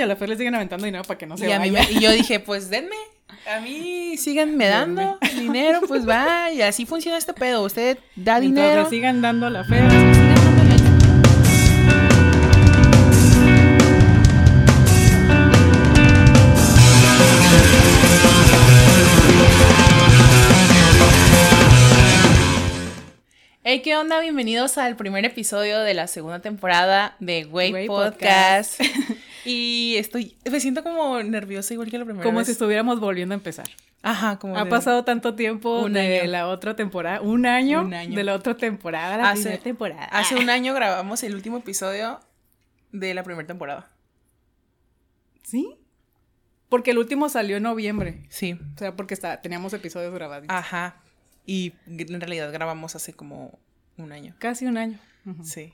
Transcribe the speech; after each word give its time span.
y 0.00 0.02
a 0.02 0.06
la 0.06 0.16
Fer 0.16 0.28
le 0.28 0.36
siguen 0.36 0.54
aventando 0.54 0.84
dinero 0.86 1.04
para 1.04 1.18
que 1.18 1.26
no 1.26 1.36
se 1.36 1.48
y, 1.48 1.52
a 1.52 1.58
mí 1.60 1.70
vaya. 1.70 1.86
me- 1.88 1.92
y 1.92 2.00
yo 2.00 2.10
dije, 2.12 2.40
pues 2.40 2.70
denme. 2.70 2.96
A 3.46 3.60
mí 3.60 4.16
síganme 4.16 4.66
dando 4.68 5.18
dinero, 5.36 5.80
pues 5.86 6.08
va. 6.08 6.50
Y 6.50 6.62
así 6.62 6.86
funciona 6.86 7.18
este 7.18 7.34
pedo. 7.34 7.62
Usted 7.62 7.98
da 8.16 8.38
Mientras 8.40 8.64
dinero. 8.66 8.82
le 8.84 8.88
sigan 8.90 9.20
dando 9.20 9.46
a 9.46 9.50
la 9.50 9.64
Fer. 9.64 10.33
Hey, 23.76 23.82
¿qué 23.82 23.96
onda? 23.96 24.20
Bienvenidos 24.20 24.78
al 24.78 24.94
primer 24.94 25.24
episodio 25.24 25.80
de 25.80 25.94
la 25.94 26.06
segunda 26.06 26.38
temporada 26.38 27.16
de 27.18 27.44
Way, 27.46 27.88
Podcast. 27.88 28.80
y 29.44 29.96
estoy, 29.98 30.36
me 30.48 30.60
siento 30.60 30.84
como 30.84 31.20
nerviosa 31.24 31.74
igual 31.74 31.90
que 31.90 31.98
la 31.98 32.04
primera 32.04 32.22
Como 32.22 32.38
vez. 32.38 32.46
si 32.46 32.52
estuviéramos 32.52 33.00
volviendo 33.00 33.34
a 33.34 33.38
empezar. 33.38 33.66
Ajá, 34.00 34.38
como 34.38 34.56
Ha 34.56 34.62
de- 34.62 34.70
pasado 34.70 35.02
tanto 35.02 35.34
tiempo 35.34 35.80
Un 35.80 35.94
de 35.94 36.20
año. 36.20 36.30
la 36.30 36.46
otra 36.46 36.76
temporada. 36.76 37.20
Un 37.20 37.46
año, 37.46 37.80
Un 37.82 37.94
año. 37.94 38.14
de 38.14 38.22
la 38.22 38.34
otra 38.36 38.56
temporada 38.56 39.16
la 39.16 39.30
Hace- 39.30 39.42
primera 39.42 39.62
temporada. 39.64 40.04
Hace 40.04 40.36
un 40.36 40.50
año 40.50 40.72
grabamos 40.72 41.24
el 41.24 41.34
último 41.34 41.56
episodio 41.56 42.20
de 42.92 43.12
la 43.12 43.24
primera 43.24 43.48
temporada. 43.48 43.90
¿Sí? 45.42 45.74
Porque 46.68 46.92
el 46.92 46.98
último 46.98 47.28
salió 47.28 47.56
en 47.56 47.64
noviembre. 47.64 48.22
Sí. 48.28 48.52
O 48.52 48.78
sea, 48.78 48.94
porque 48.94 49.14
está, 49.14 49.40
teníamos 49.40 49.72
episodios 49.72 50.14
grabados. 50.14 50.46
Ajá. 50.48 51.00
Y 51.46 51.74
en 51.86 52.20
realidad 52.20 52.52
grabamos 52.52 52.96
hace 52.96 53.12
como 53.12 53.58
un 53.96 54.12
año. 54.12 54.34
Casi 54.38 54.66
un 54.66 54.76
año. 54.76 54.98
Sí. 55.42 55.72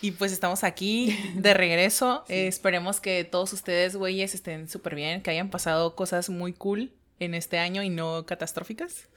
Y 0.00 0.12
pues 0.12 0.32
estamos 0.32 0.64
aquí 0.64 1.16
de 1.34 1.54
regreso. 1.54 2.24
Eh, 2.28 2.46
esperemos 2.46 3.00
que 3.00 3.24
todos 3.24 3.52
ustedes, 3.52 3.96
güeyes, 3.96 4.34
estén 4.34 4.68
súper 4.68 4.94
bien, 4.94 5.22
que 5.22 5.30
hayan 5.30 5.50
pasado 5.50 5.94
cosas 5.94 6.30
muy 6.30 6.52
cool 6.52 6.92
en 7.20 7.34
este 7.34 7.58
año 7.58 7.82
y 7.82 7.90
no 7.90 8.24
catastróficas. 8.26 9.08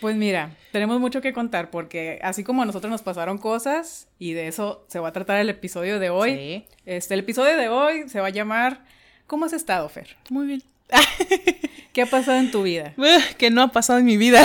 Pues 0.00 0.16
mira, 0.16 0.56
tenemos 0.72 0.98
mucho 0.98 1.20
que 1.20 1.32
contar 1.32 1.70
porque 1.70 2.18
así 2.22 2.42
como 2.42 2.62
a 2.62 2.64
nosotros 2.64 2.90
nos 2.90 3.02
pasaron 3.02 3.38
cosas 3.38 4.08
y 4.18 4.32
de 4.32 4.48
eso 4.48 4.84
se 4.88 4.98
va 4.98 5.08
a 5.08 5.12
tratar 5.12 5.38
el 5.38 5.48
episodio 5.48 6.00
de 6.00 6.10
hoy. 6.10 6.34
Sí. 6.34 6.64
Este, 6.86 7.14
el 7.14 7.20
episodio 7.20 7.56
de 7.56 7.68
hoy 7.68 8.08
se 8.08 8.20
va 8.20 8.26
a 8.26 8.30
llamar 8.30 8.84
¿Cómo 9.32 9.46
has 9.46 9.54
estado, 9.54 9.88
Fer? 9.88 10.14
Muy 10.28 10.46
bien. 10.46 10.62
¿Qué 11.94 12.02
ha 12.02 12.06
pasado 12.06 12.38
en 12.38 12.50
tu 12.50 12.64
vida? 12.64 12.94
que 13.38 13.50
no 13.50 13.62
ha 13.62 13.68
pasado 13.68 13.98
en 13.98 14.04
mi 14.04 14.18
vida. 14.18 14.42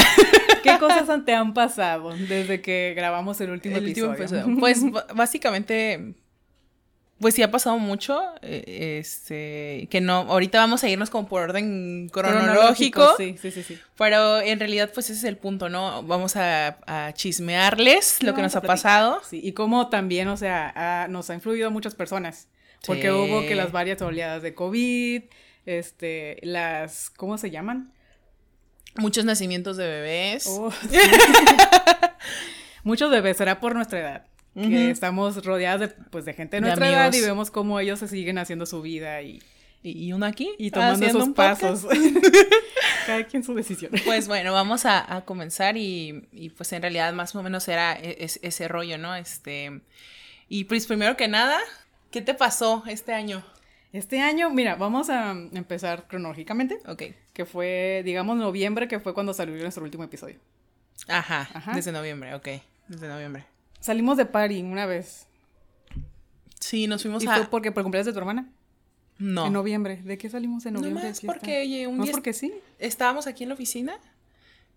¿Qué 0.74 0.80
cosas 0.80 1.26
te 1.26 1.34
han 1.34 1.54
pasado 1.54 2.12
desde 2.16 2.62
que 2.62 2.94
grabamos 2.96 3.40
el 3.42 3.52
último 3.52 3.78
El 3.78 3.86
último 3.86 4.14
episodio? 4.14 4.46
Pues 4.60 4.82
básicamente, 5.16 6.14
pues 7.20 7.34
sí 7.36 7.42
ha 7.42 7.50
pasado 7.52 7.78
mucho. 7.80 8.22
eh, 8.42 8.98
Este, 9.00 9.88
que 9.90 10.02
no, 10.02 10.18
ahorita 10.30 10.60
vamos 10.60 10.84
a 10.84 10.90
irnos 10.90 11.10
como 11.10 11.28
por 11.28 11.42
orden 11.42 12.10
cronológico. 12.10 13.16
Sí, 13.18 13.36
sí, 13.42 13.52
sí, 13.52 13.64
sí. 13.64 13.80
Pero 13.98 14.40
en 14.40 14.60
realidad, 14.60 14.92
pues 14.94 15.10
ese 15.10 15.20
es 15.20 15.24
el 15.26 15.38
punto, 15.38 15.70
¿no? 15.70 16.04
Vamos 16.04 16.36
a, 16.36 16.78
a 16.86 17.14
chismearles 17.14 18.22
lo 18.22 18.34
que 18.34 18.42
Vamos 18.42 18.54
nos 18.54 18.56
ha 18.56 18.62
pasado. 18.68 19.22
Sí, 19.28 19.40
y 19.44 19.54
cómo 19.54 19.90
también, 19.90 20.28
o 20.28 20.38
sea, 20.38 20.72
ha- 20.76 21.08
nos 21.08 21.30
ha 21.30 21.34
influido 21.34 21.68
a 21.68 21.72
muchas 21.72 21.96
personas. 21.96 22.48
Porque 22.86 23.04
Sí. 23.04 23.10
hubo 23.10 23.42
que 23.48 23.56
las 23.56 23.72
varias 23.72 24.00
oleadas 24.04 24.44
de 24.44 24.54
COVID, 24.54 25.24
este, 25.66 26.38
las, 26.44 27.10
¿cómo 27.10 27.38
se 27.40 27.50
llaman? 27.50 27.92
Muchos 28.96 29.26
nacimientos 29.26 29.78
de 29.78 29.88
bebés. 29.88 30.46
Oh, 30.48 30.72
sí. 30.90 30.98
Muchos 32.84 33.12
bebés, 33.12 33.38
será 33.38 33.60
por 33.60 33.76
nuestra 33.76 34.00
edad. 34.00 34.26
Que 34.56 34.90
estamos 34.90 35.46
rodeadas 35.46 35.82
de, 35.82 35.88
pues, 36.10 36.26
de 36.26 36.34
gente 36.34 36.58
de 36.58 36.62
nuestra 36.62 36.90
edad 36.90 37.14
y 37.14 37.22
vemos 37.22 37.52
cómo 37.52 37.80
ellos 37.80 38.00
se 38.00 38.08
siguen 38.08 38.40
haciendo 38.40 38.66
su 38.66 38.82
vida 38.82 39.22
y, 39.22 39.40
Y, 39.84 40.12
uno 40.14 40.26
aquí. 40.26 40.50
y 40.58 40.72
tomando 40.72 41.08
podcast. 41.36 41.62
pasos. 41.62 41.86
Cada 43.06 43.24
quien 43.26 43.44
su 43.44 43.54
decisión. 43.54 43.92
Pues 44.04 44.28
bueno, 44.28 44.54
vamos 44.54 44.86
a, 44.86 45.16
a 45.16 45.22
comenzar 45.26 45.78
y, 45.78 46.28
y, 46.32 46.50
pues 46.50 46.74
en 46.74 46.82
realidad 46.82 47.14
más 47.14 47.36
o 47.36 47.44
menos 47.44 47.68
era 47.68 47.94
e- 47.94 48.18
es- 48.22 48.40
ese 48.42 48.68
rollo, 48.68 48.98
¿no? 48.98 49.16
Este, 49.16 49.82
y 50.50 50.64
pues 50.64 50.88
primero 50.88 51.16
que 51.18 51.28
nada, 51.28 51.60
¿qué 52.10 52.22
te 52.24 52.34
pasó 52.34 52.84
este 52.88 53.14
año? 53.14 53.46
Este 53.94 54.20
año, 54.22 54.50
mira, 54.50 54.74
vamos 54.76 55.10
a 55.12 55.32
empezar 55.54 56.08
cronológicamente, 56.08 56.80
Ok. 56.88 57.04
Que 57.38 57.46
fue, 57.46 58.02
digamos, 58.04 58.36
noviembre, 58.36 58.88
que 58.88 59.00
fue 59.00 59.14
cuando 59.14 59.32
salió 59.32 59.56
nuestro 59.58 59.84
último 59.84 60.04
episodio. 60.04 60.40
Ajá, 61.08 61.48
Ajá. 61.54 61.72
desde 61.76 61.92
noviembre, 61.92 62.34
ok. 62.34 62.48
Desde 62.88 63.08
noviembre. 63.08 63.46
Salimos 63.80 64.18
de 64.18 64.26
party 64.26 64.64
una 64.64 64.88
vez. 64.88 65.28
Sí, 66.60 66.88
nos 66.88 67.04
fuimos 67.04 67.24
¿Y 67.24 67.28
a... 67.28 67.36
fue 67.36 67.46
porque 67.46 67.72
por 67.72 67.84
cumpleaños 67.84 68.08
de 68.08 68.14
tu 68.14 68.18
hermana? 68.18 68.50
No. 69.20 69.46
En 69.46 69.54
noviembre. 69.54 70.02
¿De 70.04 70.18
qué 70.18 70.32
salimos 70.32 70.66
en 70.66 70.74
noviembre? 70.74 71.04
fiesta? 71.04 71.28
porque 71.28 71.62
oye, 71.62 71.86
un 71.86 71.98
¿No 71.98 72.06
día 72.06 72.12
porque 72.12 72.34
sí? 72.34 72.52
estábamos 72.80 73.28
aquí 73.28 73.44
en 73.44 73.50
la 73.50 73.54
oficina, 73.54 74.00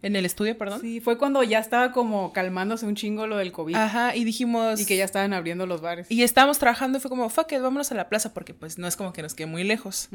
en 0.03 0.15
el 0.15 0.27
estudio, 0.27 0.59
perdón. 0.59 0.83
Sí, 0.83 1.01
fue 1.01 1.17
cuando 1.17 1.43
ya 1.43 1.61
estaba 1.61 1.93
como 1.93 2.35
calmándose 2.35 2.85
un 2.85 2.95
chingo 2.95 3.27
lo 3.27 3.39
del 3.39 3.53
COVID. 3.53 3.75
Ajá, 3.75 4.15
y 4.15 4.25
dijimos... 4.25 4.83
Y 4.83 4.85
que 4.85 4.99
ya 4.99 5.05
estaban 5.07 5.33
abriendo 5.33 5.65
los 5.65 5.81
bares. 5.81 6.11
Y 6.11 6.23
estábamos 6.25 6.59
trabajando 6.59 6.99
y 6.99 7.01
fue 7.01 7.09
como, 7.09 7.31
fuck 7.31 7.53
it, 7.53 7.61
vámonos 7.63 7.91
a 7.91 7.95
la 7.95 8.11
plaza 8.11 8.35
porque 8.35 8.53
pues 8.53 8.77
no 8.77 8.87
es 8.87 8.97
como 8.97 9.15
que 9.15 9.23
nos 9.23 9.33
quede 9.33 9.47
muy 9.47 9.65
lejos. 9.65 10.11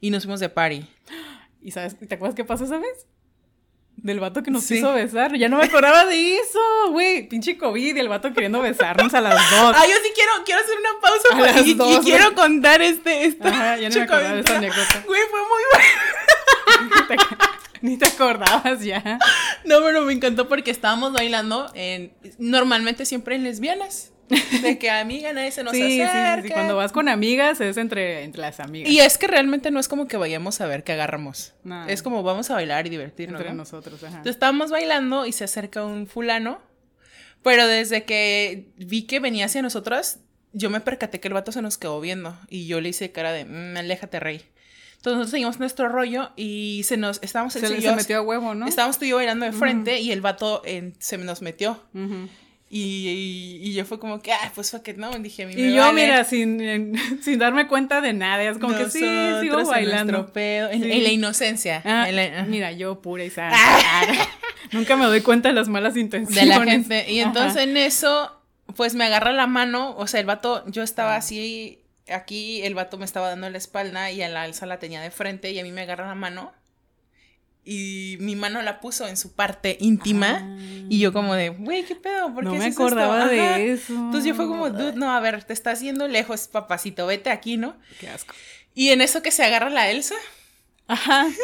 Y 0.00 0.08
nos 0.08 0.24
fuimos 0.24 0.40
de 0.40 0.48
party. 0.48 0.86
¿Y 1.62 1.70
sabes, 1.70 1.96
te 1.98 2.14
acuerdas 2.14 2.34
qué 2.34 2.44
pasó 2.44 2.64
esa 2.64 2.78
vez? 2.78 3.06
Del 3.96 4.18
vato 4.18 4.42
que 4.42 4.50
nos 4.50 4.64
Sí. 4.64 4.74
quiso 4.76 4.92
besar. 4.94 5.36
Ya 5.36 5.48
no 5.48 5.58
me 5.58 5.64
acordaba 5.64 6.04
de 6.06 6.36
eso, 6.38 6.58
güey. 6.90 7.28
Pinche 7.28 7.56
COVID 7.56 7.94
y 7.96 8.00
el 8.00 8.08
vato 8.08 8.32
queriendo 8.32 8.60
besarnos 8.60 9.14
a 9.14 9.20
las 9.20 9.34
dos. 9.34 9.76
Ah, 9.78 9.84
yo 9.86 9.94
sí 10.02 10.10
quiero, 10.14 10.32
quiero 10.44 10.60
hacer 10.60 10.76
una 10.78 11.00
pausa 11.00 11.28
A 11.32 11.38
para- 11.38 11.52
las 11.52 11.66
y, 11.66 11.70
y 11.70 11.74
dos, 11.74 12.00
quiero 12.00 12.24
güey. 12.24 12.34
contar 12.34 12.82
este. 12.82 13.36
Ajá, 13.40 13.76
ya 13.76 13.88
no 13.90 13.94
me 13.94 14.02
acordaba 14.02 14.34
de 14.34 14.40
esta 14.40 14.56
anécdota. 14.56 15.04
Güey, 15.06 15.20
fue 15.30 15.40
muy 15.40 15.62
bueno. 15.72 16.96
Ni 16.96 17.06
te- 17.16 17.24
Ni 17.82 17.96
te 17.98 18.06
acordabas 18.08 18.80
ya. 18.82 19.18
No, 19.64 19.80
pero 19.82 20.02
me 20.02 20.12
encantó 20.12 20.48
porque 20.48 20.70
estábamos 20.70 21.12
bailando 21.12 21.70
en 21.74 22.12
normalmente 22.38 23.04
siempre 23.04 23.34
en 23.36 23.44
lesbianas. 23.44 24.11
De 24.62 24.78
que 24.78 24.90
amiga 24.90 25.32
nadie 25.32 25.50
se 25.50 25.62
nos 25.62 25.72
Sí, 25.74 25.82
sí, 25.82 25.88
sí, 25.96 26.00
acerca. 26.02 26.42
sí. 26.48 26.52
Cuando 26.54 26.76
vas 26.76 26.92
con 26.92 27.08
amigas 27.08 27.60
es 27.60 27.76
entre, 27.76 28.22
entre 28.24 28.40
las 28.40 28.60
amigas. 28.60 28.90
Y 28.90 29.00
es 29.00 29.18
que 29.18 29.26
realmente 29.26 29.70
no 29.70 29.78
es 29.80 29.88
como 29.88 30.08
que 30.08 30.16
vayamos 30.16 30.60
a 30.60 30.66
ver 30.66 30.84
qué 30.84 30.92
agarramos. 30.92 31.52
No. 31.64 31.86
Es 31.86 32.02
como 32.02 32.22
vamos 32.22 32.50
a 32.50 32.54
bailar 32.54 32.86
y 32.86 32.90
divertirnos. 32.90 33.40
entre 33.40 33.52
¿no? 33.52 33.58
nosotros, 33.58 33.96
ajá. 34.02 34.08
Entonces 34.18 34.36
estábamos 34.36 34.70
bailando 34.70 35.26
y 35.26 35.32
se 35.32 35.44
acerca 35.44 35.84
un 35.84 36.06
fulano. 36.06 36.60
Pero 37.42 37.66
desde 37.66 38.04
que 38.04 38.70
vi 38.76 39.02
que 39.02 39.18
venía 39.20 39.46
hacia 39.46 39.62
nosotras, 39.62 40.20
yo 40.52 40.70
me 40.70 40.80
percaté 40.80 41.18
que 41.20 41.28
el 41.28 41.34
vato 41.34 41.50
se 41.52 41.60
nos 41.60 41.76
quedó 41.76 42.00
viendo. 42.00 42.38
Y 42.48 42.66
yo 42.66 42.80
le 42.80 42.88
hice 42.90 43.10
cara 43.12 43.32
de, 43.32 43.44
"Mm, 43.44 43.76
aléjate, 43.76 44.20
rey. 44.20 44.36
Entonces 44.96 45.18
nosotros 45.18 45.30
seguimos 45.32 45.58
nuestro 45.58 45.88
rollo 45.88 46.30
y 46.36 46.82
se 46.84 46.96
nos, 46.96 47.18
estábamos 47.22 47.52
se, 47.54 47.60
se 47.60 47.92
metió 47.96 48.18
a 48.18 48.22
huevo, 48.22 48.54
¿no? 48.54 48.68
Estábamos 48.68 48.98
tú 49.00 49.04
y 49.04 49.08
yo 49.08 49.16
bailando 49.16 49.44
de 49.44 49.50
frente 49.52 49.98
y 49.98 50.12
el 50.12 50.20
vato 50.20 50.62
se 51.00 51.18
nos 51.18 51.42
metió. 51.42 51.82
Ujú. 51.92 52.28
Y, 52.74 53.60
y, 53.60 53.68
y 53.68 53.74
yo 53.74 53.84
fue 53.84 53.98
como 53.98 54.22
que, 54.22 54.32
ah, 54.32 54.50
pues 54.54 54.70
fuck 54.70 54.88
it, 54.88 54.96
no. 54.96 55.10
Dije, 55.18 55.42
a 55.42 55.46
mí 55.46 55.54
me 55.54 55.60
Y 55.60 55.74
yo, 55.74 55.82
vale. 55.82 55.92
mira, 56.06 56.24
sin, 56.24 56.94
sin 57.22 57.38
darme 57.38 57.66
cuenta 57.68 58.00
de 58.00 58.14
nada, 58.14 58.42
es 58.44 58.56
como 58.56 58.74
que 58.74 58.88
sí, 58.88 59.00
sigo 59.42 59.62
bailando. 59.66 60.32
pedo, 60.32 60.70
en, 60.70 60.82
Sí. 60.82 60.90
en 60.90 61.02
la 61.02 61.10
inocencia. 61.10 61.82
Ah, 61.84 62.08
en 62.08 62.16
la- 62.16 62.44
mira, 62.44 62.72
yo 62.72 63.02
pura 63.02 63.24
y 63.24 63.30
sana. 63.30 63.54
Nunca 64.72 64.96
me 64.96 65.04
doy 65.04 65.20
cuenta 65.20 65.50
de 65.50 65.54
las 65.54 65.68
malas 65.68 65.98
intenciones. 65.98 66.34
de 66.34 66.46
la 66.46 66.64
gente. 66.64 67.10
Y 67.12 67.20
Ajá. 67.20 67.28
entonces 67.28 67.62
en 67.64 67.76
eso, 67.76 68.40
pues 68.74 68.94
me 68.94 69.04
agarra 69.04 69.32
la 69.32 69.46
mano, 69.46 69.94
o 69.98 70.06
sea, 70.06 70.20
el 70.20 70.26
vato, 70.26 70.64
yo 70.66 70.82
estaba 70.82 71.16
así, 71.16 71.80
aquí 72.08 72.62
el 72.62 72.74
vato 72.74 72.96
me 72.96 73.04
estaba 73.04 73.28
dando 73.28 73.50
la 73.50 73.58
espalda 73.58 74.10
y 74.10 74.22
a 74.22 74.30
la 74.30 74.42
alza 74.44 74.64
la 74.64 74.78
tenía 74.78 75.02
de 75.02 75.10
frente 75.10 75.50
y 75.50 75.58
a 75.58 75.62
mí 75.62 75.72
me 75.72 75.82
agarra 75.82 76.06
la 76.06 76.14
mano 76.14 76.52
y 77.64 78.16
mi 78.20 78.34
mano 78.36 78.60
la 78.62 78.80
puso 78.80 79.06
en 79.06 79.16
su 79.16 79.34
parte 79.34 79.76
íntima 79.80 80.56
y 80.88 80.98
yo 80.98 81.12
como 81.12 81.34
de, 81.34 81.50
güey, 81.50 81.84
¿qué 81.84 81.94
pedo? 81.96 82.34
¿Por 82.34 82.42
Ah. 82.44 82.46
No 82.46 82.52
qué 82.52 82.58
me 82.58 82.64
haces 82.64 82.72
esto?" 82.74 82.82
acordaba 82.86 83.26
de 83.28 83.72
eso. 83.72 83.92
Entonces 83.94 84.24
yo 84.24 84.34
fue 84.34 84.46
como, 84.48 84.68
dude, 84.70 84.94
no, 84.96 85.10
a 85.12 85.20
ver, 85.20 85.44
te 85.44 85.52
estás 85.52 85.80
yendo 85.80 86.08
lejos, 86.08 86.48
papacito, 86.48 87.06
vete 87.06 87.30
aquí, 87.30 87.56
¿no? 87.56 87.76
Qué 88.00 88.08
asco. 88.08 88.34
Y 88.74 88.88
en 88.90 89.00
eso 89.00 89.22
que 89.22 89.30
se 89.30 89.44
agarra 89.44 89.70
la 89.70 89.90
Elsa, 89.90 90.14
Ajá. 90.88 91.26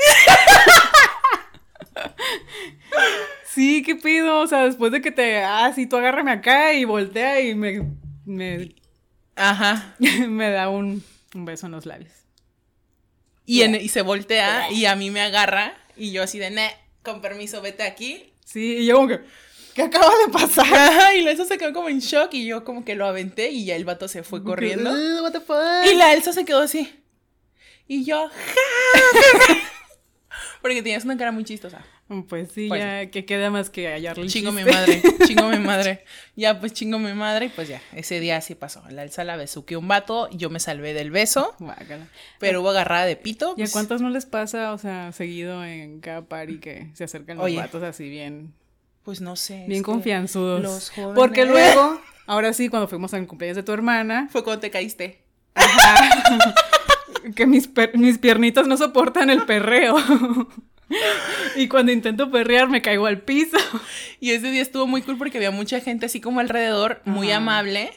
sí, 3.44 3.82
qué 3.82 3.94
pido. 3.96 4.40
O 4.40 4.46
sea, 4.46 4.64
después 4.64 4.92
de 4.92 5.00
que 5.00 5.10
te. 5.10 5.42
Ah, 5.42 5.72
sí, 5.74 5.86
tú 5.86 5.96
agárrame 5.96 6.30
acá 6.32 6.72
y 6.72 6.84
voltea 6.84 7.40
y 7.40 7.54
me. 7.54 7.82
Me, 8.24 8.74
ajá, 9.36 9.94
me 9.98 10.50
da 10.50 10.68
un, 10.68 11.02
un 11.34 11.44
beso 11.44 11.66
en 11.66 11.72
los 11.72 11.86
labios. 11.86 12.12
y, 13.46 13.62
en- 13.62 13.76
y 13.76 13.88
se 13.88 14.02
voltea 14.02 14.70
y 14.70 14.84
a 14.84 14.94
mí 14.96 15.10
me 15.10 15.22
agarra 15.22 15.74
y 15.98 16.12
yo 16.12 16.22
así 16.22 16.38
de, 16.38 16.50
"Nah, 16.50 16.68
con 17.02 17.20
permiso, 17.20 17.60
vete 17.62 17.82
aquí. 17.82 18.32
Sí, 18.44 18.76
y 18.78 18.86
yo 18.86 18.96
como 18.96 19.08
que. 19.08 19.20
¿Qué 19.74 19.82
acaba 19.82 20.10
de 20.26 20.32
pasar? 20.32 20.66
Y 21.16 21.22
la 21.22 21.30
Elsa 21.30 21.44
se 21.44 21.56
quedó 21.58 21.72
como 21.72 21.88
en 21.88 22.00
shock 22.00 22.34
y 22.34 22.46
yo 22.46 22.64
como 22.64 22.84
que 22.84 22.94
lo 22.96 23.06
aventé 23.06 23.50
y 23.50 23.64
ya 23.64 23.76
el 23.76 23.84
vato 23.84 24.08
se 24.08 24.22
fue 24.24 24.42
corriendo. 24.42 24.90
What 25.22 25.32
the 25.32 25.40
fuck? 25.40 25.86
Y 25.90 25.94
la 25.94 26.14
Elsa 26.14 26.32
se 26.32 26.44
quedó 26.44 26.60
así. 26.60 26.92
Y 27.86 28.04
yo, 28.04 28.28
"Ja". 28.28 29.54
Porque 30.62 30.82
tenías 30.82 31.04
una 31.04 31.16
cara 31.16 31.30
muy 31.32 31.44
chistosa. 31.44 31.84
Pues 32.28 32.48
sí, 32.54 32.68
Pues 32.68 32.80
ya 32.80 33.10
que 33.10 33.26
queda 33.26 33.50
más 33.50 33.68
que 33.68 33.86
hallarle 33.92 34.26
Chingo 34.28 34.50
mi 34.50 34.64
madre, 34.64 35.02
chingo 35.26 35.48
mi 35.50 35.58
madre. 35.58 36.04
Ya, 36.36 36.58
pues 36.58 36.72
chingo 36.72 36.98
mi 36.98 37.12
madre 37.12 37.46
y 37.46 37.48
pues 37.50 37.68
ya, 37.68 37.82
ese 37.92 38.18
día 38.18 38.38
así 38.38 38.54
pasó. 38.54 38.82
La 38.88 39.02
Elsa 39.02 39.24
la 39.24 39.36
besuqueó 39.36 39.78
un 39.78 39.88
vato, 39.88 40.30
yo 40.30 40.48
me 40.48 40.58
salvé 40.58 40.94
del 40.94 41.10
beso, 41.10 41.54
Guácala. 41.58 42.06
pero 42.38 42.62
hubo 42.62 42.70
agarrada 42.70 43.04
de 43.04 43.16
pito. 43.16 43.48
¿Y 43.58 43.60
a 43.60 43.64
pues, 43.64 43.72
cuántos 43.72 44.00
no 44.00 44.08
les 44.08 44.24
pasa, 44.24 44.72
o 44.72 44.78
sea, 44.78 45.12
seguido 45.12 45.62
en 45.64 46.00
cada 46.00 46.22
party 46.22 46.58
que 46.60 46.88
se 46.94 47.04
acercan 47.04 47.36
los 47.36 47.44
Oye. 47.44 47.56
vatos 47.58 47.82
así 47.82 48.08
bien, 48.08 48.54
Pues 49.02 49.20
no 49.20 49.36
sé. 49.36 49.66
bien 49.68 49.82
confianzudos? 49.82 50.62
los 50.62 50.90
jóvenes- 50.90 51.14
Porque 51.14 51.44
luego, 51.44 52.00
ahora 52.26 52.54
sí, 52.54 52.70
cuando 52.70 52.88
fuimos 52.88 53.12
al 53.12 53.26
cumpleaños 53.26 53.56
de 53.56 53.62
tu 53.64 53.72
hermana, 53.72 54.28
Fue 54.32 54.42
cuando 54.42 54.60
te 54.60 54.70
caíste. 54.70 55.20
que 57.36 57.46
mis, 57.46 57.68
per- 57.68 57.98
mis 57.98 58.16
piernitas 58.16 58.66
no 58.66 58.78
soportan 58.78 59.28
el 59.28 59.44
perreo. 59.44 59.96
Y 61.58 61.68
cuando 61.68 61.92
intento 61.92 62.30
perrear 62.30 62.68
me 62.68 62.82
caigo 62.82 63.06
al 63.06 63.20
piso. 63.22 63.56
Y 64.20 64.30
ese 64.32 64.50
día 64.50 64.62
estuvo 64.62 64.86
muy 64.86 65.02
cool 65.02 65.16
porque 65.16 65.38
había 65.38 65.50
mucha 65.52 65.78
gente 65.80 66.06
así 66.06 66.20
como 66.20 66.40
alrededor, 66.40 67.00
muy 67.04 67.28
Ajá. 67.28 67.36
amable. 67.36 67.90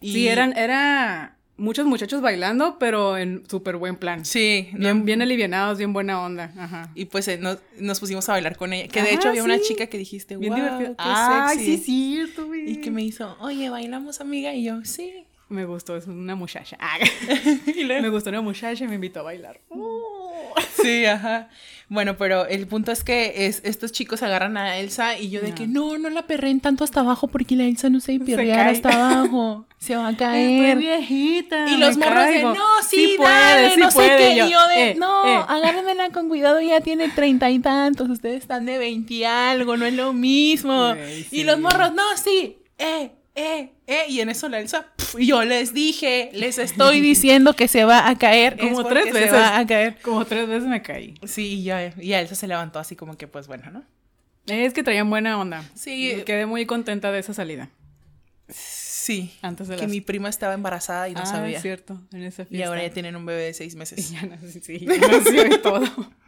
Y... 0.00 0.12
Sí, 0.12 0.28
eran, 0.28 0.56
era 0.56 1.36
muchos 1.56 1.86
muchachos 1.86 2.20
bailando, 2.20 2.78
pero 2.78 3.16
en 3.18 3.42
súper 3.48 3.76
buen 3.76 3.96
plan. 3.96 4.24
Sí, 4.24 4.68
no- 4.72 4.78
Bien, 4.80 5.04
bien 5.04 5.22
alivianados, 5.22 5.78
bien 5.78 5.92
buena 5.92 6.20
onda. 6.22 6.52
Ajá. 6.56 6.90
Y 6.94 7.06
pues 7.06 7.26
eh, 7.28 7.38
nos, 7.38 7.58
nos 7.78 7.98
pusimos 8.00 8.28
a 8.28 8.32
bailar 8.32 8.56
con 8.56 8.72
ella. 8.72 8.86
Que 8.88 9.02
de 9.02 9.14
hecho 9.14 9.28
había 9.30 9.42
una 9.44 9.60
chica 9.60 9.86
que 9.88 9.98
dijiste, 9.98 10.36
Bien 10.36 10.52
wow, 10.52 10.62
divertido. 10.62 10.90
qué 10.90 10.94
Ay, 10.98 11.56
sexy. 11.58 11.76
sí, 11.78 11.84
cierto, 11.84 12.46
güey. 12.46 12.70
Y 12.70 12.76
que 12.80 12.90
me 12.92 13.02
hizo, 13.02 13.36
oye, 13.40 13.68
bailamos 13.70 14.20
amiga. 14.20 14.54
Y 14.54 14.64
yo, 14.64 14.84
sí. 14.84 15.12
Me 15.48 15.64
gustó, 15.66 15.96
es 15.96 16.06
una 16.06 16.34
muchacha. 16.34 16.76
Ah, 16.80 16.96
me 17.76 18.08
gustó 18.08 18.30
una 18.30 18.40
muchacha 18.40 18.84
y 18.84 18.88
me 18.88 18.94
invitó 18.94 19.20
a 19.20 19.24
bailar. 19.24 19.60
Sí, 20.82 21.04
ajá. 21.04 21.48
Bueno, 21.88 22.16
pero 22.16 22.46
el 22.46 22.66
punto 22.66 22.92
es 22.92 23.04
que 23.04 23.46
es, 23.46 23.60
estos 23.64 23.92
chicos 23.92 24.22
agarran 24.22 24.56
a 24.56 24.78
Elsa 24.78 25.18
y 25.18 25.28
yo 25.30 25.40
de 25.42 25.50
No. 25.50 25.54
que 25.54 25.66
no, 25.66 25.98
no 25.98 26.08
la 26.10 26.22
perren 26.26 26.60
tanto 26.60 26.82
hasta 26.84 27.00
abajo 27.00 27.28
porque 27.28 27.56
la 27.56 27.64
Elsa 27.64 27.90
no 27.90 28.00
se 28.00 28.18
perrear 28.20 28.66
cae. 28.66 28.74
hasta 28.76 28.88
abajo. 28.90 29.66
Se 29.78 29.96
va 29.96 30.08
a 30.08 30.16
caer. 30.16 30.78
viejita. 30.78 31.68
Y 31.68 31.76
los 31.76 31.96
morros 31.98 32.26
de, 32.26 32.42
no, 32.42 32.54
sí, 32.88 33.14
puede, 33.18 33.30
dale, 33.30 33.70
sí 33.74 33.80
no 33.80 33.90
sé 33.90 33.96
puede". 33.96 34.16
qué. 34.16 34.28
Y 34.36 34.40
Y 34.40 34.50
yo 34.50 34.68
de, 34.68 34.90
eh, 34.90 34.94
no, 34.96 35.26
eh. 35.26 35.44
agárrenmela 35.48 36.10
con 36.10 36.28
cuidado, 36.28 36.60
ya 36.60 36.80
tiene 36.80 37.08
treinta 37.10 37.50
y 37.50 37.58
tantos, 37.58 38.08
ustedes 38.08 38.38
están 38.42 38.64
de 38.66 38.78
veinte 38.78 39.14
y 39.14 39.24
algo, 39.24 39.76
no 39.76 39.84
es 39.84 39.94
lo 39.94 40.12
mismo. 40.14 40.94
Y 41.20 41.24
sí. 41.24 41.44
los 41.44 41.58
morros, 41.60 41.92
no, 41.94 42.02
sí, 42.16 42.56
eh, 42.78 43.12
eh, 43.34 43.70
eh. 43.86 44.04
Y 44.08 44.20
en 44.20 44.28
eso 44.28 44.48
la 44.48 44.60
Elsa, 44.60 44.86
pf, 44.96 45.20
y 45.22 45.26
yo 45.26 45.42
les 45.44 45.74
dije, 45.74 46.30
les 46.32 46.58
estoy 46.58 47.00
diciendo 47.00 47.54
que 47.54 47.68
se 47.68 47.84
va 47.84 48.08
a 48.08 48.16
caer. 48.16 48.56
Como 48.60 48.80
es 48.82 48.88
tres 48.88 49.12
veces. 49.12 49.30
Se 49.30 49.36
va 49.36 49.58
a 49.58 49.66
caer. 49.66 49.98
Como 50.02 50.24
tres 50.24 50.48
veces 50.48 50.68
me 50.68 50.82
caí. 50.82 51.14
Sí, 51.24 51.60
y 51.60 51.62
ya, 51.64 51.92
y 52.00 52.12
Elsa 52.12 52.34
se 52.34 52.46
levantó 52.46 52.78
así 52.78 52.96
como 52.96 53.16
que, 53.16 53.26
pues 53.26 53.46
bueno, 53.46 53.70
¿no? 53.70 53.82
Es 54.46 54.74
que 54.74 54.82
traían 54.82 55.08
buena 55.08 55.40
onda. 55.40 55.64
Sí. 55.74 56.22
Quedé 56.26 56.46
muy 56.46 56.66
contenta 56.66 57.10
de 57.10 57.18
esa 57.18 57.32
salida. 57.34 57.70
Sí. 58.48 59.32
Antes 59.42 59.68
de 59.68 59.76
que 59.76 59.82
las- 59.82 59.90
mi 59.90 60.00
prima 60.00 60.28
estaba 60.28 60.54
embarazada 60.54 61.08
y 61.08 61.14
no 61.14 61.20
ah, 61.20 61.26
sabía. 61.26 61.56
es 61.56 61.62
cierto. 61.62 62.00
En 62.12 62.22
esa 62.22 62.42
Y 62.42 62.46
fiesta. 62.46 62.68
ahora 62.68 62.82
ya 62.82 62.90
tienen 62.92 63.16
un 63.16 63.26
bebé 63.26 63.44
de 63.44 63.54
seis 63.54 63.74
Y 63.74 63.76
meses. 63.76 64.10
ya 64.12 64.22
no 64.22 64.38
sé 64.40 64.60
si 64.60 64.78
ya 64.78 64.96
nació 64.96 65.46
y 65.46 65.58
todo. 65.58 65.84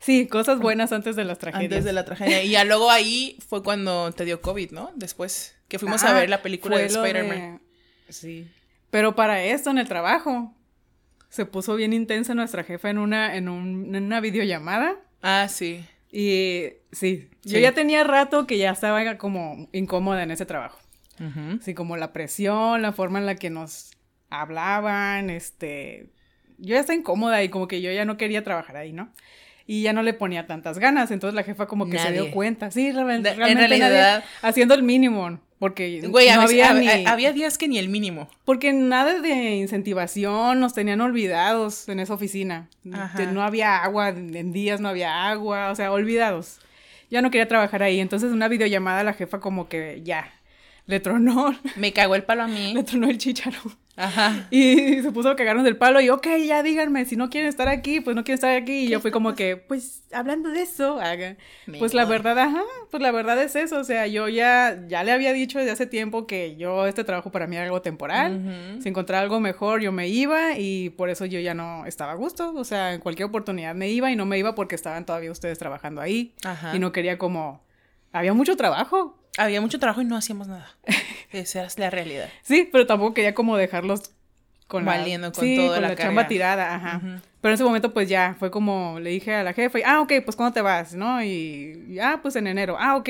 Sí, 0.00 0.26
cosas 0.26 0.58
buenas 0.60 0.92
antes 0.92 1.16
de 1.16 1.24
las 1.24 1.38
tragedias. 1.38 1.70
Antes 1.70 1.84
de 1.84 1.92
la 1.92 2.04
tragedia. 2.04 2.42
Y 2.42 2.50
ya 2.50 2.64
luego 2.64 2.90
ahí 2.90 3.36
fue 3.46 3.62
cuando 3.62 4.10
te 4.12 4.24
dio 4.24 4.40
COVID, 4.40 4.70
¿no? 4.70 4.90
Después 4.94 5.56
que 5.68 5.78
fuimos 5.78 6.02
a 6.04 6.12
ver 6.14 6.28
la 6.30 6.42
película 6.42 6.78
de 6.78 6.86
Spider-Man. 6.86 7.60
Sí. 8.08 8.48
Pero 8.90 9.14
para 9.14 9.42
esto, 9.44 9.70
en 9.70 9.78
el 9.78 9.86
trabajo, 9.86 10.54
se 11.28 11.44
puso 11.44 11.76
bien 11.76 11.92
intensa 11.92 12.34
nuestra 12.34 12.64
jefa 12.64 12.88
en 12.90 12.98
una, 12.98 13.36
en 13.36 13.48
un- 13.48 13.94
en 13.94 14.04
una 14.04 14.20
videollamada. 14.20 14.96
Ah, 15.22 15.46
sí. 15.48 15.84
Y 16.10 16.64
sí, 16.90 17.28
yo 17.42 17.58
ya 17.58 17.72
tenía 17.72 18.02
rato 18.02 18.46
que 18.46 18.56
ya 18.56 18.70
estaba 18.70 19.18
como 19.18 19.68
incómoda 19.72 20.22
en 20.22 20.30
ese 20.30 20.46
trabajo. 20.46 20.78
Ujú. 21.20 21.58
Así 21.60 21.74
como 21.74 21.96
la 21.98 22.12
presión, 22.14 22.80
la 22.80 22.92
forma 22.92 23.18
en 23.18 23.26
la 23.26 23.34
que 23.34 23.50
nos 23.50 23.90
hablaban, 24.30 25.30
este... 25.30 26.10
Yo 26.56 26.74
ya 26.74 26.80
estaba 26.80 26.96
incómoda 26.96 27.42
y 27.42 27.50
como 27.50 27.68
que 27.68 27.82
yo 27.82 27.92
ya 27.92 28.04
no 28.04 28.16
quería 28.16 28.42
trabajar 28.42 28.76
ahí, 28.78 28.92
¿no? 28.92 29.12
Y 29.66 29.82
ya 29.82 29.92
no 29.92 30.02
le 30.02 30.14
ponía 30.14 30.46
tantas 30.46 30.78
ganas, 30.78 31.10
entonces 31.10 31.34
la 31.34 31.42
jefa 31.44 31.66
como 31.66 31.88
que 31.90 31.98
se 31.98 32.10
dio 32.12 32.30
cuenta. 32.30 32.70
Sí, 32.70 32.90
real- 32.90 33.22
De- 33.22 33.30
en 33.30 33.36
realmente 33.36 33.68
realidad- 33.68 33.90
nadie- 34.20 34.24
haciendo 34.42 34.74
el 34.74 34.82
mínimo, 34.82 35.40
porque 35.58 36.00
Güey, 36.08 36.28
a 36.28 36.36
no 36.36 36.42
había 36.42 36.72
hab- 36.72 36.78
ni... 36.78 37.06
había 37.06 37.32
días 37.32 37.58
que 37.58 37.66
ni 37.68 37.78
el 37.78 37.88
mínimo. 37.88 38.28
Porque 38.44 38.72
nada 38.72 39.20
de 39.20 39.56
incentivación, 39.56 40.60
nos 40.60 40.74
tenían 40.74 41.00
olvidados 41.00 41.88
en 41.88 42.00
esa 42.00 42.14
oficina. 42.14 42.68
Ajá. 42.92 43.24
No 43.32 43.42
había 43.42 43.76
agua, 43.82 44.10
en 44.10 44.52
días 44.52 44.80
no 44.80 44.88
había 44.88 45.28
agua, 45.28 45.70
o 45.70 45.74
sea, 45.74 45.90
olvidados. 45.92 46.60
Ya 47.10 47.22
no 47.22 47.30
quería 47.30 47.48
trabajar 47.48 47.82
ahí, 47.82 48.00
entonces 48.00 48.32
una 48.32 48.48
videollamada 48.48 49.02
la 49.02 49.14
jefa 49.14 49.40
como 49.40 49.68
que 49.68 50.02
ya, 50.04 50.30
le 50.86 51.00
tronó, 51.00 51.54
Me 51.76 51.92
cagó 51.92 52.14
el 52.14 52.22
palo 52.22 52.42
a 52.44 52.48
mí. 52.48 52.72
le 52.74 52.82
tronó 52.84 53.08
el 53.08 53.18
chícharo. 53.18 53.58
Ajá. 53.98 54.46
Y 54.50 55.02
se 55.02 55.10
puso 55.10 55.28
a 55.28 55.36
cagarnos 55.36 55.64
del 55.64 55.76
palo 55.76 56.00
y, 56.00 56.08
ok, 56.08 56.26
ya 56.46 56.62
díganme, 56.62 57.04
si 57.04 57.16
no 57.16 57.28
quieren 57.28 57.48
estar 57.48 57.68
aquí, 57.68 58.00
pues 58.00 58.14
no 58.14 58.22
quieren 58.22 58.36
estar 58.36 58.54
aquí. 58.56 58.84
Y 58.84 58.88
yo 58.88 59.00
fui 59.00 59.10
como 59.10 59.34
que, 59.34 59.56
pues, 59.56 60.04
hablando 60.12 60.50
de 60.50 60.62
eso, 60.62 61.00
haga. 61.00 61.36
Me 61.66 61.78
Pues 61.78 61.94
la 61.94 62.04
verdad, 62.04 62.38
ajá, 62.38 62.62
pues 62.90 63.02
la 63.02 63.10
verdad 63.10 63.42
es 63.42 63.56
eso. 63.56 63.78
O 63.78 63.84
sea, 63.84 64.06
yo 64.06 64.28
ya, 64.28 64.84
ya 64.86 65.02
le 65.02 65.10
había 65.10 65.32
dicho 65.32 65.58
desde 65.58 65.72
hace 65.72 65.86
tiempo 65.86 66.26
que 66.26 66.56
yo, 66.56 66.86
este 66.86 67.02
trabajo 67.02 67.32
para 67.32 67.48
mí 67.48 67.56
era 67.56 67.64
algo 67.64 67.82
temporal. 67.82 68.78
Si 68.80 68.88
encontraba 68.88 69.22
algo 69.22 69.40
mejor, 69.40 69.80
yo 69.80 69.90
me 69.90 70.08
iba 70.08 70.56
y 70.56 70.90
por 70.90 71.10
eso 71.10 71.26
yo 71.26 71.40
ya 71.40 71.54
no 71.54 71.84
estaba 71.84 72.12
a 72.12 72.14
gusto. 72.14 72.54
O 72.54 72.64
sea, 72.64 72.94
en 72.94 73.00
cualquier 73.00 73.28
oportunidad 73.28 73.74
me 73.74 73.88
iba 73.90 74.12
y 74.12 74.16
no 74.16 74.26
me 74.26 74.38
iba 74.38 74.54
porque 74.54 74.76
estaban 74.76 75.04
todavía 75.04 75.32
ustedes 75.32 75.58
trabajando 75.58 76.00
ahí. 76.00 76.34
Ajá. 76.44 76.74
Y 76.74 76.78
no 76.78 76.92
quería 76.92 77.18
como... 77.18 77.66
Había 78.12 78.32
mucho 78.32 78.56
trabajo. 78.56 79.17
Había 79.38 79.60
mucho 79.60 79.78
trabajo 79.78 80.02
y 80.02 80.04
no 80.04 80.16
hacíamos 80.16 80.48
nada. 80.48 80.68
Esa 81.32 81.64
es 81.64 81.78
la 81.78 81.90
realidad. 81.90 82.28
Sí, 82.42 82.68
pero 82.70 82.86
tampoco 82.86 83.14
quería 83.14 83.34
como 83.34 83.56
dejarlos 83.56 84.12
con 84.66 84.84
la, 84.84 84.98
Valiendo 84.98 85.32
con 85.32 85.44
sí, 85.44 85.56
toda 85.56 85.76
con 85.76 85.82
la 85.82 85.88
la, 85.90 85.96
chamba 85.96 86.26
tirada, 86.26 86.74
ajá. 86.74 87.00
Pero 87.40 87.52
en 87.52 87.54
ese 87.54 87.64
momento 87.64 87.94
pues 87.94 88.08
ya 88.08 88.36
fue 88.38 88.50
como 88.50 88.98
le 89.00 89.10
dije 89.10 89.34
a 89.34 89.42
la 89.42 89.54
jefa, 89.54 89.78
ah, 89.86 90.00
ok, 90.00 90.12
pues 90.24 90.36
¿cuándo 90.36 90.52
te 90.52 90.60
vas? 90.60 90.94
¿No? 90.94 91.22
Y, 91.22 91.86
y, 91.88 91.98
ah, 92.00 92.18
pues 92.20 92.36
en 92.36 92.46
enero, 92.48 92.76
ah, 92.78 92.96
ok. 92.96 93.08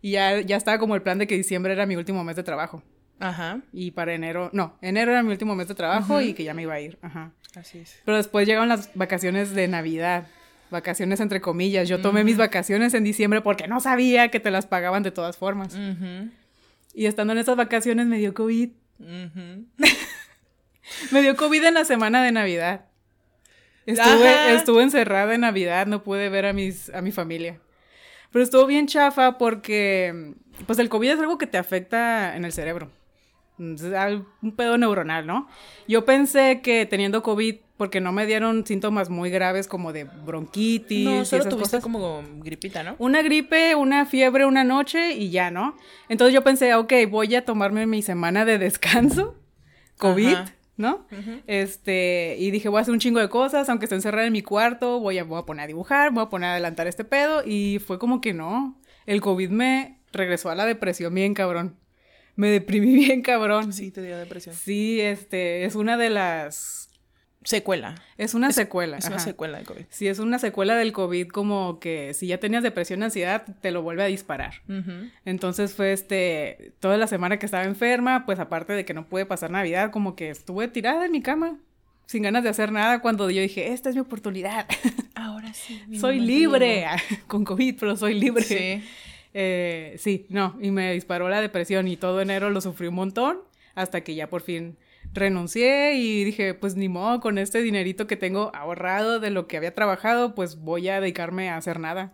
Y 0.00 0.12
ya, 0.12 0.40
ya 0.40 0.56
estaba 0.56 0.78
como 0.78 0.94
el 0.94 1.02
plan 1.02 1.18
de 1.18 1.26
que 1.26 1.36
diciembre 1.36 1.72
era 1.72 1.84
mi 1.84 1.96
último 1.96 2.22
mes 2.24 2.36
de 2.36 2.44
trabajo. 2.44 2.82
Ajá. 3.20 3.60
Y 3.72 3.90
para 3.90 4.14
enero, 4.14 4.48
no, 4.52 4.78
enero 4.80 5.10
era 5.10 5.22
mi 5.22 5.32
último 5.32 5.56
mes 5.56 5.68
de 5.68 5.74
trabajo 5.74 6.20
y 6.20 6.34
que 6.34 6.44
ya 6.44 6.54
me 6.54 6.62
iba 6.62 6.74
a 6.74 6.80
ir, 6.80 6.98
ajá. 7.02 7.32
Así 7.56 7.78
es. 7.78 8.00
Pero 8.04 8.16
después 8.16 8.46
llegaron 8.46 8.68
las 8.68 8.94
vacaciones 8.94 9.54
de 9.54 9.66
Navidad. 9.66 10.28
Vacaciones 10.70 11.20
entre 11.20 11.40
comillas. 11.40 11.88
Yo 11.88 12.00
tomé 12.00 12.24
mis 12.24 12.36
vacaciones 12.36 12.94
en 12.94 13.04
diciembre 13.04 13.40
porque 13.40 13.68
no 13.68 13.80
sabía 13.80 14.28
que 14.28 14.40
te 14.40 14.50
las 14.50 14.66
pagaban 14.66 15.02
de 15.02 15.10
todas 15.10 15.36
formas. 15.36 15.76
Y 16.94 17.06
estando 17.06 17.32
en 17.32 17.38
esas 17.38 17.56
vacaciones 17.56 18.06
me 18.06 18.18
dio 18.18 18.34
COVID. 18.34 18.70
Me 21.10 21.22
dio 21.22 21.36
COVID 21.36 21.64
en 21.64 21.74
la 21.74 21.84
semana 21.84 22.22
de 22.22 22.32
Navidad. 22.32 22.86
Estuve, 23.86 24.28
Ajá. 24.28 24.52
estuve 24.52 24.82
encerrada 24.82 25.34
en 25.34 25.42
Navidad, 25.42 25.86
no 25.86 26.02
pude 26.02 26.28
ver 26.28 26.46
a, 26.46 26.52
mis, 26.52 26.92
a 26.94 27.00
mi 27.00 27.12
familia. 27.12 27.60
Pero 28.30 28.42
estuvo 28.42 28.66
bien 28.66 28.86
chafa 28.86 29.38
porque, 29.38 30.34
pues 30.66 30.78
el 30.78 30.88
COVID 30.88 31.10
es 31.10 31.18
algo 31.18 31.38
que 31.38 31.46
te 31.46 31.56
afecta 31.56 32.36
en 32.36 32.44
el 32.44 32.52
cerebro. 32.52 32.90
Es 33.58 33.82
un 34.42 34.54
pedo 34.56 34.78
neuronal, 34.78 35.26
¿no? 35.26 35.48
Yo 35.88 36.04
pensé 36.04 36.60
que 36.62 36.86
teniendo 36.86 37.22
COVID, 37.22 37.56
porque 37.78 38.02
no 38.02 38.12
me 38.12 38.26
dieron 38.26 38.66
síntomas 38.66 39.08
muy 39.08 39.30
graves 39.30 39.66
como 39.68 39.94
de 39.94 40.04
bronquitis 40.04 41.04
No, 41.06 41.22
y 41.22 41.24
solo 41.24 41.40
esas 41.40 41.44
tuviste 41.48 41.76
cosas. 41.78 41.82
como 41.82 42.22
gripita, 42.40 42.82
¿no? 42.82 42.96
Una 42.98 43.22
gripe, 43.22 43.74
una 43.74 44.04
fiebre 44.04 44.44
una 44.44 44.64
noche 44.64 45.12
y 45.12 45.30
ya, 45.30 45.50
¿no? 45.50 45.74
Entonces 46.10 46.34
yo 46.34 46.44
pensé, 46.44 46.74
ok, 46.74 46.92
voy 47.08 47.34
a 47.36 47.44
tomarme 47.46 47.86
mi 47.86 48.02
semana 48.02 48.44
de 48.44 48.58
descanso, 48.58 49.36
COVID, 49.96 50.34
Ajá. 50.34 50.54
¿no? 50.76 51.06
Este, 51.46 52.36
y 52.38 52.50
dije, 52.50 52.68
voy 52.68 52.78
a 52.78 52.82
hacer 52.82 52.92
un 52.92 53.00
chingo 53.00 53.20
de 53.20 53.28
cosas, 53.28 53.68
aunque 53.68 53.86
esté 53.86 53.94
encerrada 53.94 54.26
en 54.26 54.32
mi 54.32 54.42
cuarto, 54.42 55.00
voy 55.00 55.18
a, 55.18 55.24
voy 55.24 55.38
a 55.40 55.42
poner 55.46 55.64
a 55.64 55.66
dibujar, 55.66 56.12
voy 56.12 56.24
a 56.24 56.28
poner 56.28 56.50
a 56.50 56.52
adelantar 56.52 56.86
este 56.86 57.04
pedo, 57.04 57.42
y 57.44 57.78
fue 57.78 57.98
como 57.98 58.20
que 58.20 58.34
no, 58.34 58.78
el 59.06 59.20
COVID 59.20 59.50
me 59.50 60.00
regresó 60.12 60.50
a 60.50 60.54
la 60.54 60.66
depresión 60.66 61.14
bien 61.14 61.34
cabrón, 61.34 61.76
me 62.36 62.48
deprimí 62.48 62.94
bien 63.06 63.22
cabrón. 63.22 63.72
Sí, 63.72 63.90
te 63.90 64.02
dio 64.02 64.18
depresión. 64.18 64.54
Sí, 64.54 65.00
este, 65.00 65.64
es 65.64 65.74
una 65.74 65.96
de 65.96 66.10
las, 66.10 66.87
Secuela. 67.48 67.94
es 68.18 68.34
una 68.34 68.52
secuela. 68.52 68.98
Es 68.98 69.06
una 69.06 69.18
secuela 69.20 69.56
de 69.56 69.64
COVID. 69.64 69.84
Sí, 69.88 70.06
es 70.06 70.18
una 70.18 70.38
secuela 70.38 70.76
del 70.76 70.92
COVID, 70.92 71.28
como 71.28 71.80
que 71.80 72.12
si 72.12 72.26
ya 72.26 72.36
tenías 72.36 72.62
depresión, 72.62 73.02
ansiedad, 73.02 73.42
te 73.62 73.70
lo 73.70 73.80
vuelve 73.80 74.02
a 74.02 74.06
disparar. 74.06 74.60
Entonces 75.24 75.72
fue 75.72 75.94
este, 75.94 76.72
toda 76.78 76.98
la 76.98 77.06
semana 77.06 77.38
que 77.38 77.46
estaba 77.46 77.64
enferma, 77.64 78.26
pues 78.26 78.38
aparte 78.38 78.74
de 78.74 78.84
que 78.84 78.92
no 78.92 79.06
pude 79.06 79.24
pasar 79.24 79.50
Navidad, 79.50 79.90
como 79.90 80.14
que 80.14 80.28
estuve 80.28 80.68
tirada 80.68 81.06
en 81.06 81.12
mi 81.12 81.22
cama, 81.22 81.56
sin 82.04 82.22
ganas 82.22 82.42
de 82.42 82.50
hacer 82.50 82.70
nada, 82.70 83.00
cuando 83.00 83.30
yo 83.30 83.40
dije, 83.40 83.72
esta 83.72 83.88
es 83.88 83.94
mi 83.94 84.02
oportunidad, 84.02 84.66
Ahora 85.14 85.54
sí. 85.54 85.80
soy 85.98 86.20
libre, 86.20 86.84
con 87.28 87.44
COVID, 87.44 87.76
pero 87.80 87.96
soy 87.96 88.12
libre. 88.12 88.42
Sí. 88.42 88.84
Eh, 89.32 89.94
sí, 89.96 90.26
no, 90.28 90.58
y 90.60 90.70
me 90.70 90.92
disparó 90.92 91.30
la 91.30 91.40
depresión 91.40 91.88
y 91.88 91.96
todo 91.96 92.20
enero 92.20 92.50
lo 92.50 92.60
sufrí 92.60 92.88
un 92.88 92.94
montón, 92.96 93.38
hasta 93.74 94.02
que 94.02 94.14
ya 94.14 94.28
por 94.28 94.42
fin 94.42 94.76
renuncié 95.12 95.94
y 95.94 96.24
dije, 96.24 96.54
pues 96.54 96.76
ni 96.76 96.88
modo, 96.88 97.20
con 97.20 97.38
este 97.38 97.62
dinerito 97.62 98.06
que 98.06 98.16
tengo 98.16 98.50
ahorrado 98.54 99.20
de 99.20 99.30
lo 99.30 99.46
que 99.46 99.56
había 99.56 99.74
trabajado, 99.74 100.34
pues 100.34 100.56
voy 100.56 100.88
a 100.88 101.00
dedicarme 101.00 101.50
a 101.50 101.56
hacer 101.56 101.80
nada. 101.80 102.12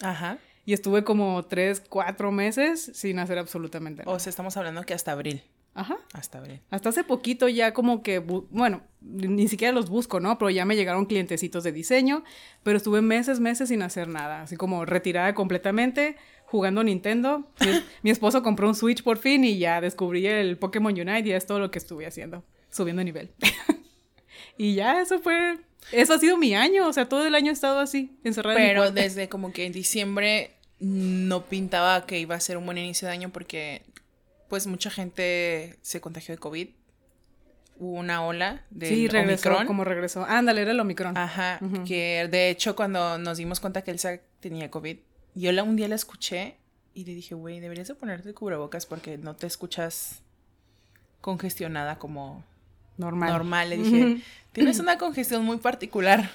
Ajá. 0.00 0.38
Y 0.66 0.72
estuve 0.72 1.04
como 1.04 1.44
tres, 1.44 1.82
cuatro 1.88 2.32
meses 2.32 2.90
sin 2.94 3.18
hacer 3.18 3.38
absolutamente 3.38 4.02
nada. 4.02 4.16
O 4.16 4.18
sea, 4.18 4.30
estamos 4.30 4.56
hablando 4.56 4.82
que 4.82 4.94
hasta 4.94 5.12
abril. 5.12 5.42
Ajá. 5.74 5.96
Hasta 6.12 6.38
abril. 6.38 6.60
Hasta 6.70 6.88
hace 6.90 7.04
poquito 7.04 7.48
ya 7.48 7.74
como 7.74 8.02
que, 8.02 8.20
bueno, 8.20 8.82
ni 9.00 9.48
siquiera 9.48 9.74
los 9.74 9.90
busco, 9.90 10.20
¿no? 10.20 10.38
Pero 10.38 10.50
ya 10.50 10.64
me 10.64 10.76
llegaron 10.76 11.06
clientecitos 11.06 11.64
de 11.64 11.72
diseño, 11.72 12.22
pero 12.62 12.76
estuve 12.76 13.02
meses, 13.02 13.40
meses 13.40 13.68
sin 13.68 13.82
hacer 13.82 14.08
nada, 14.08 14.42
así 14.42 14.56
como 14.56 14.84
retirada 14.84 15.34
completamente, 15.34 16.16
jugando 16.54 16.84
Nintendo. 16.84 17.50
Mi, 17.60 17.82
mi 18.04 18.10
esposo 18.12 18.44
compró 18.44 18.68
un 18.68 18.76
Switch 18.76 19.02
por 19.02 19.18
fin 19.18 19.44
y 19.44 19.58
ya 19.58 19.80
descubrí 19.80 20.24
el 20.24 20.56
Pokémon 20.56 20.92
Unite 20.92 21.28
y 21.28 21.32
es 21.32 21.46
todo 21.46 21.58
lo 21.58 21.72
que 21.72 21.78
estuve 21.80 22.06
haciendo, 22.06 22.44
subiendo 22.70 23.02
nivel. 23.02 23.32
y 24.56 24.76
ya, 24.76 25.00
eso 25.00 25.18
fue, 25.18 25.58
eso 25.90 26.14
ha 26.14 26.18
sido 26.20 26.36
mi 26.36 26.54
año, 26.54 26.86
o 26.86 26.92
sea, 26.92 27.08
todo 27.08 27.26
el 27.26 27.34
año 27.34 27.50
he 27.50 27.52
estado 27.52 27.80
así, 27.80 28.16
encerrada. 28.22 28.56
Pero 28.56 28.92
desde 28.92 29.28
como 29.28 29.52
que 29.52 29.66
en 29.66 29.72
diciembre 29.72 30.52
no 30.78 31.44
pintaba 31.46 32.06
que 32.06 32.20
iba 32.20 32.36
a 32.36 32.40
ser 32.40 32.56
un 32.56 32.66
buen 32.66 32.78
inicio 32.78 33.08
de 33.08 33.14
año 33.14 33.30
porque 33.30 33.82
pues 34.48 34.68
mucha 34.68 34.90
gente 34.90 35.76
se 35.82 36.00
contagió 36.00 36.36
de 36.36 36.38
COVID. 36.38 36.68
Hubo 37.80 37.98
una 37.98 38.24
ola 38.24 38.64
de 38.70 38.86
Sí, 38.88 39.08
regresó, 39.08 39.48
Omicron. 39.48 39.66
como 39.66 39.82
regresó. 39.82 40.24
Ándale, 40.24 40.62
era 40.62 40.70
el 40.70 40.78
Omicron. 40.78 41.16
Ajá, 41.18 41.58
Ujú. 41.60 41.82
que 41.84 42.28
de 42.30 42.50
hecho 42.50 42.76
cuando 42.76 43.18
nos 43.18 43.38
dimos 43.38 43.58
cuenta 43.58 43.82
que 43.82 43.90
Elsa 43.90 44.20
tenía 44.38 44.70
COVID, 44.70 44.98
yo 45.34 45.52
la, 45.52 45.62
un 45.62 45.76
día 45.76 45.88
la 45.88 45.94
escuché 45.94 46.56
y 46.94 47.04
le 47.04 47.14
dije, 47.14 47.34
güey, 47.34 47.60
deberías 47.60 47.88
de 47.88 47.94
ponerte 47.94 48.32
cubrebocas 48.34 48.86
porque 48.86 49.18
no 49.18 49.34
te 49.34 49.46
escuchas 49.46 50.22
congestionada 51.20 51.98
como 51.98 52.44
Normal. 52.96 53.30
normal. 53.32 53.70
Le 53.70 53.76
dije, 53.78 54.22
tienes 54.52 54.78
una 54.78 54.98
congestión 54.98 55.44
muy 55.44 55.56
particular. 55.56 56.30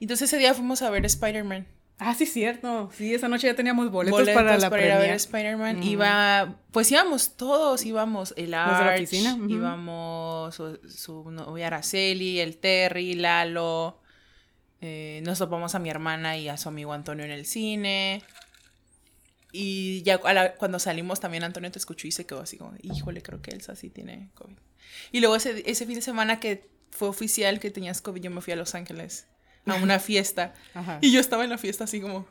Entonces 0.00 0.28
ese 0.28 0.38
día 0.38 0.54
fuimos 0.54 0.82
a 0.82 0.90
ver 0.90 1.04
Spider-Man. 1.04 1.66
Ah, 1.98 2.14
sí, 2.14 2.26
cierto. 2.26 2.90
Sí, 2.96 3.14
esa 3.14 3.28
noche 3.28 3.46
ya 3.46 3.54
teníamos 3.54 3.90
boletos, 3.90 4.18
Boletos 4.20 4.34
para 4.34 4.58
la 4.58 4.84
ir 4.84 4.90
a 4.92 4.98
ver. 4.98 5.10
Spider-Man. 5.10 5.82
Iba, 5.84 6.56
pues 6.72 6.90
íbamos 6.90 7.36
todos, 7.36 7.84
íbamos 7.84 8.34
el 8.36 8.46
de 8.46 8.50
la 8.50 8.88
Arch, 8.88 9.12
ujú. 9.12 9.48
íbamos 9.48 10.54
su, 10.54 10.80
su 10.88 11.30
novia 11.30 11.68
Araceli, 11.68 12.40
el 12.40 12.56
Terry, 12.56 13.14
Lalo. 13.14 14.01
Eh, 14.82 15.22
nos 15.24 15.38
topamos 15.38 15.74
a 15.74 15.78
mi 15.78 15.88
hermana 15.88 16.36
y 16.36 16.48
a 16.50 16.58
su 16.58 16.68
amigo 16.68 16.92
Antonio 16.92 17.24
en 17.24 17.30
el 17.30 17.46
cine. 17.46 18.22
Y 19.52 20.02
ya 20.02 20.18
la- 20.32 20.54
cuando 20.54 20.78
salimos 20.78 21.20
también 21.20 21.44
Antonio 21.44 21.70
te 21.70 21.78
escuchó 21.78 22.06
y 22.08 22.12
se 22.12 22.24
quedó 22.26 22.40
así 22.40 22.56
como, 22.56 22.74
híjole, 22.82 23.22
creo 23.22 23.42
que 23.42 23.50
Elsa 23.50 23.76
sí 23.76 23.90
tiene 23.90 24.30
COVID. 24.34 24.56
Y 25.12 25.20
luego 25.20 25.36
ese, 25.36 25.62
ese 25.70 25.86
fin 25.86 25.96
de 25.96 26.02
semana 26.02 26.40
que 26.40 26.68
fue 26.90 27.08
oficial 27.08 27.60
que 27.60 27.70
tenías 27.70 28.00
COVID, 28.00 28.22
yo 28.22 28.30
me 28.30 28.40
fui 28.40 28.52
a 28.52 28.56
Los 28.56 28.74
Ángeles 28.74 29.26
a 29.66 29.74
una 29.76 29.98
fiesta. 29.98 30.54
Ajá. 30.74 30.98
Y 31.00 31.12
yo 31.12 31.20
estaba 31.20 31.44
en 31.44 31.50
la 31.50 31.58
fiesta 31.58 31.84
así 31.84 32.00
como, 32.00 32.26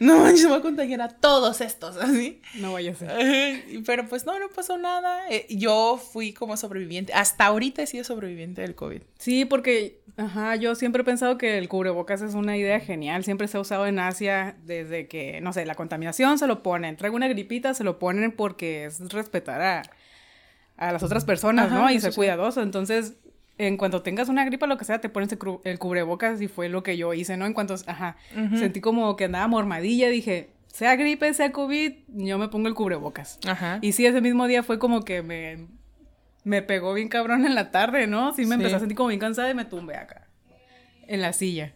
no 0.00 0.18
manches, 0.18 0.40
se 0.40 0.48
va 0.48 0.56
a 0.56 0.60
contagiar 0.62 1.02
a 1.02 1.08
todos 1.08 1.60
estos, 1.60 1.98
así. 1.98 2.40
No 2.54 2.72
vaya 2.72 2.92
a 2.92 2.94
ser. 2.94 3.62
Pero 3.84 4.08
pues 4.08 4.24
no, 4.24 4.38
no 4.38 4.48
pasó 4.48 4.78
nada. 4.78 5.28
Eh, 5.28 5.46
yo 5.50 5.98
fui 5.98 6.32
como 6.32 6.56
sobreviviente. 6.56 7.12
Hasta 7.12 7.44
ahorita 7.44 7.82
he 7.82 7.86
sido 7.86 8.02
sobreviviente 8.02 8.62
del 8.62 8.74
COVID. 8.74 9.02
Sí, 9.18 9.44
porque, 9.44 10.00
ajá, 10.16 10.56
yo 10.56 10.74
siempre 10.74 11.02
he 11.02 11.04
pensado 11.04 11.36
que 11.36 11.58
el 11.58 11.68
cubrebocas 11.68 12.22
es 12.22 12.32
una 12.32 12.56
idea 12.56 12.80
genial. 12.80 13.24
Siempre 13.24 13.46
se 13.46 13.58
ha 13.58 13.60
usado 13.60 13.86
en 13.86 13.98
Asia 13.98 14.56
desde 14.64 15.06
que, 15.06 15.42
no 15.42 15.52
sé, 15.52 15.66
la 15.66 15.74
contaminación 15.74 16.38
se 16.38 16.46
lo 16.46 16.62
ponen. 16.62 16.96
Traigo 16.96 17.16
una 17.16 17.28
gripita, 17.28 17.74
se 17.74 17.84
lo 17.84 17.98
ponen 17.98 18.32
porque 18.32 18.86
es 18.86 19.00
respetar 19.12 19.60
a, 19.60 19.82
a 20.78 20.92
las 20.92 21.02
otras 21.02 21.26
personas, 21.26 21.66
Ajá, 21.66 21.78
¿no? 21.78 21.90
Y 21.90 22.00
ser 22.00 22.14
cuidadoso. 22.14 22.62
Entonces, 22.62 23.16
en 23.66 23.76
cuanto 23.76 24.00
tengas 24.02 24.28
una 24.30 24.44
gripa, 24.46 24.66
lo 24.66 24.78
que 24.78 24.84
sea, 24.86 25.00
te 25.00 25.08
pones 25.10 25.30
el, 25.32 25.38
el 25.64 25.78
cubrebocas 25.78 26.40
y 26.40 26.48
fue 26.48 26.68
lo 26.70 26.82
que 26.82 26.96
yo 26.96 27.12
hice, 27.12 27.36
¿no? 27.36 27.44
En 27.46 27.52
cuanto, 27.52 27.74
ajá, 27.86 28.16
sentí 28.56 28.80
como 28.80 29.16
que 29.16 29.24
andaba 29.26 29.46
mormadilla, 29.48 30.08
dije, 30.08 30.50
sea 30.68 30.96
gripe, 30.96 31.32
sea 31.34 31.52
COVID, 31.52 31.92
yo 32.08 32.38
me 32.38 32.48
pongo 32.48 32.68
el 32.68 32.74
cubrebocas. 32.74 33.38
Ajá. 33.46 33.78
Y 33.82 33.92
sí, 33.92 34.06
ese 34.06 34.20
mismo 34.22 34.46
día 34.46 34.62
fue 34.62 34.78
como 34.78 35.02
que 35.02 35.22
me, 35.22 35.66
me 36.44 36.62
pegó 36.62 36.94
bien 36.94 37.08
cabrón 37.08 37.44
en 37.44 37.54
la 37.54 37.70
tarde, 37.70 38.06
¿no? 38.06 38.32
Sí 38.32 38.42
me 38.42 38.48
Sí. 38.48 38.54
empecé 38.54 38.76
a 38.76 38.78
sentir 38.78 38.96
como 38.96 39.08
bien 39.10 39.20
cansada 39.20 39.50
y 39.50 39.54
me 39.54 39.66
tumbé 39.66 39.96
acá. 39.96 40.26
En 41.06 41.20
la 41.20 41.32
silla. 41.34 41.74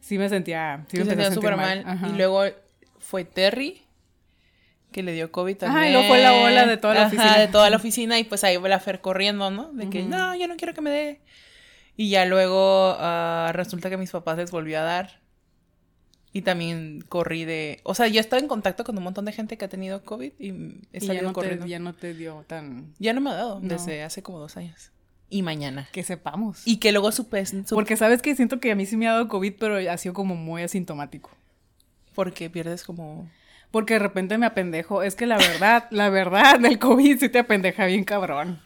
Sí 0.00 0.18
me 0.18 0.28
sentía, 0.28 0.84
sí 0.88 0.98
me 0.98 1.04
sentía 1.06 1.32
súper 1.32 1.56
mal. 1.56 1.84
Y 2.12 2.16
luego 2.18 2.42
fue 2.98 3.24
Terry, 3.24 3.85
que 4.92 5.02
le 5.02 5.12
dio 5.12 5.30
COVID 5.30 5.56
también. 5.56 5.78
Ajá, 5.78 5.88
y 5.88 5.92
luego 5.92 6.08
fue 6.08 6.22
la 6.22 6.32
ola 6.34 6.66
de 6.66 6.76
toda 6.76 6.94
la 6.94 7.00
Ajá, 7.06 7.08
oficina. 7.08 7.38
de 7.38 7.48
toda 7.48 7.70
la 7.70 7.76
oficina. 7.76 8.18
Y 8.18 8.24
pues 8.24 8.44
ahí 8.44 8.56
va 8.56 8.68
la 8.68 8.80
Fer 8.80 9.00
corriendo, 9.00 9.50
¿no? 9.50 9.72
De 9.72 9.90
que, 9.90 10.02
no, 10.04 10.34
yo 10.36 10.48
no 10.48 10.56
quiero 10.56 10.72
que 10.74 10.80
me 10.80 10.90
dé. 10.90 11.20
Y 11.96 12.10
ya 12.10 12.24
luego 12.26 12.96
ah, 12.98 13.50
resulta 13.54 13.88
que 13.90 13.96
mis 13.96 14.10
papás 14.10 14.36
les 14.38 14.50
volvió 14.50 14.78
a 14.78 14.82
dar. 14.82 15.20
Y 16.32 16.42
también 16.42 17.02
corrí 17.08 17.46
de... 17.46 17.80
O 17.82 17.94
sea, 17.94 18.08
yo 18.08 18.20
estaba 18.20 18.40
en 18.40 18.48
contacto 18.48 18.84
con 18.84 18.96
un 18.98 19.04
montón 19.04 19.24
de 19.24 19.32
gente 19.32 19.56
que 19.56 19.64
ha 19.64 19.68
tenido 19.68 20.02
COVID 20.04 20.32
y 20.38 20.48
he 20.92 20.98
Y 20.98 21.00
ya 21.00 21.06
salido 21.06 21.24
no, 21.28 21.32
corriendo. 21.32 21.64
te, 21.64 21.70
ya 21.70 21.78
no 21.78 21.94
te 21.94 22.12
dio 22.12 22.44
tan... 22.46 22.92
Ya 22.98 23.14
no 23.14 23.22
me 23.22 23.30
ha 23.30 23.34
dado 23.34 23.60
No. 23.60 23.68
desde 23.68 24.02
hace 24.02 24.22
como 24.22 24.38
dos 24.38 24.58
años. 24.58 24.90
Y 25.30 25.40
mañana. 25.42 25.88
Que 25.92 26.02
sepamos. 26.02 26.60
Y 26.66 26.76
que 26.76 26.92
luego 26.92 27.10
supe, 27.10 27.44
supe 27.46 27.64
Porque 27.70 27.96
sabes 27.96 28.20
que 28.20 28.34
siento 28.36 28.60
que 28.60 28.70
a 28.70 28.74
mí 28.74 28.84
sí 28.84 28.98
me 28.98 29.08
ha 29.08 29.12
dado 29.12 29.28
COVID, 29.28 29.54
pero 29.58 29.76
ha 29.90 29.96
sido 29.96 30.12
como 30.12 30.34
muy 30.36 30.62
asintomático. 30.62 31.30
porque 32.14 32.50
pierdes 32.50 32.84
como... 32.84 33.28
Porque 33.76 33.92
de 33.92 33.98
repente 33.98 34.38
me 34.38 34.46
apendejo. 34.46 35.02
Es 35.02 35.16
que 35.16 35.26
la 35.26 35.36
verdad, 35.36 35.86
la 35.90 36.08
verdad 36.08 36.58
del 36.60 36.78
COVID 36.78 37.18
sí 37.18 37.28
te 37.28 37.40
apendeja 37.40 37.84
bien 37.84 38.04
cabrón. 38.04 38.58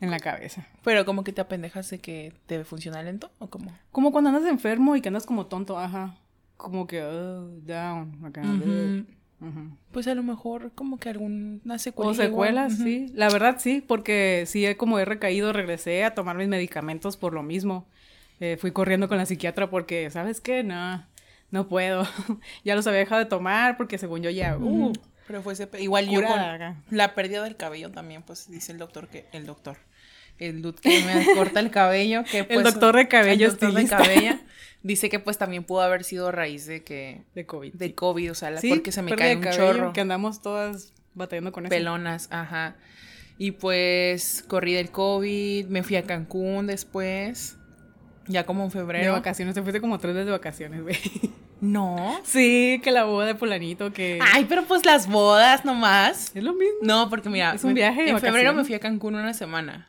En 0.00 0.10
la 0.10 0.18
cabeza. 0.18 0.66
Pero 0.82 1.04
como 1.04 1.24
que 1.24 1.32
te 1.34 1.42
apendejas 1.42 1.90
de 1.90 1.98
que 1.98 2.32
te 2.46 2.64
funciona 2.64 3.02
lento 3.02 3.30
o 3.38 3.48
como... 3.50 3.70
Como 3.92 4.12
cuando 4.12 4.30
andas 4.30 4.46
enfermo 4.50 4.96
y 4.96 5.02
que 5.02 5.08
andas 5.08 5.26
como 5.26 5.44
tonto, 5.44 5.78
ajá. 5.78 6.16
Como 6.56 6.86
que, 6.86 7.02
oh, 7.02 7.48
down, 7.66 8.18
acá. 8.24 8.40
Ujú. 8.40 9.76
Pues 9.92 10.08
a 10.08 10.14
lo 10.14 10.22
mejor 10.22 10.72
como 10.74 10.98
que 10.98 11.10
alguna 11.10 11.78
secuela. 11.78 12.10
O 12.10 12.14
secuelas, 12.14 12.78
sí. 12.78 13.10
La 13.12 13.28
verdad 13.28 13.56
sí, 13.58 13.84
porque 13.86 14.44
sí, 14.46 14.64
he- 14.64 14.78
como 14.78 14.98
he 14.98 15.04
recaído, 15.04 15.52
regresé 15.52 16.02
a 16.04 16.14
tomar 16.14 16.38
mis 16.38 16.48
medicamentos 16.48 17.18
por 17.18 17.34
lo 17.34 17.42
mismo. 17.42 17.86
Eh, 18.40 18.56
fui 18.58 18.70
corriendo 18.72 19.06
con 19.06 19.18
la 19.18 19.26
psiquiatra 19.26 19.68
porque, 19.68 20.08
¿sabes 20.08 20.40
qué? 20.40 20.64
No, 20.64 21.04
no 21.50 21.68
puedo. 21.68 22.06
ya 22.64 22.74
los 22.74 22.86
había 22.86 23.00
dejado 23.00 23.20
de 23.20 23.26
tomar 23.26 23.76
porque 23.76 23.98
según 23.98 24.22
yo 24.22 24.30
ya, 24.30 24.56
uh, 24.56 24.92
Pero 25.26 25.42
fue 25.42 25.52
ese 25.52 25.68
igual 25.78 26.08
yo 26.08 26.22
con 26.22 26.40
la 26.90 27.14
pérdida 27.14 27.42
del 27.44 27.56
cabello 27.56 27.90
también, 27.90 28.22
pues 28.22 28.50
dice 28.50 28.72
el 28.72 28.78
doctor 28.78 29.08
que 29.08 29.26
el 29.32 29.46
doctor, 29.46 29.76
el 30.38 30.62
dude 30.62 30.80
que 30.80 31.02
me 31.04 31.26
corta 31.34 31.60
el 31.60 31.70
cabello, 31.70 32.24
que 32.24 32.44
pues, 32.44 32.64
doctor 32.64 32.96
de 32.96 33.08
cabello 33.08 33.46
el 33.46 33.50
doctor 33.52 33.72
de 33.72 33.86
cabello 33.86 34.38
dice 34.82 35.08
que 35.08 35.18
pues 35.18 35.38
también 35.38 35.64
pudo 35.64 35.82
haber 35.82 36.04
sido 36.04 36.28
a 36.28 36.32
raíz 36.32 36.66
de 36.66 36.82
que 36.82 37.22
de 37.34 37.46
COVID. 37.46 37.74
de 37.74 37.94
COVID, 37.94 38.32
o 38.32 38.34
sea, 38.34 38.50
la- 38.50 38.60
Sí, 38.60 38.70
porque 38.70 38.92
se 38.92 39.02
me 39.02 39.14
cae 39.14 39.36
un 39.36 39.42
cabello, 39.42 39.60
chorro. 39.60 39.92
Que 39.92 40.00
andamos 40.00 40.42
todas 40.42 40.92
batallando 41.14 41.52
con 41.52 41.66
eso. 41.66 41.70
Pelonas, 41.70 42.28
ajá. 42.30 42.76
Y 43.38 43.52
pues 43.52 44.44
corrí 44.46 44.74
del 44.74 44.90
COVID, 44.90 45.66
me 45.66 45.82
fui 45.82 45.96
a 45.96 46.02
Cancún 46.02 46.66
después, 46.66 47.56
ya 48.30 48.44
como 48.44 48.62
en 48.64 48.68
De 48.70 48.72
febrero. 48.78 49.12
vacaciones, 49.12 49.54
te 49.54 49.62
fuiste 49.62 49.80
como 49.80 49.98
tres 49.98 50.14
veces 50.14 50.26
de 50.26 50.32
vacaciones, 50.32 50.82
güey. 50.82 50.96
No. 51.60 52.18
sí, 52.24 52.80
que 52.82 52.90
la 52.90 53.04
boda 53.04 53.26
de 53.26 53.34
Polanito, 53.34 53.92
que... 53.92 54.18
Ay, 54.32 54.46
pero 54.48 54.64
pues 54.64 54.86
las 54.86 55.06
bodas 55.06 55.66
nomás. 55.66 56.34
Es 56.34 56.42
lo 56.42 56.54
mismo. 56.54 56.78
No, 56.80 57.10
porque 57.10 57.28
mira, 57.28 57.52
Es 57.52 57.64
un 57.64 57.74
viaje 57.74 58.02
de 58.04 58.08
en 58.10 58.18
febrero 58.18 58.54
me 58.54 58.64
fui 58.64 58.74
a 58.74 58.78
Cancún 58.80 59.14
una 59.14 59.34
semana. 59.34 59.86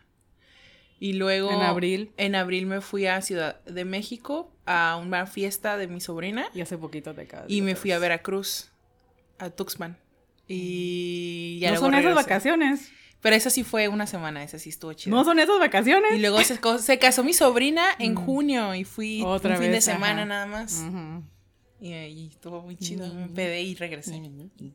Y 0.99 1.13
luego 1.13 1.49
En 1.49 1.61
abril. 1.61 2.11
En 2.17 2.35
abril 2.35 2.65
me 2.65 2.81
fui 2.81 3.05
a 3.07 3.21
Ciudad 3.21 3.63
de 3.63 3.85
México 3.85 4.51
a 4.65 4.97
una 5.01 5.25
fiesta 5.27 5.77
de 5.77 5.87
mi 5.87 6.01
sobrina 6.01 6.45
Y 6.53 6.59
hace 6.59 6.77
poquito 6.77 7.13
te 7.15 7.21
acabas 7.21 7.47
de 7.47 7.53
y 7.53 7.61
me 7.61 7.75
fui 7.75 7.91
a. 7.93 7.99
Veracruz, 7.99 8.69
a 9.39 9.49
Tuxpan. 9.49 9.97
Y 10.47 11.59
ya 11.61 11.71
No 11.71 11.79
son 11.79 11.93
esas 11.93 12.03
regresé. 12.03 12.15
vacaciones. 12.27 12.91
Pero 13.21 13.35
esa 13.35 13.49
sí 13.51 13.63
fue 13.63 13.87
una 13.87 14.07
semana, 14.07 14.43
esa 14.43 14.57
sí 14.57 14.69
estuvo 14.69 14.93
chida. 14.93 15.15
No 15.15 15.23
son 15.23 15.39
esas 15.39 15.59
vacaciones. 15.59 16.13
Y 16.15 16.19
luego 16.19 16.39
se, 16.43 16.97
casó 16.99 17.23
mi 17.23 17.33
sobrina 17.33 17.83
en 17.99 18.13
Mm. 18.13 18.15
junio 18.25 18.75
y 18.75 18.83
fui 18.83 19.21
Otra 19.23 19.51
un 19.51 19.57
fin 19.57 19.67
de 19.67 19.73
vez, 19.73 19.85
semana 19.85 20.23
ajá. 20.23 20.25
nada 20.25 20.45
más. 20.47 20.81
Y, 21.79 21.93
y 21.93 22.27
estuvo 22.27 22.61
muy 22.61 22.75
chido, 22.77 23.11
me 23.13 23.27
pedí 23.27 23.59
y 23.71 23.75
regresé. 23.75 24.21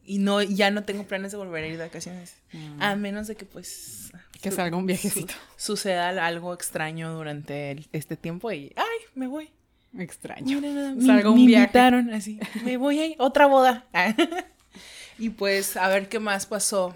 Y 0.05 0.19
no, 0.19 0.43
ya 0.43 0.71
no 0.71 0.83
tengo 0.85 1.05
planes 1.05 1.33
de 1.33 1.39
volver 1.39 1.63
a 1.65 1.67
ir 1.69 1.77
de 1.77 1.85
vacaciones. 1.85 2.37
Mm. 2.53 2.83
A 2.83 2.97
menos 2.97 3.27
de 3.29 3.37
que 3.37 3.45
pues... 3.47 4.13
Que 4.41 4.51
salga 4.51 4.77
un 4.77 4.87
viajecito. 4.87 5.33
su- 5.57 5.77
suceda 5.77 6.09
algo 6.27 6.53
extraño 6.55 7.13
durante 7.15 7.71
el- 7.73 7.89
este 7.93 8.17
tiempo 8.17 8.51
y... 8.53 8.73
¡Ay! 8.77 8.85
Me 9.15 9.27
voy. 9.29 9.51
Extraño. 9.99 10.61
Mira, 10.61 10.73
nada, 10.73 10.95
Salga 11.01 11.25
me, 11.25 11.29
un 11.31 11.41
me 11.41 11.47
viaje. 11.47 11.63
invitaron 11.65 12.13
así. 12.13 12.39
Me 12.65 12.77
voy 12.77 13.01
a 13.19 13.23
otra 13.23 13.47
boda. 13.47 13.87
y 15.19 15.31
pues 15.31 15.77
a 15.77 15.89
ver 15.89 16.09
qué 16.09 16.19
más 16.19 16.47
pasó. 16.47 16.95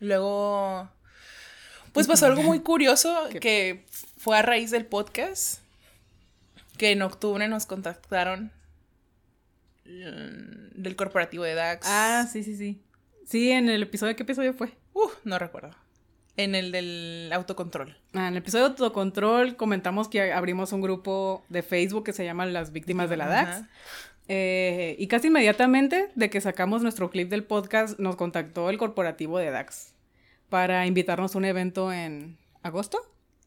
Luego... 0.00 0.90
Pues 1.92 2.06
pasó 2.06 2.26
algo 2.26 2.42
muy 2.42 2.60
curioso 2.60 3.28
que 3.40 3.84
fue 4.16 4.38
a 4.38 4.42
raíz 4.42 4.70
del 4.70 4.86
podcast. 4.86 5.60
Que 6.76 6.92
en 6.92 7.02
octubre 7.02 7.48
nos 7.48 7.66
contactaron 7.66 8.52
mm, 9.84 10.80
del 10.80 10.96
corporativo 10.96 11.44
de 11.44 11.54
DAX. 11.54 11.86
Ah, 11.88 12.28
sí, 12.30 12.44
sí, 12.44 12.56
sí. 12.56 12.80
Sí, 13.26 13.50
en 13.50 13.68
el 13.68 13.82
episodio, 13.82 14.14
¿qué 14.14 14.22
episodio 14.22 14.54
fue? 14.54 14.72
Uh, 14.94 15.08
no 15.24 15.38
recuerdo. 15.38 15.70
En 16.36 16.54
el 16.54 16.70
del 16.70 17.30
autocontrol. 17.32 17.96
Ah, 18.14 18.28
en 18.28 18.34
el 18.34 18.36
episodio 18.36 18.66
de 18.66 18.70
autocontrol 18.70 19.56
comentamos 19.56 20.08
que 20.08 20.32
abrimos 20.32 20.72
un 20.72 20.80
grupo 20.80 21.44
de 21.48 21.62
Facebook 21.64 22.04
que 22.04 22.12
se 22.12 22.24
llama 22.24 22.46
Las 22.46 22.70
Víctimas 22.70 23.10
de 23.10 23.16
la 23.16 23.26
DAX. 23.26 23.50
Ajá. 23.50 23.68
Eh, 24.28 24.94
y 24.98 25.06
casi 25.06 25.28
inmediatamente 25.28 26.10
de 26.14 26.30
que 26.30 26.40
sacamos 26.40 26.82
nuestro 26.82 27.10
clip 27.10 27.30
del 27.30 27.44
podcast, 27.44 27.98
nos 27.98 28.16
contactó 28.16 28.68
el 28.70 28.76
corporativo 28.76 29.38
de 29.38 29.50
DAX 29.50 29.94
para 30.48 30.86
invitarnos 30.86 31.34
a 31.34 31.38
un 31.38 31.44
evento 31.46 31.92
en 31.92 32.36
agosto. 32.62 32.98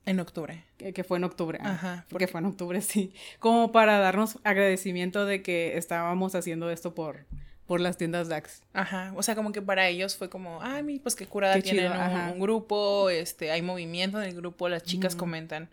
En 0.05 0.19
octubre. 0.19 0.63
Que, 0.77 0.93
que 0.93 1.03
fue 1.03 1.17
en 1.17 1.23
octubre. 1.23 1.59
Ajá. 1.61 2.05
Porque 2.09 2.27
fue 2.27 2.39
en 2.39 2.47
octubre, 2.47 2.81
sí. 2.81 3.13
Como 3.39 3.71
para 3.71 3.99
darnos 3.99 4.39
agradecimiento 4.43 5.25
de 5.25 5.43
que 5.43 5.77
estábamos 5.77 6.33
haciendo 6.33 6.71
esto 6.71 6.95
por, 6.95 7.25
por 7.67 7.79
las 7.79 7.97
tiendas 7.97 8.27
DAX. 8.27 8.63
Ajá, 8.73 9.13
o 9.15 9.23
sea, 9.23 9.35
como 9.35 9.51
que 9.51 9.61
para 9.61 9.87
ellos 9.87 10.17
fue 10.17 10.29
como, 10.29 10.61
ay, 10.61 10.99
pues 10.99 11.15
qué 11.15 11.27
curada 11.27 11.55
Qué 11.55 11.61
tienen 11.61 11.91
chido, 11.91 12.33
un 12.33 12.39
grupo, 12.39 13.09
este, 13.09 13.51
hay 13.51 13.61
movimiento 13.61 14.21
en 14.21 14.27
el 14.27 14.35
grupo, 14.35 14.67
las 14.67 14.83
chicas 14.83 15.15
comentan. 15.15 15.69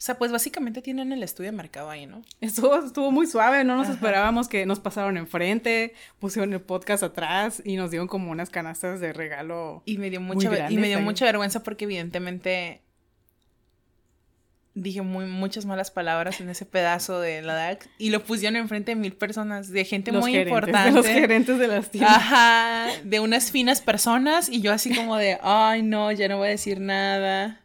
O 0.00 0.02
sea, 0.02 0.16
pues 0.16 0.32
básicamente 0.32 0.80
tienen 0.80 1.12
el 1.12 1.22
estudio 1.22 1.50
de 1.50 1.56
mercado 1.58 1.90
ahí, 1.90 2.06
¿no? 2.06 2.22
Estuvo, 2.40 2.74
estuvo 2.82 3.10
muy 3.10 3.26
suave, 3.26 3.64
no 3.64 3.76
nos 3.76 3.84
Ajá. 3.84 3.96
esperábamos 3.96 4.48
que 4.48 4.64
nos 4.64 4.80
pasaron 4.80 5.18
enfrente, 5.18 5.92
pusieron 6.18 6.54
el 6.54 6.62
podcast 6.62 7.02
atrás 7.02 7.60
y 7.66 7.76
nos 7.76 7.90
dieron 7.90 8.08
como 8.08 8.30
unas 8.30 8.48
canastas 8.48 9.00
de 9.00 9.12
regalo. 9.12 9.82
Y 9.84 9.98
me 9.98 10.08
dio 10.08 10.22
mucha, 10.22 10.70
y 10.70 10.78
me 10.78 10.88
dio 10.88 11.00
mucha 11.00 11.26
vergüenza 11.26 11.62
porque 11.62 11.84
evidentemente 11.84 12.80
dije 14.72 15.02
muy, 15.02 15.26
muchas 15.26 15.66
malas 15.66 15.90
palabras 15.90 16.40
en 16.40 16.48
ese 16.48 16.64
pedazo 16.64 17.20
de 17.20 17.42
la 17.42 17.52
DAX 17.52 17.86
y 17.98 18.08
lo 18.08 18.24
pusieron 18.24 18.56
enfrente 18.56 18.92
de 18.92 18.96
mil 18.96 19.12
personas, 19.12 19.68
de 19.68 19.84
gente 19.84 20.12
los 20.12 20.22
muy 20.22 20.32
gerentes, 20.32 20.50
importante. 20.50 20.88
de 20.88 20.96
los 20.96 21.06
gerentes 21.20 21.58
de 21.58 21.68
las 21.68 21.90
tiendas. 21.90 22.16
Ajá, 22.16 22.86
de 23.04 23.20
unas 23.20 23.50
finas 23.50 23.82
personas 23.82 24.48
y 24.48 24.62
yo 24.62 24.72
así 24.72 24.94
como 24.94 25.16
de, 25.16 25.38
ay 25.42 25.82
no, 25.82 26.10
ya 26.10 26.26
no 26.26 26.38
voy 26.38 26.46
a 26.48 26.50
decir 26.52 26.80
nada. 26.80 27.60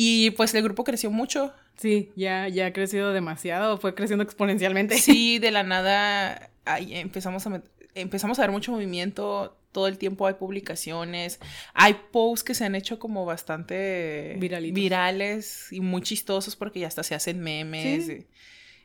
Y 0.00 0.30
pues 0.30 0.54
el 0.54 0.62
grupo 0.62 0.84
creció 0.84 1.10
mucho. 1.10 1.52
Sí, 1.76 2.10
ya, 2.14 2.46
ya 2.48 2.66
ha 2.66 2.72
crecido 2.72 3.12
demasiado, 3.12 3.78
fue 3.78 3.94
creciendo 3.96 4.22
exponencialmente. 4.22 4.96
Sí, 4.98 5.38
de 5.40 5.50
la 5.50 5.64
nada 5.64 6.50
ahí 6.64 6.94
empezamos 6.94 7.44
a, 7.48 7.62
empezamos 7.96 8.38
a 8.38 8.42
ver 8.42 8.52
mucho 8.52 8.70
movimiento, 8.70 9.56
todo 9.72 9.88
el 9.88 9.98
tiempo 9.98 10.26
hay 10.28 10.34
publicaciones, 10.34 11.40
hay 11.74 11.96
posts 12.12 12.44
que 12.44 12.54
se 12.54 12.64
han 12.64 12.74
hecho 12.76 12.98
como 13.00 13.24
bastante 13.24 14.36
Viralitos. 14.38 14.74
virales 14.76 15.66
y 15.72 15.80
muy 15.80 16.02
chistosos 16.02 16.54
porque 16.54 16.78
ya 16.80 16.86
hasta 16.86 17.02
se 17.02 17.14
hacen 17.16 17.40
memes 17.40 18.06
Sí. 18.06 18.26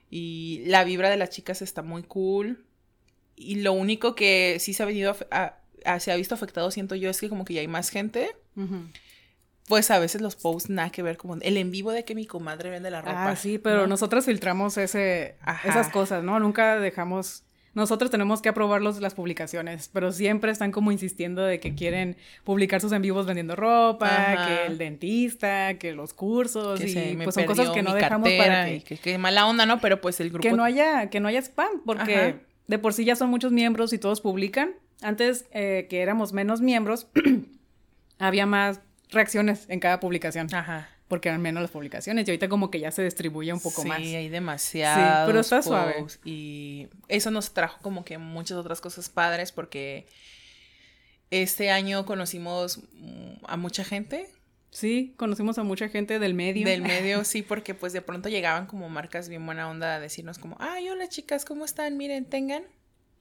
y, 0.09 0.61
y 0.61 0.65
la 0.65 0.83
vibra 0.83 1.09
de 1.11 1.17
las 1.17 1.29
chicas 1.29 1.61
está 1.61 1.81
muy 1.83 2.01
cool. 2.03 2.63
Y 3.35 3.55
lo 3.61 3.73
único 3.73 4.15
que 4.15 4.57
sí 4.59 4.73
se 4.73 4.81
ha 4.83 4.85
venido 4.87 5.13
af- 5.13 5.27
a- 5.31 5.57
a- 5.85 5.99
se 5.99 6.11
ha 6.11 6.15
visto 6.15 6.33
afectado, 6.35 6.71
siento 6.71 6.95
yo, 6.95 7.09
es 7.09 7.19
que 7.19 7.29
como 7.29 7.45
que 7.45 7.53
ya 7.55 7.61
hay 7.61 7.67
más 7.67 7.89
gente. 7.89 8.29
Ujú. 8.55 8.83
Pues 9.67 9.89
a 9.91 9.99
veces 9.99 10.21
los 10.21 10.35
posts 10.35 10.69
nada 10.69 10.89
que 10.89 11.01
ver, 11.03 11.15
como 11.17 11.35
el 11.35 11.57
en 11.57 11.71
vivo 11.71 11.91
de 11.91 12.03
que 12.03 12.15
mi 12.15 12.25
comadre 12.25 12.69
vende 12.69 12.91
la 12.91 13.01
ropa. 13.01 13.29
Ah, 13.29 13.35
sí, 13.35 13.57
pero 13.57 13.81
¿no? 13.81 13.87
nosotros 13.87 14.25
filtramos 14.25 14.77
ese, 14.77 15.35
Ajá. 15.41 15.69
esas 15.69 15.89
cosas, 15.89 16.23
¿no? 16.23 16.39
Nunca 16.39 16.79
dejamos... 16.79 17.43
Nosotros 17.75 18.11
tenemos 18.11 18.39
que 18.43 18.49
aprobar 18.49 18.81
los- 18.83 18.99
las 19.01 19.15
publicaciones, 19.15 19.89
pero 19.91 20.11
siempre 20.11 20.51
están 20.51 20.71
como 20.71 20.91
insistiendo 20.91 21.41
de 21.43 21.59
que 21.59 21.73
quieren 21.73 22.17
publicar 22.43 22.79
sus 22.81 22.91
en 22.91 23.01
vivos 23.01 23.25
vendiendo 23.25 23.55
ropa, 23.55 24.05
Ajá. 24.33 24.45
que 24.47 24.65
el 24.67 24.77
dentista, 24.77 25.73
que 25.79 25.93
los 25.93 26.13
cursos, 26.13 26.79
que 26.79 27.13
y 27.13 27.15
pues 27.15 27.33
son 27.33 27.45
cosas 27.45 27.71
que 27.71 27.81
no 27.81 27.95
dejamos 27.95 28.29
para 28.37 28.65
que, 28.65 28.83
que, 28.83 28.97
que 28.97 29.17
mala 29.17 29.47
onda, 29.47 29.65
¿no? 29.65 29.79
Pero 29.79 30.01
pues 30.01 30.19
el 30.19 30.29
grupo 30.29 30.43
que 30.47 30.51
no 30.51 30.63
haya 30.63 31.09
que 31.09 31.19
no 31.19 31.27
haya 31.29 31.39
spam, 31.41 31.81
porque 31.83 32.15
Ajá. 32.15 32.35
de 32.67 32.77
por 32.77 32.93
sí 32.93 33.05
ya 33.05 33.15
son 33.15 33.31
muchos 33.31 33.51
miembros 33.51 33.91
y 33.91 33.97
todos 33.97 34.21
publican. 34.21 34.75
Antes 35.01 35.45
eh, 35.51 35.87
que 35.89 36.01
éramos 36.03 36.31
menos 36.31 36.61
miembros, 36.61 37.07
había 38.19 38.45
más 38.45 38.81
reacciones 39.13 39.65
en 39.69 39.79
cada 39.79 39.99
publicación, 39.99 40.53
Ajá. 40.53 40.89
porque 41.07 41.29
eran 41.29 41.41
menos 41.41 41.61
las 41.61 41.71
publicaciones 41.71 42.27
y 42.27 42.31
ahorita 42.31 42.49
como 42.49 42.69
que 42.71 42.79
ya 42.79 42.91
se 42.91 43.03
distribuye 43.03 43.53
un 43.53 43.59
poco 43.59 43.81
sí, 43.83 43.87
más. 43.87 43.99
hay 43.99 44.29
demasiados. 44.29 45.25
Sí, 45.25 45.27
pero 45.27 45.39
está 45.39 45.61
suave. 45.61 46.05
Y 46.25 46.87
eso 47.07 47.31
nos 47.31 47.53
trajo 47.53 47.79
como 47.81 48.03
que 48.03 48.17
muchas 48.17 48.57
otras 48.57 48.81
cosas 48.81 49.09
padres 49.09 49.51
porque 49.51 50.07
este 51.31 51.71
año 51.71 52.05
conocimos 52.05 52.81
a 53.47 53.57
mucha 53.57 53.83
gente 53.83 54.29
Sí, 54.73 55.13
conocimos 55.17 55.59
a 55.59 55.63
mucha 55.63 55.87
gente 55.87 56.17
del 56.17 56.33
medio. 56.33 56.65
del 56.67 56.81
medio, 56.81 57.23
sí, 57.25 57.43
porque 57.43 57.75
pues 57.75 57.93
de 57.93 58.01
pronto 58.01 58.27
llegaban 58.27 58.65
como 58.65 58.89
marcas 58.89 59.29
bien 59.29 59.45
buena 59.45 59.69
onda 59.69 59.95
a 59.95 59.99
decirnos 59.99 60.39
como, 60.39 60.57
ay, 60.59 60.89
hola 60.89 61.07
chicas, 61.07 61.45
¿cómo 61.45 61.63
están? 61.63 61.95
Miren, 61.95 62.25
tengan. 62.25 62.63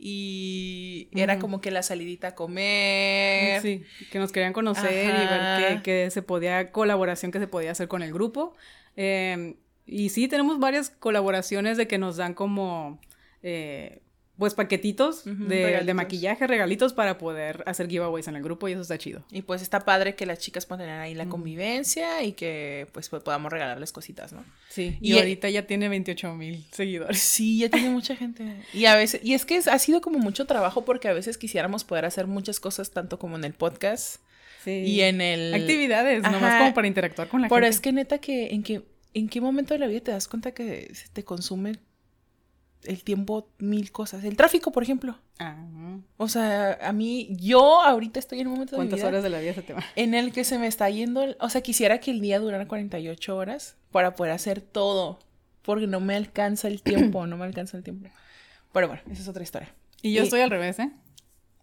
Y 0.04 1.06
era 1.12 1.38
como 1.38 1.60
que 1.60 1.70
la 1.70 1.84
salidita 1.84 2.28
a 2.28 2.34
comer. 2.34 3.62
Sí, 3.62 3.84
que 4.10 4.18
nos 4.18 4.32
querían 4.32 4.52
conocer 4.52 5.14
y 5.14 5.26
ver 5.28 5.76
que, 5.76 5.82
que 5.82 6.10
se 6.10 6.22
podía, 6.22 6.72
colaboración 6.72 7.30
que 7.30 7.38
se 7.38 7.46
podía 7.46 7.70
hacer 7.70 7.86
con 7.86 8.02
el 8.02 8.12
grupo. 8.12 8.56
Eh, 8.96 9.54
y 9.86 10.08
sí, 10.08 10.26
tenemos 10.26 10.58
varias 10.58 10.90
colaboraciones 10.90 11.76
de 11.76 11.86
que 11.86 11.98
nos 11.98 12.16
dan 12.16 12.34
como, 12.34 12.98
eh, 13.44 14.01
pues, 14.42 14.54
paquetitos 14.54 15.22
de, 15.24 15.94
maquillaje, 15.94 16.46
regalitos 16.46 16.92
para 16.92 17.18
poder 17.18 17.62
hacer 17.66 17.88
giveaways 17.88 18.28
en 18.28 18.36
el 18.36 18.42
grupo 18.42 18.68
y 18.68 18.72
eso 18.72 18.82
está 18.82 18.98
chido. 18.98 19.24
Y 19.30 19.42
pues 19.42 19.62
está 19.62 19.80
padre 19.80 20.14
que 20.14 20.26
las 20.26 20.38
chicas 20.38 20.66
puedan 20.66 20.86
tener 20.86 21.00
ahí 21.00 21.14
la 21.14 21.26
convivencia 21.26 22.22
y 22.24 22.32
que 22.32 22.86
pues 22.92 23.08
po- 23.08 23.20
podamos 23.20 23.52
regalarles 23.52 23.92
cositas, 23.92 24.32
¿no? 24.32 24.44
Sí, 24.68 24.98
Y- 25.00 25.14
y, 25.14 25.18
ahorita 25.18 25.48
ya 25.50 25.66
tiene 25.66 25.88
28 25.88 26.34
mil 26.34 26.64
seguidores. 26.72 27.18
Sí, 27.20 27.58
ya 27.58 27.68
tiene 27.68 27.90
mucha 27.90 28.16
gente. 28.16 28.62
Y 28.72 28.86
a 28.86 28.96
veces, 28.96 29.20
y 29.24 29.34
es 29.34 29.44
que 29.44 29.58
ha 29.58 29.78
sido 29.78 30.00
como 30.00 30.18
mucho 30.18 30.46
trabajo 30.46 30.84
porque 30.84 31.08
a 31.08 31.12
veces 31.12 31.38
quisiéramos 31.38 31.84
poder 31.84 32.04
hacer 32.04 32.26
muchas 32.26 32.58
cosas 32.60 32.90
tanto 32.90 33.18
como 33.18 33.36
en 33.36 33.44
el 33.44 33.52
podcast 33.54 34.16
Sí. 34.64 34.70
y 34.86 35.00
en 35.00 35.20
el... 35.20 35.52
Actividades, 35.54 36.22
nomás 36.22 36.42
Ajá. 36.44 36.58
como 36.60 36.74
para 36.74 36.86
interactuar 36.86 37.28
con 37.28 37.42
la 37.42 37.48
Pero 37.48 37.62
gente. 37.66 37.68
es 37.74 37.80
que 37.80 37.92
neta 37.92 38.18
que 38.18 38.48
en 38.54 38.62
que 38.62 38.82
en 39.14 39.28
qué 39.28 39.40
momento 39.40 39.74
de 39.74 39.78
la 39.80 39.86
vida 39.88 40.00
te 40.00 40.10
das 40.12 40.26
cuenta 40.28 40.52
que 40.52 40.88
se 40.94 41.08
te 41.12 41.22
consume 41.24 41.76
el 42.84 43.04
tiempo 43.04 43.48
mil 43.58 43.92
cosas. 43.92 44.24
El 44.24 44.36
tráfico, 44.36 44.72
por 44.72 44.82
ejemplo. 44.82 45.16
Ah, 45.38 45.56
O 46.16 46.28
sea, 46.28 46.78
a 46.82 46.92
mí, 46.92 47.28
yo 47.40 47.82
ahorita 47.82 48.18
estoy 48.18 48.40
en 48.40 48.46
un 48.48 48.54
momento 48.54 48.76
de 48.76 48.82
mi 48.82 48.88
¿Cuántas 48.88 48.98
vida 49.00 49.08
horas 49.08 49.22
de 49.22 49.30
la 49.30 49.40
vida 49.40 49.54
se 49.54 49.62
te 49.62 49.72
va? 49.72 49.82
en 49.96 50.14
el 50.14 50.32
que 50.32 50.44
se 50.44 50.58
me 50.58 50.66
está 50.66 50.88
yendo, 50.90 51.24
o 51.40 51.48
sea, 51.48 51.60
quisiera 51.60 51.98
que 51.98 52.10
el 52.10 52.20
día 52.20 52.38
durara 52.38 52.66
48 52.68 53.36
horas 53.36 53.76
para 53.90 54.14
poder 54.14 54.32
hacer 54.32 54.60
todo, 54.60 55.18
porque 55.62 55.86
no 55.86 56.00
me 56.00 56.14
alcanza 56.16 56.68
el 56.68 56.82
tiempo, 56.82 57.26
no 57.26 57.36
me 57.36 57.44
alcanza 57.44 57.76
el 57.76 57.82
tiempo. 57.82 58.08
Pero 58.72 58.88
bueno, 58.88 59.02
esa 59.10 59.22
es 59.22 59.28
otra 59.28 59.42
historia. 59.42 59.72
Y 60.00 60.12
yo 60.14 60.22
Y- 60.22 60.24
estoy 60.24 60.40
al 60.40 60.50
revés, 60.50 60.78
¿eh? 60.78 60.90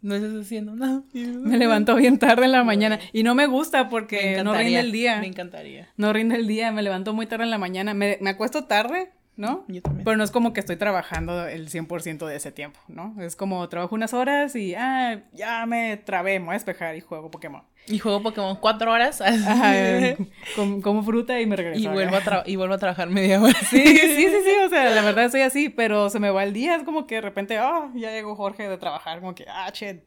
No 0.01 0.15
estás 0.15 0.33
haciendo 0.33 0.75
nada. 0.75 1.03
Me 1.13 1.57
levanto 1.57 1.93
bien 1.95 2.19
tarde 2.19 2.45
en 2.45 2.53
la 2.53 2.63
mañana 2.63 2.99
y 3.11 3.23
no 3.23 3.35
me 3.35 3.47
gusta 3.47 3.83
Me 3.83 3.89
porque 3.89 4.35
no 4.35 4.51
encantaría, 4.51 4.63
rinde 4.63 4.79
el 4.79 4.91
día. 4.93 5.19
Me 5.19 5.27
encantaría. 5.27 5.89
No 5.97 6.13
rinde 6.13 6.35
el 6.37 6.47
día, 6.47 6.71
me 6.71 6.81
levanto 6.81 7.13
muy 7.13 7.25
tarde 7.27 7.43
en 7.43 7.49
la 7.49 7.57
mañana. 7.57 7.93
Me, 7.93 8.17
me 8.21 8.29
acuesto 8.29 8.63
tarde, 8.63 9.11
¿no? 9.39 9.63
Yo 9.69 9.81
también. 9.81 10.03
Pero 10.03 10.17
no 10.17 10.23
es 10.25 10.31
como 10.31 10.51
que 10.51 10.59
estoy 10.59 10.75
trabajando 10.75 11.47
el 11.47 11.69
100% 11.69 12.27
de 12.27 12.35
ese 12.35 12.51
tiempo, 12.51 12.77
¿no? 12.89 13.15
Es 13.21 13.37
como 13.37 13.67
trabajo 13.69 13.95
unas 13.95 14.13
horas 14.13 14.53
y, 14.53 14.75
ah, 14.75 15.21
ya 15.31 15.65
me 15.65 15.95
trabé, 15.95 16.39
me 16.39 16.47
voy 16.47 16.51
a 16.51 16.57
despejar 16.57 16.97
y 16.97 16.99
juego 16.99 17.31
Pokémon. 17.31 17.63
Y 17.87 17.99
juego 17.99 18.21
Pokémon 18.21 18.57
cuatro 18.57 18.91
horas. 18.91 19.21
Ajá, 19.21 19.73
com- 20.57 20.81
como 20.81 21.03
fruta 21.03 21.39
y 21.39 21.45
me 21.45 21.55
regreso. 21.55 21.79
y, 21.81 21.87
vuelvo 21.87 22.17
a 22.17 22.43
y 22.45 22.57
vuelvo 22.57 22.73
a 22.73 22.77
trabajar 22.79 23.09
media 23.09 23.41
hora. 23.41 23.57
Sí, 23.61 23.81
sí, 23.81 24.07
sí, 24.27 24.27
sí, 24.43 24.51
o 24.65 24.69
sea, 24.69 24.89
la 24.89 25.01
verdad 25.03 25.31
soy 25.31 25.41
así, 25.41 25.69
pero 25.69 26.09
se 26.09 26.19
me 26.19 26.29
va 26.31 26.43
el 26.43 26.51
día, 26.51 26.75
es 26.75 26.83
como 26.83 27.07
que 27.07 27.15
de 27.15 27.21
repente, 27.21 27.57
ah, 27.57 27.89
ya 27.95 28.11
llegó 28.11 28.35
Jorge 28.35 28.67
de 28.67 28.77
trabajar, 28.77 29.21
como 29.21 29.35
que, 29.35 29.45
ah, 29.47 29.71
che, 29.71 30.03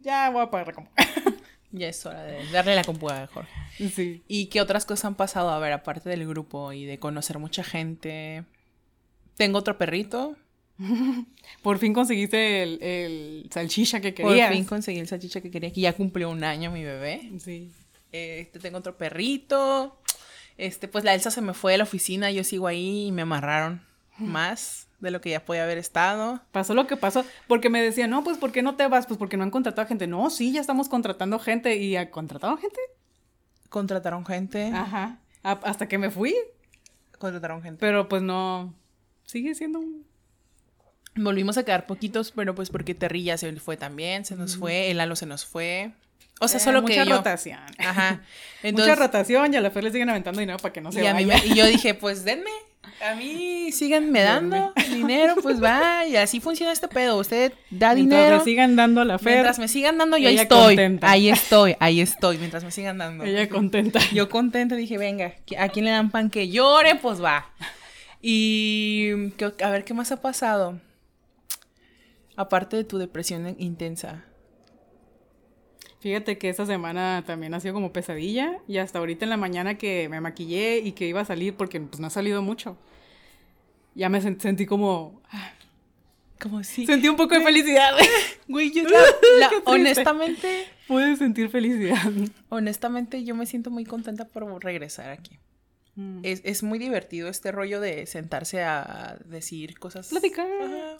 ya 0.00 0.28
voy 0.28 0.42
a 0.42 0.50
pagar 0.50 0.66
la 0.68 0.72
compu. 0.74 0.90
Ya 1.76 1.88
es 1.88 2.06
hora 2.06 2.22
de 2.22 2.38
darle 2.52 2.76
la 2.76 2.84
compu 2.84 3.08
a 3.10 3.26
Jorge. 3.26 3.50
Sí. 3.92 4.22
¿Y 4.28 4.46
qué 4.46 4.60
otras 4.60 4.86
cosas 4.86 5.06
han 5.06 5.16
pasado? 5.16 5.50
A 5.50 5.58
ver, 5.58 5.72
aparte 5.72 6.08
del 6.08 6.24
grupo 6.24 6.72
y 6.72 6.84
de 6.84 7.00
conocer 7.00 7.40
mucha 7.40 7.64
gente. 7.64 8.44
Tengo 9.36 9.58
otro 9.58 9.76
perrito. 9.78 10.36
Por 11.62 11.78
fin 11.78 11.92
conseguiste 11.92 12.62
el, 12.62 12.82
el 12.82 13.48
salchicha 13.52 14.00
que 14.00 14.12
Por 14.12 14.28
querías. 14.30 14.52
fin 14.52 14.64
conseguí 14.64 14.98
el 14.98 15.08
salchicha 15.08 15.40
que 15.40 15.50
quería, 15.50 15.72
que 15.72 15.80
ya 15.80 15.92
cumplió 15.92 16.30
un 16.30 16.42
año 16.44 16.70
mi 16.70 16.82
bebé. 16.84 17.30
Sí. 17.38 17.70
Este, 18.12 18.58
tengo 18.58 18.78
otro 18.78 18.96
perrito. 18.96 19.98
Este, 20.58 20.86
pues 20.88 21.04
la 21.04 21.14
Elsa 21.14 21.30
se 21.30 21.40
me 21.40 21.54
fue 21.54 21.72
de 21.72 21.78
la 21.78 21.84
oficina, 21.84 22.30
yo 22.30 22.44
sigo 22.44 22.66
ahí 22.66 23.06
y 23.06 23.12
me 23.12 23.22
amarraron 23.22 23.82
más 24.18 24.86
de 25.00 25.10
lo 25.10 25.20
que 25.20 25.30
ya 25.30 25.44
podía 25.44 25.64
haber 25.64 25.78
estado. 25.78 26.40
Pasó 26.52 26.74
lo 26.74 26.86
que 26.86 26.96
pasó, 26.96 27.24
porque 27.48 27.70
me 27.70 27.82
decían, 27.82 28.10
no, 28.10 28.22
pues, 28.22 28.38
¿por 28.38 28.52
qué 28.52 28.62
no 28.62 28.76
te 28.76 28.86
vas? 28.86 29.06
Pues 29.06 29.18
porque 29.18 29.36
no 29.36 29.42
han 29.42 29.50
contratado 29.50 29.88
gente. 29.88 30.06
No, 30.06 30.30
sí, 30.30 30.52
ya 30.52 30.60
estamos 30.60 30.88
contratando 30.88 31.38
gente. 31.40 31.76
¿Y 31.76 31.96
ha 31.96 32.10
contratado 32.10 32.56
gente? 32.56 32.78
Contrataron 33.68 34.24
gente. 34.24 34.70
Ajá. 34.72 35.18
A- 35.42 35.52
hasta 35.64 35.88
que 35.88 35.98
me 35.98 36.10
fui, 36.10 36.34
Contrataron 37.18 37.62
gente. 37.62 37.78
pero 37.80 38.08
pues 38.08 38.22
no, 38.22 38.72
sigue 39.34 39.54
siendo 39.54 39.80
un... 39.80 40.06
Volvimos 41.16 41.58
a 41.58 41.64
quedar 41.64 41.86
poquitos, 41.86 42.32
pero 42.32 42.54
pues 42.54 42.70
porque 42.70 42.94
Terry 42.94 43.24
ya 43.24 43.36
se 43.36 43.52
fue 43.56 43.76
también, 43.76 44.24
se 44.24 44.34
nos 44.36 44.56
fue, 44.56 44.90
el 44.90 44.96
Lalo 44.96 45.14
se 45.16 45.26
nos 45.26 45.44
fue. 45.44 45.90
O 46.40 46.48
sea, 46.48 46.58
Eh, 46.58 46.62
solo 46.62 46.82
mucha 46.82 47.02
que 47.04 47.08
yo. 47.10 47.16
rotación. 47.16 47.60
Ajá. 47.78 48.22
mucha 48.64 48.94
rotación 48.96 49.52
y 49.52 49.56
a 49.56 49.60
la 49.60 49.70
Fer 49.70 49.84
le 49.84 49.92
siguen 49.92 50.08
aventando 50.10 50.40
dinero 50.40 50.58
para 50.58 50.72
que 50.72 50.80
no 50.80 50.90
se 50.90 51.02
y, 51.02 51.06
a 51.06 51.14
mí 51.14 51.24
vaya. 51.24 51.40
me- 51.44 51.50
y 51.52 51.54
yo 51.56 51.66
dije, 51.66 51.94
pues 51.94 52.24
denme. 52.24 52.50
A 53.02 53.14
mí 53.14 53.72
síganme 53.72 54.20
dando 54.20 54.72
dinero, 54.90 55.34
pues 55.42 55.60
va. 55.62 56.06
Y 56.06 56.16
así 56.16 56.38
funciona 56.40 56.70
este 56.72 56.86
pedo. 56.86 57.16
Usted 57.18 57.52
da 57.70 57.94
Mientras 57.94 57.96
dinero. 58.20 58.38
le 58.38 58.44
sigan 58.44 58.76
dando 58.76 59.00
a 59.00 59.04
la 59.04 59.18
Fer, 59.18 59.32
Mientras 59.34 59.58
me 59.58 59.68
sigan 59.68 59.96
dando, 59.98 60.16
yo 60.16 60.28
ahí 60.28 60.36
estoy. 60.38 60.74
contenta. 60.76 61.10
Ahí 61.10 61.28
estoy, 61.30 61.76
ahí 61.80 62.00
estoy. 62.00 62.38
Mientras 62.38 62.62
me 62.62 62.70
sigan 62.70 62.98
dando. 62.98 63.24
ella 63.24 63.48
contenta. 63.48 64.00
Yo 64.12 64.28
contenta 64.28 64.76
dije, 64.76 64.98
venga, 64.98 65.34
¿a 65.58 65.68
quién 65.70 65.86
le 65.86 65.90
dan 65.92 66.10
pan 66.10 66.28
que 66.30 66.48
llore? 66.50 66.94
Pues 66.96 67.22
va. 67.22 67.46
Y 68.26 69.10
a 69.62 69.68
ver 69.68 69.84
qué 69.84 69.92
más 69.92 70.10
ha 70.10 70.22
pasado. 70.22 70.80
Aparte 72.36 72.74
de 72.74 72.84
tu 72.84 72.96
depresión 72.96 73.54
intensa. 73.58 74.24
Fíjate 76.00 76.38
que 76.38 76.48
esta 76.48 76.64
semana 76.64 77.22
también 77.26 77.52
ha 77.52 77.60
sido 77.60 77.74
como 77.74 77.92
pesadilla 77.92 78.60
y 78.66 78.78
hasta 78.78 78.98
ahorita 78.98 79.26
en 79.26 79.30
la 79.30 79.36
mañana 79.36 79.76
que 79.76 80.08
me 80.08 80.22
maquillé 80.22 80.78
y 80.78 80.92
que 80.92 81.06
iba 81.06 81.20
a 81.20 81.26
salir 81.26 81.54
porque 81.54 81.78
pues 81.82 82.00
no 82.00 82.06
ha 82.06 82.10
salido 82.10 82.40
mucho. 82.40 82.78
Ya 83.94 84.08
me 84.08 84.22
sentí 84.22 84.64
como... 84.64 85.20
Como 86.40 86.64
si... 86.64 86.86
Sentí 86.86 87.08
un 87.08 87.16
poco 87.16 87.34
de 87.34 87.44
felicidad. 87.44 87.92
Güey, 88.48 88.72
yo 88.72 88.84
honestamente... 89.66 90.64
Puedes 90.88 91.18
sentir 91.18 91.50
felicidad. 91.50 92.10
Honestamente, 92.48 93.22
yo 93.22 93.34
me 93.34 93.44
siento 93.44 93.70
muy 93.70 93.84
contenta 93.84 94.24
por 94.24 94.64
regresar 94.64 95.10
aquí. 95.10 95.38
Mm. 95.96 96.20
Es, 96.24 96.62
muy 96.64 96.78
divertido 96.78 97.28
este 97.28 97.52
rollo 97.52 97.80
de 97.80 98.06
sentarse 98.06 98.62
a 98.62 99.16
decir 99.26 99.78
cosas. 99.78 100.08
Platicar. 100.08 100.46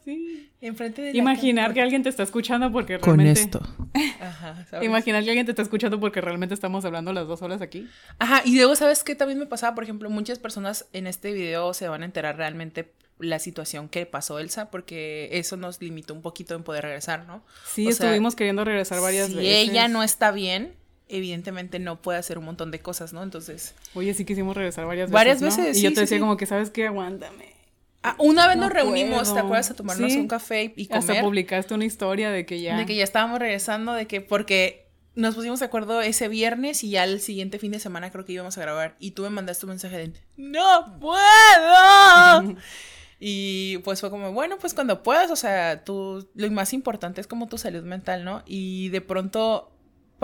sí. 0.04 0.50
Enfrente 0.60 1.02
de 1.02 1.16
Imaginar 1.16 1.74
que 1.74 1.80
alguien 1.80 2.02
te 2.02 2.08
está 2.08 2.22
escuchando 2.22 2.70
porque 2.70 2.98
realmente. 2.98 3.50
Con 3.50 3.66
esto. 3.66 3.90
Ajá, 4.20 4.64
Imaginar 4.82 5.24
que 5.24 5.30
alguien 5.30 5.46
te 5.46 5.52
está 5.52 5.62
escuchando 5.62 5.98
porque 5.98 6.20
realmente 6.20 6.54
estamos 6.54 6.84
hablando 6.84 7.12
las 7.12 7.26
dos 7.26 7.42
horas 7.42 7.60
aquí. 7.60 7.88
Ajá, 8.18 8.42
y 8.44 8.56
luego, 8.56 8.76
¿sabes 8.76 9.02
qué 9.02 9.14
también 9.14 9.38
me 9.38 9.46
pasaba? 9.46 9.74
Por 9.74 9.84
ejemplo, 9.84 10.08
muchas 10.10 10.38
personas 10.38 10.86
en 10.92 11.06
este 11.06 11.32
video 11.32 11.74
se 11.74 11.88
van 11.88 12.02
a 12.02 12.04
enterar 12.04 12.36
realmente 12.36 12.92
la 13.18 13.38
situación 13.38 13.88
que 13.88 14.06
pasó 14.06 14.38
Elsa, 14.38 14.70
porque 14.70 15.28
eso 15.32 15.56
nos 15.56 15.80
limitó 15.80 16.14
un 16.14 16.22
poquito 16.22 16.54
en 16.54 16.62
poder 16.62 16.84
regresar, 16.84 17.26
¿no? 17.26 17.44
Sí, 17.66 17.88
estuvimos 17.88 18.34
queriendo 18.34 18.64
regresar 18.64 19.00
varias 19.00 19.28
veces. 19.28 19.42
Si 19.42 19.70
ella 19.70 19.88
no 19.88 20.02
está 20.02 20.30
bien, 20.30 20.74
evidentemente 21.08 21.78
no 21.78 22.00
puede 22.00 22.18
hacer 22.18 22.38
un 22.38 22.44
montón 22.44 22.70
de 22.70 22.80
cosas, 22.80 23.12
¿no? 23.12 23.22
Entonces. 23.22 23.74
Oye, 23.94 24.14
sí 24.14 24.24
quisimos 24.24 24.56
regresar 24.56 24.86
varias 24.86 25.10
veces. 25.10 25.14
Varias 25.14 25.40
veces. 25.40 25.78
Y 25.78 25.82
yo 25.82 25.92
te 25.92 26.00
decía 26.00 26.20
como 26.20 26.36
que, 26.36 26.46
¿sabes 26.46 26.70
qué? 26.70 26.86
Aguántame. 26.86 27.54
Ah, 28.02 28.16
una 28.18 28.46
vez 28.46 28.58
nos 28.58 28.70
reunimos, 28.70 29.32
¿te 29.32 29.40
acuerdas? 29.40 29.70
A 29.70 29.74
tomarnos 29.74 30.12
un 30.12 30.28
café 30.28 30.74
y 30.76 30.88
comer. 30.88 30.98
Hasta 30.98 31.20
publicaste 31.22 31.72
una 31.72 31.86
historia 31.86 32.30
de 32.30 32.44
que 32.44 32.60
ya. 32.60 32.76
De 32.76 32.84
que 32.84 32.94
ya 32.94 33.04
estábamos 33.04 33.38
regresando, 33.38 33.94
de 33.94 34.06
que 34.06 34.20
porque 34.20 34.84
nos 35.14 35.34
pusimos 35.34 35.60
de 35.60 35.66
acuerdo 35.66 36.00
ese 36.02 36.28
viernes 36.28 36.84
y 36.84 36.90
ya 36.90 37.04
el 37.04 37.20
siguiente 37.20 37.58
fin 37.58 37.72
de 37.72 37.78
semana 37.78 38.10
creo 38.10 38.24
que 38.24 38.32
íbamos 38.32 38.58
a 38.58 38.60
grabar. 38.60 38.96
Y 38.98 39.12
tú 39.12 39.22
me 39.22 39.30
mandaste 39.30 39.64
un 39.64 39.70
mensaje 39.70 39.96
de 39.96 40.12
¡No 40.36 40.98
puedo! 41.00 42.56
y 43.20 43.78
pues 43.78 44.00
fue 44.00 44.10
como, 44.10 44.32
bueno, 44.32 44.58
pues 44.58 44.74
cuando 44.74 45.02
puedas, 45.02 45.30
o 45.30 45.36
sea, 45.36 45.82
tú, 45.84 46.28
lo 46.34 46.50
más 46.50 46.74
importante 46.74 47.22
es 47.22 47.26
como 47.26 47.48
tu 47.48 47.56
salud 47.56 47.84
mental, 47.84 48.24
¿no? 48.24 48.42
Y 48.44 48.90
de 48.90 49.00
pronto 49.00 49.73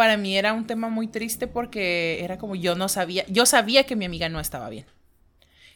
para 0.00 0.16
mí 0.16 0.34
era 0.38 0.54
un 0.54 0.66
tema 0.66 0.88
muy 0.88 1.08
triste 1.08 1.46
porque 1.46 2.24
era 2.24 2.38
como 2.38 2.56
yo 2.56 2.74
no 2.74 2.88
sabía, 2.88 3.26
yo 3.28 3.44
sabía 3.44 3.84
que 3.84 3.96
mi 3.96 4.06
amiga 4.06 4.30
no 4.30 4.40
estaba 4.40 4.70
bien. 4.70 4.86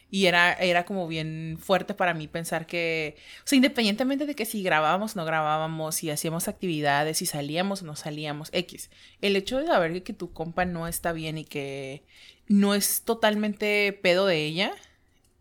Y 0.09 0.25
era, 0.25 0.51
era 0.53 0.83
como 0.83 1.07
bien 1.07 1.59
fuerte 1.61 1.93
para 1.93 2.15
mí 2.15 2.27
pensar 2.27 2.65
que, 2.65 3.17
o 3.43 3.47
sea, 3.47 3.55
independientemente 3.55 4.25
de 4.25 4.33
que 4.33 4.45
si 4.45 4.63
grabábamos 4.63 5.15
no 5.15 5.25
grabábamos, 5.25 5.93
si 5.93 6.09
hacíamos 6.09 6.47
actividades, 6.47 7.19
si 7.19 7.27
salíamos 7.27 7.83
o 7.83 7.85
no 7.85 7.95
salíamos, 7.95 8.49
X, 8.51 8.89
el 9.21 9.35
hecho 9.35 9.59
de 9.59 9.67
saber 9.67 10.01
que 10.01 10.13
tu 10.13 10.33
compa 10.33 10.65
no 10.65 10.87
está 10.87 11.11
bien 11.11 11.37
y 11.37 11.45
que 11.45 12.01
no 12.47 12.73
es 12.73 13.03
totalmente 13.03 13.93
pedo 13.93 14.25
de 14.25 14.43
ella, 14.43 14.71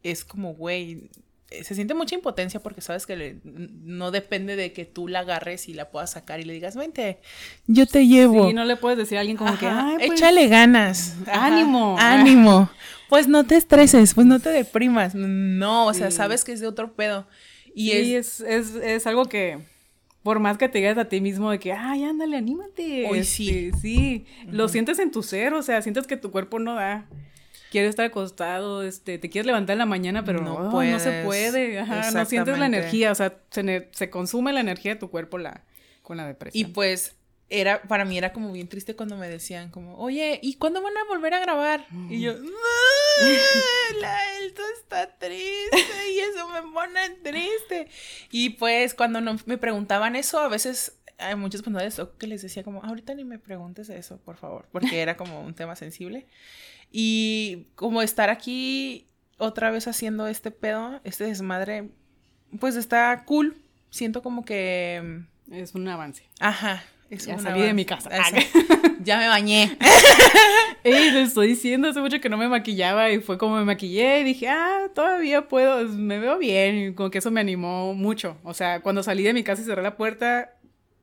es 0.02 0.26
como, 0.26 0.52
güey, 0.52 1.08
se 1.62 1.74
siente 1.74 1.94
mucha 1.94 2.14
impotencia 2.14 2.60
porque 2.60 2.80
sabes 2.80 3.06
que 3.06 3.38
no 3.44 4.10
depende 4.10 4.56
de 4.56 4.72
que 4.72 4.84
tú 4.84 5.08
la 5.08 5.20
agarres 5.20 5.68
y 5.68 5.74
la 5.74 5.90
puedas 5.90 6.12
sacar 6.12 6.40
y 6.40 6.44
le 6.44 6.52
digas, 6.52 6.76
vente, 6.76 7.20
yo 7.66 7.86
te 7.86 8.06
llevo. 8.06 8.48
Sí, 8.48 8.54
no 8.54 8.64
le 8.64 8.76
puedes 8.76 8.98
decir 8.98 9.18
a 9.18 9.20
alguien 9.20 9.36
como 9.36 9.56
que, 9.58 9.68
pues, 9.96 10.12
échale 10.12 10.48
ganas. 10.48 11.16
ánimo. 11.32 11.96
Ánimo. 11.98 12.70
Pues 13.08 13.28
no 13.28 13.44
te 13.44 13.56
estreses, 13.56 14.14
pues 14.14 14.26
no 14.26 14.40
te 14.40 14.48
deprimas. 14.48 15.14
No, 15.14 15.86
o 15.86 15.94
sea, 15.94 16.10
sabes 16.10 16.44
que 16.44 16.52
es 16.52 16.60
de 16.60 16.66
otro 16.66 16.94
pedo. 16.94 17.26
Y 17.74 17.92
es... 17.92 18.40
Es, 18.40 18.74
es, 18.74 19.06
algo 19.06 19.26
que, 19.26 19.58
por 20.22 20.40
más 20.40 20.58
que 20.58 20.68
te 20.68 20.78
digas 20.78 20.98
a 20.98 21.04
ti 21.04 21.20
mismo 21.20 21.50
de 21.50 21.58
que, 21.58 21.72
ay, 21.72 22.04
ándale, 22.04 22.36
anímate. 22.36 23.06
Hoy 23.08 23.24
sí. 23.24 23.70
Este, 23.72 23.80
sí, 23.80 24.26
lo 24.50 24.68
sientes 24.68 24.98
en 24.98 25.10
tu 25.10 25.22
ser, 25.22 25.54
o 25.54 25.62
sea, 25.62 25.82
sientes 25.82 26.06
que 26.06 26.16
tu 26.16 26.30
cuerpo 26.30 26.58
no 26.58 26.74
da 26.74 27.06
quieres 27.74 27.90
estar 27.90 28.06
acostado, 28.06 28.84
este, 28.84 29.18
te 29.18 29.28
quieres 29.28 29.46
levantar 29.46 29.74
en 29.74 29.80
la 29.80 29.86
mañana, 29.86 30.22
pero 30.22 30.40
no, 30.40 30.70
no 30.70 31.00
se 31.00 31.24
puede, 31.24 31.80
Ajá, 31.80 32.12
no 32.12 32.24
sientes 32.24 32.56
la 32.56 32.66
energía, 32.66 33.10
o 33.10 33.16
sea, 33.16 33.36
se, 33.50 33.88
se, 33.90 34.10
consume 34.10 34.52
la 34.52 34.60
energía 34.60 34.94
de 34.94 35.00
tu 35.00 35.10
cuerpo 35.10 35.38
la, 35.38 35.64
con 36.00 36.16
la 36.16 36.24
depresión. 36.24 36.70
Y 36.70 36.72
pues 36.72 37.16
era, 37.48 37.82
para 37.82 38.04
mí 38.04 38.16
era 38.16 38.32
como 38.32 38.52
bien 38.52 38.68
triste 38.68 38.94
cuando 38.94 39.16
me 39.16 39.28
decían 39.28 39.72
como, 39.72 39.98
oye, 39.98 40.38
¿y 40.40 40.54
cuándo 40.54 40.82
van 40.82 40.96
a 40.96 41.02
volver 41.08 41.34
a 41.34 41.40
grabar? 41.40 41.84
Y 42.08 42.20
yo, 42.20 42.34
no, 42.34 42.52
la 44.00 44.38
esto 44.38 44.62
está 44.80 45.18
triste 45.18 46.12
y 46.14 46.20
eso 46.20 46.48
me 46.50 46.62
pone 46.72 47.10
triste. 47.24 47.88
Y 48.30 48.50
pues 48.50 48.94
cuando 48.94 49.20
no, 49.20 49.36
me 49.46 49.58
preguntaban 49.58 50.14
eso, 50.14 50.38
a 50.38 50.46
veces 50.46 50.96
hay 51.18 51.34
muchas 51.34 51.62
personas 51.62 52.00
que 52.20 52.28
les 52.28 52.40
decía 52.40 52.62
como, 52.62 52.84
ahorita 52.84 53.14
ni 53.14 53.24
me 53.24 53.40
preguntes 53.40 53.88
eso, 53.88 54.18
por 54.18 54.36
favor, 54.36 54.68
porque 54.70 55.00
era 55.00 55.16
como 55.16 55.40
un 55.40 55.54
tema 55.54 55.74
sensible. 55.74 56.28
Y 56.96 57.66
como 57.74 58.02
estar 58.02 58.30
aquí 58.30 59.08
otra 59.36 59.72
vez 59.72 59.88
haciendo 59.88 60.28
este 60.28 60.52
pedo, 60.52 61.00
este 61.02 61.24
desmadre, 61.24 61.88
pues 62.60 62.76
está 62.76 63.24
cool. 63.24 63.56
Siento 63.90 64.22
como 64.22 64.44
que... 64.44 65.22
Es 65.50 65.74
un 65.74 65.88
avance. 65.88 66.22
Ajá. 66.38 66.84
Es 67.10 67.26
ya 67.26 67.36
salí 67.40 67.62
de 67.62 67.74
mi 67.74 67.84
casa. 67.84 68.10
ya 69.00 69.18
me 69.18 69.26
bañé. 69.26 69.76
Ey, 70.84 71.10
le 71.10 71.22
estoy 71.22 71.48
diciendo 71.48 71.88
hace 71.88 72.00
mucho 72.00 72.20
que 72.20 72.28
no 72.28 72.36
me 72.36 72.46
maquillaba 72.46 73.10
y 73.10 73.18
fue 73.18 73.38
como 73.38 73.56
me 73.56 73.64
maquillé 73.64 74.20
y 74.20 74.22
dije, 74.22 74.48
ah, 74.48 74.88
todavía 74.94 75.48
puedo, 75.48 75.84
me 75.88 76.20
veo 76.20 76.38
bien. 76.38 76.78
Y 76.78 76.94
como 76.94 77.10
que 77.10 77.18
eso 77.18 77.32
me 77.32 77.40
animó 77.40 77.92
mucho. 77.94 78.36
O 78.44 78.54
sea, 78.54 78.82
cuando 78.82 79.02
salí 79.02 79.24
de 79.24 79.32
mi 79.32 79.42
casa 79.42 79.62
y 79.62 79.64
cerré 79.64 79.82
la 79.82 79.96
puerta, 79.96 80.54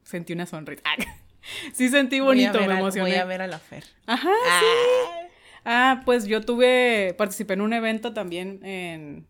sentí 0.04 0.32
una 0.32 0.46
sonrisa. 0.46 0.84
sí 1.74 1.90
sentí 1.90 2.22
bonito, 2.22 2.60
me 2.60 2.80
emocioné. 2.80 3.10
voy 3.10 3.20
a 3.20 3.26
ver 3.26 3.42
a 3.42 3.48
la 3.48 3.60
Fer. 3.60 3.84
Ajá, 4.06 4.32
sí. 4.62 5.31
Ah. 5.66 6.02
Pues 6.06 6.26
yo 6.26 6.42
tuve, 6.42 7.14
participé 7.18 7.54
en 7.54 7.62
un 7.62 7.74
evento 7.74 8.14
también 8.14 8.60
en... 8.64 9.26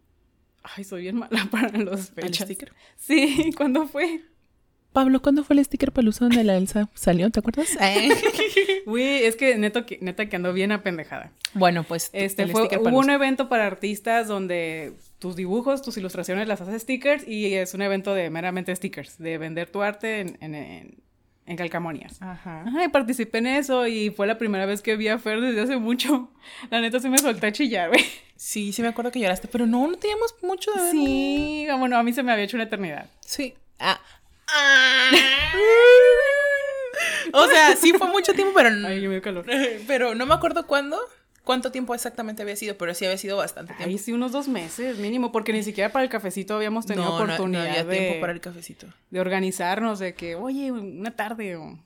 Ay, 0.63 0.83
soy 0.83 1.01
bien 1.01 1.17
mala 1.17 1.47
para 1.51 1.77
los 1.77 2.11
fechas. 2.11 2.41
¿El 2.41 2.55
sticker? 2.55 2.73
Sí, 2.97 3.51
¿cuándo 3.57 3.87
fue? 3.87 4.21
Pablo, 4.93 5.21
¿cuándo 5.21 5.45
fue 5.45 5.55
el 5.55 5.63
sticker 5.63 5.93
pelusa 5.93 6.25
donde 6.25 6.43
la 6.43 6.57
Elsa 6.57 6.89
salió? 6.93 7.29
¿Te 7.29 7.39
acuerdas? 7.39 7.77
Uy, 8.85 9.01
es 9.01 9.37
que 9.37 9.57
neto, 9.57 9.85
neta 10.01 10.27
que 10.27 10.35
ando 10.35 10.51
bien 10.51 10.73
apendejada. 10.73 11.31
Bueno, 11.53 11.83
pues 11.83 12.09
este 12.11 12.47
fue, 12.47 12.63
hubo 12.77 12.99
un 12.99 13.09
evento 13.09 13.47
para 13.47 13.67
artistas 13.67 14.27
donde 14.27 14.93
tus 15.19 15.37
dibujos, 15.37 15.81
tus 15.81 15.95
ilustraciones 15.95 16.47
las 16.47 16.59
haces 16.59 16.81
stickers 16.81 17.25
y 17.25 17.53
es 17.53 17.73
un 17.73 17.81
evento 17.81 18.13
de 18.13 18.29
meramente 18.29 18.75
stickers, 18.75 19.17
de 19.17 19.37
vender 19.37 19.69
tu 19.69 19.81
arte 19.81 20.19
en 20.19 20.55
en 20.55 21.01
Calcamonías. 21.57 22.21
Ajá. 22.21 22.63
Ajá, 22.65 22.85
y 22.85 22.87
participé 22.87 23.39
en 23.39 23.47
eso 23.47 23.87
y 23.87 24.09
fue 24.09 24.27
la 24.27 24.37
primera 24.37 24.65
vez 24.65 24.81
que 24.81 24.95
vi 24.95 25.07
a 25.07 25.19
Fer 25.19 25.41
desde 25.41 25.61
hace 25.61 25.77
mucho. 25.77 26.29
La 26.69 26.81
neta 26.81 26.99
se 26.99 27.09
me 27.09 27.17
soltó 27.17 27.47
a 27.47 27.51
chillar, 27.51 27.89
güey. 27.89 28.05
Sí, 28.35 28.71
sí 28.71 28.81
me 28.81 28.87
acuerdo 28.87 29.11
que 29.11 29.19
lloraste, 29.19 29.47
pero 29.47 29.65
no, 29.65 29.87
no 29.87 29.97
teníamos 29.97 30.35
mucho 30.41 30.71
de 30.71 30.91
Sí, 30.91 31.67
ah, 31.69 31.75
bueno, 31.75 31.97
a 31.97 32.03
mí 32.03 32.13
se 32.13 32.23
me 32.23 32.31
había 32.31 32.45
hecho 32.45 32.57
una 32.57 32.63
eternidad. 32.63 33.09
Sí. 33.19 33.53
Ah. 33.79 33.99
o 37.33 37.47
sea, 37.47 37.75
sí 37.75 37.93
fue 37.93 38.07
mucho 38.07 38.33
tiempo, 38.33 38.53
pero 38.55 38.71
no. 38.71 38.87
Ay, 38.87 39.01
me 39.01 39.15
dio 39.15 39.21
calor. 39.21 39.45
Pero 39.87 40.15
no 40.15 40.25
me 40.25 40.33
acuerdo 40.33 40.67
cuándo 40.67 40.99
cuánto 41.43 41.71
tiempo 41.71 41.93
exactamente 41.95 42.41
había 42.41 42.55
sido, 42.55 42.77
pero 42.77 42.93
sí 42.93 43.05
había 43.05 43.17
sido 43.17 43.37
bastante 43.37 43.73
tiempo. 43.73 43.89
Ahí 43.89 43.97
sí, 43.97 44.11
unos 44.11 44.31
dos 44.31 44.47
meses 44.47 44.97
mínimo, 44.97 45.31
porque 45.31 45.53
ni 45.53 45.63
siquiera 45.63 45.91
para 45.91 46.03
el 46.03 46.09
cafecito 46.09 46.55
habíamos 46.55 46.85
tenido 46.85 47.13
oportunidad 47.13 47.63
no, 47.63 47.69
había 47.69 47.83
de, 47.83 47.97
tiempo 47.97 48.21
para 48.21 48.33
el 48.33 48.41
cafecito. 48.41 48.87
De 49.09 49.19
organizarnos, 49.19 49.99
de 49.99 50.13
que, 50.13 50.35
oye, 50.35 50.71
una 50.71 51.11
tarde 51.11 51.55
o... 51.55 51.79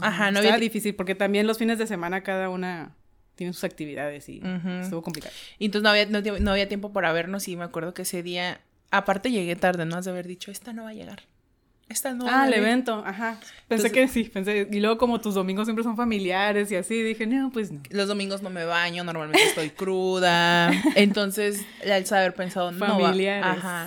Ajá, 0.00 0.30
no 0.30 0.40
había... 0.40 0.56
difícil, 0.56 0.94
porque 0.94 1.14
también 1.14 1.46
los 1.46 1.58
fines 1.58 1.78
de 1.78 1.86
semana 1.86 2.22
cada 2.22 2.48
una 2.48 2.94
tiene 3.36 3.52
sus 3.52 3.64
actividades 3.64 4.28
y 4.28 4.40
estuvo 4.80 5.02
complicado. 5.02 5.32
Y 5.58 5.66
entonces 5.66 5.82
no 5.84 5.90
había, 5.90 6.06
no, 6.40 6.50
había 6.50 6.68
tiempo 6.68 6.92
para 6.92 7.12
vernos 7.12 7.48
y 7.48 7.56
me 7.56 7.64
acuerdo 7.64 7.94
que 7.94 8.02
ese 8.02 8.22
día, 8.22 8.60
aparte 8.90 9.30
llegué 9.30 9.56
tarde, 9.56 9.84
¿no? 9.86 9.96
Has 9.96 10.04
de 10.04 10.12
haber 10.12 10.26
dicho, 10.26 10.50
esta 10.50 10.72
no 10.72 10.84
va 10.84 10.90
a 10.90 10.94
llegar. 10.94 11.24
Esta 11.88 12.12
no. 12.14 12.26
Ah, 12.28 12.46
el 12.46 12.54
evento, 12.54 13.02
ajá. 13.06 13.38
Pensé 13.68 13.92
que 13.92 14.08
sí, 14.08 14.24
pensé. 14.24 14.68
Y 14.70 14.80
luego, 14.80 14.96
como 14.96 15.20
tus 15.20 15.34
domingos 15.34 15.66
siempre 15.66 15.84
son 15.84 15.96
familiares 15.96 16.70
y 16.72 16.76
así, 16.76 17.02
dije, 17.02 17.26
no, 17.26 17.50
pues 17.52 17.72
no. 17.72 17.82
Los 17.90 18.08
domingos 18.08 18.42
no 18.42 18.50
me 18.50 18.64
baño, 18.64 19.04
normalmente 19.04 19.42
estoy 19.42 19.70
cruda. 19.70 20.70
Entonces, 20.96 21.64
al 21.90 22.06
saber 22.06 22.34
pensado, 22.34 22.72
no 22.72 23.00
va, 23.00 23.10
ajá, 23.42 23.86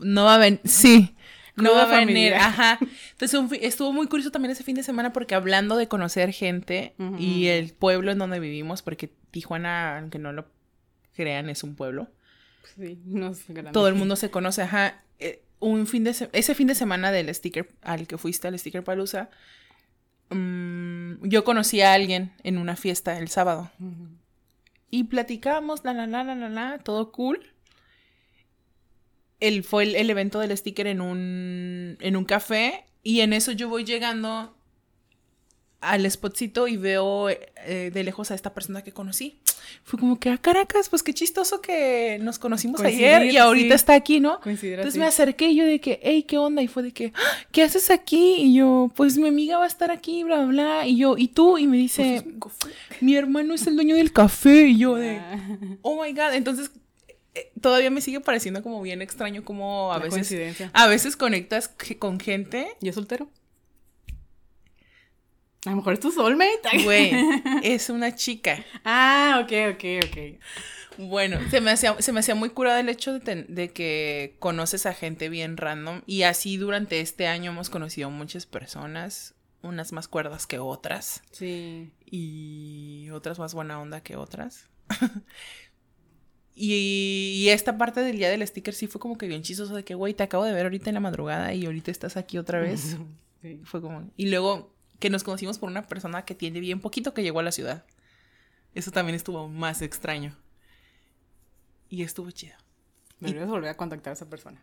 no 0.00 0.24
va 0.24 0.34
a 0.34 0.38
venir. 0.38 0.60
Sí. 0.64 1.14
No 1.56 1.74
va 1.74 1.82
a 1.82 2.04
venir, 2.04 2.34
ajá. 2.34 2.78
Entonces 3.12 3.58
estuvo 3.62 3.92
muy 3.92 4.06
curioso 4.06 4.30
también 4.30 4.52
ese 4.52 4.64
fin 4.64 4.76
de 4.76 4.82
semana 4.82 5.12
porque 5.12 5.34
hablando 5.34 5.76
de 5.76 5.88
conocer 5.88 6.32
gente 6.32 6.94
y 7.18 7.46
el 7.46 7.72
pueblo 7.72 8.10
en 8.10 8.18
donde 8.18 8.40
vivimos, 8.40 8.82
porque 8.82 9.12
Tijuana, 9.30 9.98
aunque 9.98 10.18
no 10.18 10.32
lo 10.32 10.46
crean, 11.14 11.50
es 11.50 11.62
un 11.62 11.74
pueblo. 11.74 12.08
Sí, 12.76 12.98
no 13.04 13.34
sé. 13.34 13.52
Todo 13.72 13.88
el 13.88 13.94
mundo 13.94 14.16
se 14.16 14.30
conoce, 14.30 14.62
ajá. 14.62 15.02
Eh, 15.18 15.42
un 15.60 15.86
fin 15.86 16.04
de 16.04 16.10
ese 16.32 16.54
fin 16.54 16.66
de 16.66 16.74
semana 16.74 17.12
del 17.12 17.32
sticker 17.34 17.68
al 17.82 18.06
que 18.06 18.18
fuiste 18.18 18.48
al 18.48 18.58
sticker 18.58 18.82
palusa 18.82 19.30
mm, 20.30 21.26
yo 21.28 21.44
conocí 21.44 21.80
a 21.82 21.92
alguien 21.92 22.32
en 22.42 22.58
una 22.58 22.76
fiesta 22.76 23.18
el 23.18 23.28
sábado. 23.28 23.70
Y 24.90 25.04
platicamos 25.04 25.84
la 25.84 25.92
la 25.92 26.06
la 26.06 26.24
la 26.24 26.34
la 26.34 26.48
la 26.48 26.78
todo 26.78 27.12
cool. 27.12 27.52
El, 29.38 29.64
fue 29.64 29.84
el, 29.84 29.94
el 29.96 30.10
evento 30.10 30.38
del 30.40 30.56
sticker 30.56 30.86
en 30.86 31.00
un, 31.00 31.96
en 32.00 32.16
un 32.16 32.24
café 32.24 32.84
y 33.02 33.20
en 33.20 33.32
eso 33.32 33.52
yo 33.52 33.68
voy 33.68 33.84
llegando 33.84 34.54
al 35.80 36.10
spotcito 36.10 36.68
y 36.68 36.76
veo 36.76 37.28
eh, 37.30 37.90
de 37.92 38.04
lejos 38.04 38.30
a 38.30 38.34
esta 38.34 38.52
persona 38.52 38.82
que 38.82 38.92
conocí. 38.92 39.38
Fue 39.84 39.98
como 39.98 40.18
que, 40.18 40.28
ah, 40.30 40.36
Caracas, 40.38 40.88
pues 40.88 41.02
qué 41.02 41.14
chistoso 41.14 41.60
que 41.62 42.18
nos 42.20 42.38
conocimos 42.38 42.80
ayer 42.82 43.24
y 43.26 43.36
ahorita 43.36 43.68
sí. 43.68 43.76
está 43.76 43.94
aquí, 43.94 44.20
¿no? 44.20 44.40
Coincidir 44.40 44.74
Entonces 44.74 44.94
así. 44.94 44.98
me 45.00 45.06
acerqué 45.06 45.46
y 45.50 45.56
yo 45.56 45.64
de 45.64 45.80
que, 45.80 46.00
hey, 46.02 46.24
¿qué 46.24 46.38
onda? 46.38 46.60
Y 46.62 46.68
fue 46.68 46.82
de 46.82 46.92
que, 46.92 47.12
"Ah, 47.14 47.20
¿qué 47.52 47.62
haces 47.62 47.90
aquí? 47.90 48.36
Y 48.38 48.54
yo, 48.54 48.90
pues 48.94 49.16
mi 49.16 49.28
amiga 49.28 49.58
va 49.58 49.64
a 49.64 49.68
estar 49.68 49.90
aquí, 49.90 50.22
bla, 50.24 50.44
bla. 50.44 50.86
Y 50.86 50.96
yo, 50.98 51.16
¿y 51.16 51.28
tú? 51.28 51.56
Y 51.58 51.66
me 51.66 51.76
dice, 51.76 52.24
mi 53.00 53.16
hermano 53.16 53.54
es 53.54 53.66
el 53.66 53.74
dueño 53.76 53.96
del 53.96 54.12
café. 54.12 54.68
Y 54.68 54.78
yo 54.78 54.96
de, 54.96 55.16
Ah, 55.18 55.38
oh 55.82 56.02
my 56.02 56.12
god. 56.12 56.34
Entonces, 56.34 56.70
eh, 57.34 57.50
todavía 57.60 57.90
me 57.90 58.00
sigue 58.00 58.20
pareciendo 58.20 58.62
como 58.62 58.82
bien 58.82 59.00
extraño 59.02 59.44
como 59.44 59.92
a 59.92 59.98
la 59.98 60.04
veces, 60.04 60.60
a 60.72 60.86
veces 60.88 61.16
conectas 61.16 61.70
con 61.98 62.18
gente. 62.20 62.68
¿Y 62.82 62.88
es 62.88 62.94
soltero? 62.96 63.30
A 65.66 65.70
lo 65.70 65.76
mejor 65.76 65.92
es 65.94 66.00
tu 66.00 66.10
soulmate. 66.10 66.50
Güey, 66.84 67.12
es 67.62 67.90
una 67.90 68.14
chica. 68.14 68.64
Ah, 68.84 69.40
ok, 69.44 69.74
ok, 69.74 69.84
ok. 70.06 70.98
Bueno, 70.98 71.38
se 71.50 71.60
me 71.60 71.70
hacía, 71.70 71.96
se 72.00 72.12
me 72.12 72.20
hacía 72.20 72.34
muy 72.34 72.50
curada 72.50 72.80
el 72.80 72.88
hecho 72.88 73.12
de, 73.12 73.20
ten- 73.20 73.46
de 73.48 73.70
que 73.70 74.36
conoces 74.38 74.86
a 74.86 74.92
gente 74.94 75.28
bien 75.28 75.56
random. 75.56 76.02
Y 76.06 76.22
así 76.22 76.56
durante 76.56 77.00
este 77.00 77.26
año 77.26 77.52
hemos 77.52 77.70
conocido 77.70 78.10
muchas 78.10 78.46
personas, 78.46 79.34
unas 79.62 79.92
más 79.92 80.08
cuerdas 80.08 80.46
que 80.46 80.58
otras. 80.58 81.22
Sí. 81.30 81.90
y 82.06 83.08
otras 83.10 83.38
más 83.38 83.54
buena 83.54 83.80
onda 83.80 84.02
que 84.02 84.16
otras. 84.16 84.68
y, 86.54 87.42
y 87.44 87.48
esta 87.50 87.78
parte 87.78 88.00
del 88.00 88.18
día 88.18 88.28
del 88.30 88.46
sticker 88.46 88.74
sí 88.74 88.86
fue 88.86 89.00
como 89.00 89.16
que 89.16 89.26
bien 89.26 89.42
chistoso 89.42 89.74
de 89.74 89.84
que, 89.84 89.94
güey, 89.94 90.14
te 90.14 90.22
acabo 90.22 90.44
de 90.44 90.52
ver 90.52 90.64
ahorita 90.66 90.90
en 90.90 90.94
la 90.94 91.00
madrugada 91.00 91.54
y 91.54 91.64
ahorita 91.66 91.90
estás 91.90 92.16
aquí 92.16 92.38
otra 92.38 92.60
vez. 92.60 92.96
Sí. 93.42 93.58
Fue 93.64 93.80
como... 93.80 94.10
Y 94.18 94.28
luego 94.28 94.70
que 95.00 95.10
nos 95.10 95.24
conocimos 95.24 95.58
por 95.58 95.68
una 95.68 95.82
persona 95.82 96.24
que 96.24 96.34
tiene 96.36 96.60
bien 96.60 96.80
poquito 96.80 97.12
que 97.14 97.22
llegó 97.22 97.40
a 97.40 97.42
la 97.42 97.52
ciudad. 97.52 97.84
Eso 98.74 98.92
también 98.92 99.16
estuvo 99.16 99.48
más 99.48 99.82
extraño. 99.82 100.36
Y 101.88 102.02
estuvo 102.04 102.30
chido. 102.30 102.54
Deberías 103.18 103.48
volver 103.48 103.70
a 103.70 103.76
contactar 103.76 104.12
a 104.12 104.14
esa 104.14 104.30
persona. 104.30 104.62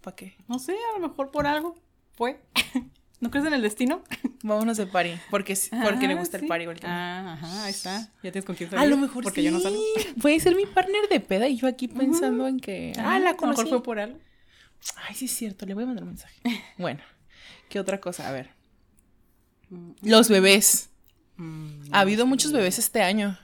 ¿Para 0.00 0.14
qué? 0.14 0.36
No 0.46 0.58
sé, 0.60 0.72
a 0.94 0.98
lo 0.98 1.08
mejor 1.08 1.30
por 1.32 1.46
algo. 1.46 1.74
Fue. 2.12 2.40
¿No 3.20 3.30
crees 3.30 3.46
en 3.46 3.54
el 3.54 3.62
destino? 3.62 4.04
Vámonos 4.44 4.76
de 4.76 4.86
party. 4.86 5.14
Porque, 5.30 5.58
porque 5.82 6.06
le 6.06 6.14
Ah, 6.14 6.18
gusta 6.18 6.38
sí. 6.38 6.44
el 6.44 6.48
party. 6.48 6.62
igual 6.62 6.78
que 6.78 6.86
a. 6.86 6.90
Ah, 6.90 7.32
ajá, 7.32 7.64
ahí 7.64 7.70
está. 7.70 8.00
Ya 8.22 8.30
tienes 8.30 8.44
con 8.44 8.54
quién 8.54 8.68
A 8.68 8.72
salir. 8.78 8.90
lo 8.90 8.96
mejor 8.96 9.24
Porque 9.24 9.40
sí. 9.40 9.46
yo 9.46 9.50
no 9.50 9.58
salgo. 9.58 9.80
Puede 10.22 10.38
ser 10.38 10.54
mi 10.54 10.66
partner 10.66 11.08
de 11.10 11.18
peda 11.18 11.48
y 11.48 11.56
yo 11.56 11.66
aquí 11.66 11.88
pensando 11.88 12.46
en 12.46 12.60
que... 12.60 12.92
Ah, 12.98 13.02
la 13.02 13.14
a 13.14 13.18
lo 13.18 13.24
mejor 13.32 13.36
conocí. 13.54 13.68
fue 13.70 13.82
por 13.82 13.98
algo. 13.98 14.18
Ay, 15.08 15.16
sí 15.16 15.24
es 15.24 15.32
cierto, 15.32 15.66
le 15.66 15.74
voy 15.74 15.82
a 15.82 15.86
mandar 15.86 16.04
un 16.04 16.10
mensaje. 16.10 16.40
Bueno, 16.78 17.00
¿qué 17.68 17.80
otra 17.80 18.00
cosa? 18.00 18.28
A 18.28 18.32
ver. 18.32 18.50
Mm, 19.70 19.90
Los 20.02 20.28
bebés. 20.28 20.90
mm, 21.36 21.92
Ha 21.92 22.00
habido 22.00 22.26
muchos 22.26 22.52
bebés 22.52 22.78
este 22.78 23.02
año. 23.02 23.38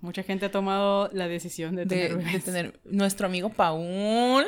Mucha 0.00 0.22
gente 0.22 0.46
ha 0.46 0.50
tomado 0.50 1.10
la 1.12 1.28
decisión 1.28 1.76
de, 1.76 1.84
De, 1.84 1.88
tener 1.96 2.10
de 2.18 2.24
bebés. 2.24 2.44
tener 2.44 2.80
nuestro 2.84 3.26
amigo 3.26 3.50
Paul, 3.50 4.46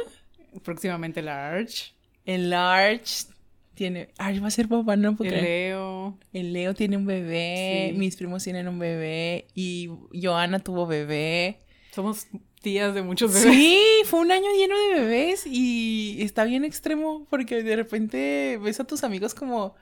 Próximamente 0.64 1.22
la 1.22 1.48
Arch, 1.50 1.94
el 2.26 2.52
Arch, 2.52 3.26
tiene... 3.74 4.10
Arch 4.18 4.42
va 4.42 4.48
a 4.48 4.50
ser 4.50 4.68
papá, 4.68 4.96
no 4.96 5.16
puedo 5.16 5.32
el. 5.34 5.42
Leo. 5.42 6.18
El 6.34 6.52
Leo 6.52 6.74
tiene 6.74 6.96
un 6.98 7.06
bebé, 7.06 7.88
Sí. 7.92 7.98
mis 7.98 8.16
primos 8.16 8.44
tienen 8.44 8.68
un 8.68 8.78
bebé 8.78 9.46
y 9.54 9.88
Joana 10.12 10.58
tuvo 10.58 10.86
bebé. 10.86 11.58
Somos 11.94 12.26
tías 12.62 12.94
de 12.94 13.02
muchos 13.02 13.34
bebés. 13.34 13.54
Sí, 13.54 13.78
fue 14.06 14.20
un 14.20 14.32
año 14.32 14.46
lleno 14.56 14.78
de 14.78 15.00
bebés 15.00 15.46
y 15.46 16.18
está 16.20 16.44
bien 16.44 16.64
extremo 16.64 17.26
porque 17.28 17.62
de 17.62 17.76
repente 17.76 18.58
ves 18.62 18.80
a 18.80 18.84
tus 18.84 19.04
amigos 19.04 19.34
como... 19.34 19.74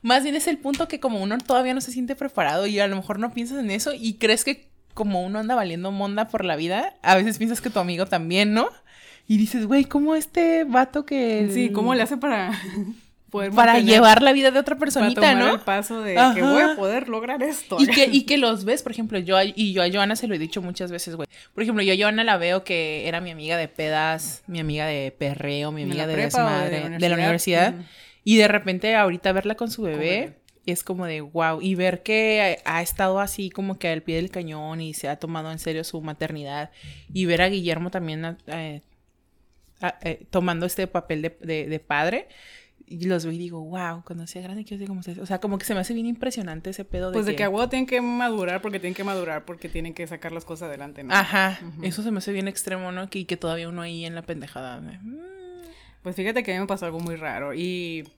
Más 0.00 0.22
bien 0.22 0.36
es 0.36 0.46
el 0.46 0.58
punto 0.58 0.86
que 0.86 1.00
como 1.00 1.20
uno 1.20 1.36
todavía 1.38 1.74
no 1.74 1.80
se 1.80 1.90
siente 1.90 2.14
preparado 2.14 2.66
y 2.68 2.78
a 2.78 2.86
lo 2.86 2.96
mejor 2.96 3.18
no 3.18 3.34
piensas 3.34 3.58
en 3.58 3.70
eso 3.70 3.92
y 3.92 4.14
crees 4.14 4.44
que 4.44 4.68
como 4.94 5.22
uno 5.22 5.40
anda 5.40 5.54
valiendo 5.54 5.90
monda 5.92 6.28
por 6.28 6.44
la 6.44 6.56
vida, 6.56 6.96
a 7.02 7.16
veces 7.16 7.38
piensas 7.38 7.60
que 7.60 7.70
tu 7.70 7.80
amigo 7.80 8.06
también, 8.06 8.54
¿no? 8.54 8.68
Y 9.26 9.36
dices, 9.36 9.66
güey, 9.66 9.84
¿cómo 9.84 10.14
este 10.14 10.64
vato 10.64 11.04
que... 11.04 11.50
Sí, 11.52 11.70
¿cómo 11.70 11.94
le 11.94 12.02
hace 12.02 12.16
para 12.16 12.58
poder 13.30 13.52
Para 13.52 13.74
mantener- 13.74 13.94
llevar 13.94 14.22
la 14.22 14.32
vida 14.32 14.50
de 14.50 14.58
otra 14.58 14.74
para 14.76 14.80
personita, 14.80 15.20
tomar 15.20 15.36
¿no? 15.36 15.54
el 15.54 15.60
paso 15.60 16.00
de 16.02 16.16
Ajá. 16.18 16.34
que 16.34 16.42
voy 16.42 16.62
a 16.62 16.76
poder 16.76 17.08
lograr 17.08 17.42
esto? 17.42 17.76
Y 17.78 17.86
que, 17.88 18.04
y 18.10 18.22
que 18.22 18.38
los 18.38 18.64
ves, 18.64 18.82
por 18.82 18.92
ejemplo, 18.92 19.18
yo 19.18 19.36
a- 19.36 19.44
y 19.44 19.72
yo 19.72 19.82
a 19.82 19.90
Joana 19.90 20.16
se 20.16 20.26
lo 20.28 20.34
he 20.34 20.38
dicho 20.38 20.62
muchas 20.62 20.90
veces, 20.90 21.14
güey. 21.16 21.28
Por 21.54 21.62
ejemplo, 21.62 21.82
yo 21.82 21.92
a 21.92 21.96
Joana 21.96 22.24
la 22.24 22.36
veo 22.38 22.64
que 22.64 23.06
era 23.08 23.20
mi 23.20 23.30
amiga 23.30 23.56
de 23.56 23.68
pedas, 23.68 24.42
mi 24.46 24.60
amiga 24.60 24.86
de 24.86 25.10
perreo, 25.12 25.72
mi 25.72 25.82
¿En 25.82 25.90
amiga 25.90 26.06
de 26.06 26.16
la 26.16 26.22
desmadre, 26.24 26.88
de 26.98 27.08
la 27.08 27.14
universidad? 27.16 27.74
Mm. 27.74 27.84
Y 28.24 28.36
de 28.36 28.48
repente 28.48 28.94
ahorita 28.96 29.32
verla 29.32 29.54
con 29.54 29.70
su 29.70 29.82
bebé 29.82 30.34
es 30.66 30.82
como 30.84 31.06
de 31.06 31.22
wow. 31.22 31.60
Y 31.62 31.74
ver 31.76 32.02
que 32.02 32.58
ha 32.66 32.78
ha 32.78 32.82
estado 32.82 33.20
así 33.20 33.48
como 33.48 33.78
que 33.78 33.88
al 33.88 34.02
pie 34.02 34.16
del 34.16 34.30
cañón 34.30 34.82
y 34.82 34.92
se 34.92 35.08
ha 35.08 35.16
tomado 35.16 35.50
en 35.50 35.58
serio 35.58 35.82
su 35.84 36.00
maternidad. 36.02 36.70
Y 37.14 37.24
ver 37.24 37.40
a 37.40 37.48
Guillermo 37.48 37.90
también 37.90 38.36
eh, 38.48 38.82
eh, 40.02 40.26
tomando 40.30 40.66
este 40.66 40.86
papel 40.86 41.22
de- 41.22 41.66
de 41.68 41.80
padre. 41.80 42.28
Y 42.90 43.04
los 43.04 43.24
veo 43.24 43.32
y 43.32 43.38
digo, 43.38 43.60
wow, 43.62 44.02
cuando 44.04 44.26
sea 44.26 44.40
grande 44.42 44.64
quiero 44.64 44.78
ser 44.80 44.88
como 44.88 45.00
ustedes. 45.00 45.18
O 45.18 45.26
sea, 45.26 45.40
como 45.40 45.58
que 45.58 45.64
se 45.66 45.74
me 45.74 45.80
hace 45.80 45.92
bien 45.94 46.06
impresionante 46.06 46.70
ese 46.70 46.84
pedo 46.84 47.10
de 47.10 47.14
Pues 47.14 47.26
de 47.26 47.32
que... 47.32 47.36
que 47.36 47.44
a 47.44 47.50
huevo 47.50 47.68
tienen 47.68 47.86
que 47.86 48.00
madurar 48.00 48.62
porque 48.62 48.80
tienen 48.80 48.94
que 48.94 49.04
madurar 49.04 49.44
porque 49.44 49.68
tienen 49.68 49.92
que 49.94 50.06
sacar 50.06 50.32
las 50.32 50.44
cosas 50.44 50.68
adelante, 50.68 51.02
¿no? 51.04 51.14
Ajá, 51.14 51.58
eso 51.82 52.02
se 52.02 52.10
me 52.10 52.18
hace 52.18 52.32
bien 52.32 52.48
extremo, 52.48 52.90
¿no? 52.92 53.10
Que, 53.10 53.26
que 53.26 53.36
todavía 53.36 53.68
uno 53.68 53.82
ahí 53.82 54.04
en 54.06 54.14
la 54.14 54.22
pendejada. 54.22 54.80
de, 54.80 54.98
mm, 54.98 55.18
Pues 56.02 56.16
fíjate 56.16 56.42
que 56.42 56.52
a 56.52 56.54
mí 56.54 56.60
me 56.60 56.66
pasó 56.66 56.86
algo 56.86 57.00
muy 57.00 57.16
raro 57.16 57.52
y 57.54 58.08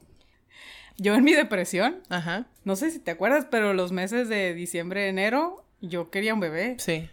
yo 0.99 1.15
en 1.15 1.25
mi 1.25 1.33
depresión, 1.33 2.03
Ajá, 2.09 2.47
no 2.65 2.77
sé 2.77 2.91
si 2.91 2.99
te 2.99 3.11
acuerdas, 3.11 3.47
pero 3.51 3.75
los 3.75 3.91
meses 3.91 4.29
de 4.29 4.55
diciembre, 4.55 5.09
enero, 5.09 5.65
yo 5.81 6.11
quería 6.11 6.35
un 6.35 6.41
bebé. 6.41 6.77
sí. 6.79 7.09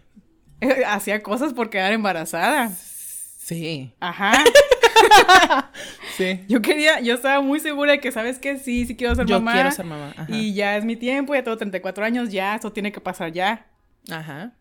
Hacía 0.88 1.22
cosas 1.22 1.52
por 1.54 1.70
quedar 1.70 1.92
embarazada. 1.92 2.68
Sí. 2.70 3.94
Ajá. 4.00 4.32
Sí. 6.16 6.40
Yo 6.48 6.60
quería, 6.60 6.98
yo 7.00 7.14
estaba 7.14 7.40
muy 7.40 7.60
segura 7.60 7.92
de 7.92 8.00
que, 8.00 8.10
¿sabes 8.10 8.40
qué? 8.40 8.58
Sí, 8.58 8.86
sí 8.86 8.96
quiero 8.96 9.14
ser 9.14 9.26
Yo 9.26 9.36
mamá. 9.38 9.52
quiero 9.52 9.70
ser 9.70 9.84
mamá. 9.84 10.14
Ajá. 10.16 10.26
Y 10.34 10.52
ya 10.52 10.76
es 10.76 10.84
mi 10.84 10.96
tiempo, 10.96 11.32
ya 11.32 11.44
tengo 11.44 11.56
34 11.56 12.04
años, 12.04 12.30
ya, 12.30 12.56
esto 12.56 12.72
tiene 12.72 12.90
que 12.90 13.00
pasar 13.00 13.32
ya. 13.32 13.68
Ajá. 14.10 14.52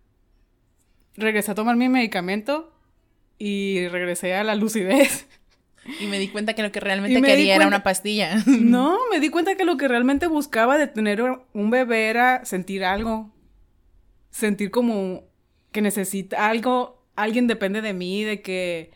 Regresé 1.15 1.51
a 1.51 1.55
tomar 1.55 1.75
mi 1.75 1.89
medicamento 1.89 2.71
y 3.39 3.87
regresé 3.87 4.35
a 4.35 4.43
la 4.43 4.53
lucidez. 4.53 5.27
Y 5.99 6.05
me 6.05 6.19
di 6.19 6.27
cuenta 6.27 6.53
que 6.53 6.61
lo 6.61 6.71
que 6.71 6.79
realmente 6.79 7.21
quería 7.21 7.55
era 7.55 7.65
una 7.65 7.81
pastilla. 7.81 8.43
No, 8.45 8.97
me 9.09 9.19
di 9.19 9.29
cuenta 9.29 9.55
que 9.55 9.65
lo 9.65 9.77
que 9.77 9.87
realmente 9.87 10.27
buscaba 10.27 10.77
de 10.77 10.87
tener 10.87 11.23
un 11.53 11.69
bebé 11.71 12.09
era 12.09 12.45
sentir 12.45 12.83
algo. 12.83 13.31
Sentir 14.29 14.69
como 14.69 15.23
que 15.71 15.81
necesita 15.81 16.49
algo, 16.49 17.03
alguien 17.15 17.47
depende 17.47 17.81
de 17.81 17.93
mí, 17.93 18.23
de 18.23 18.41
que... 18.41 18.91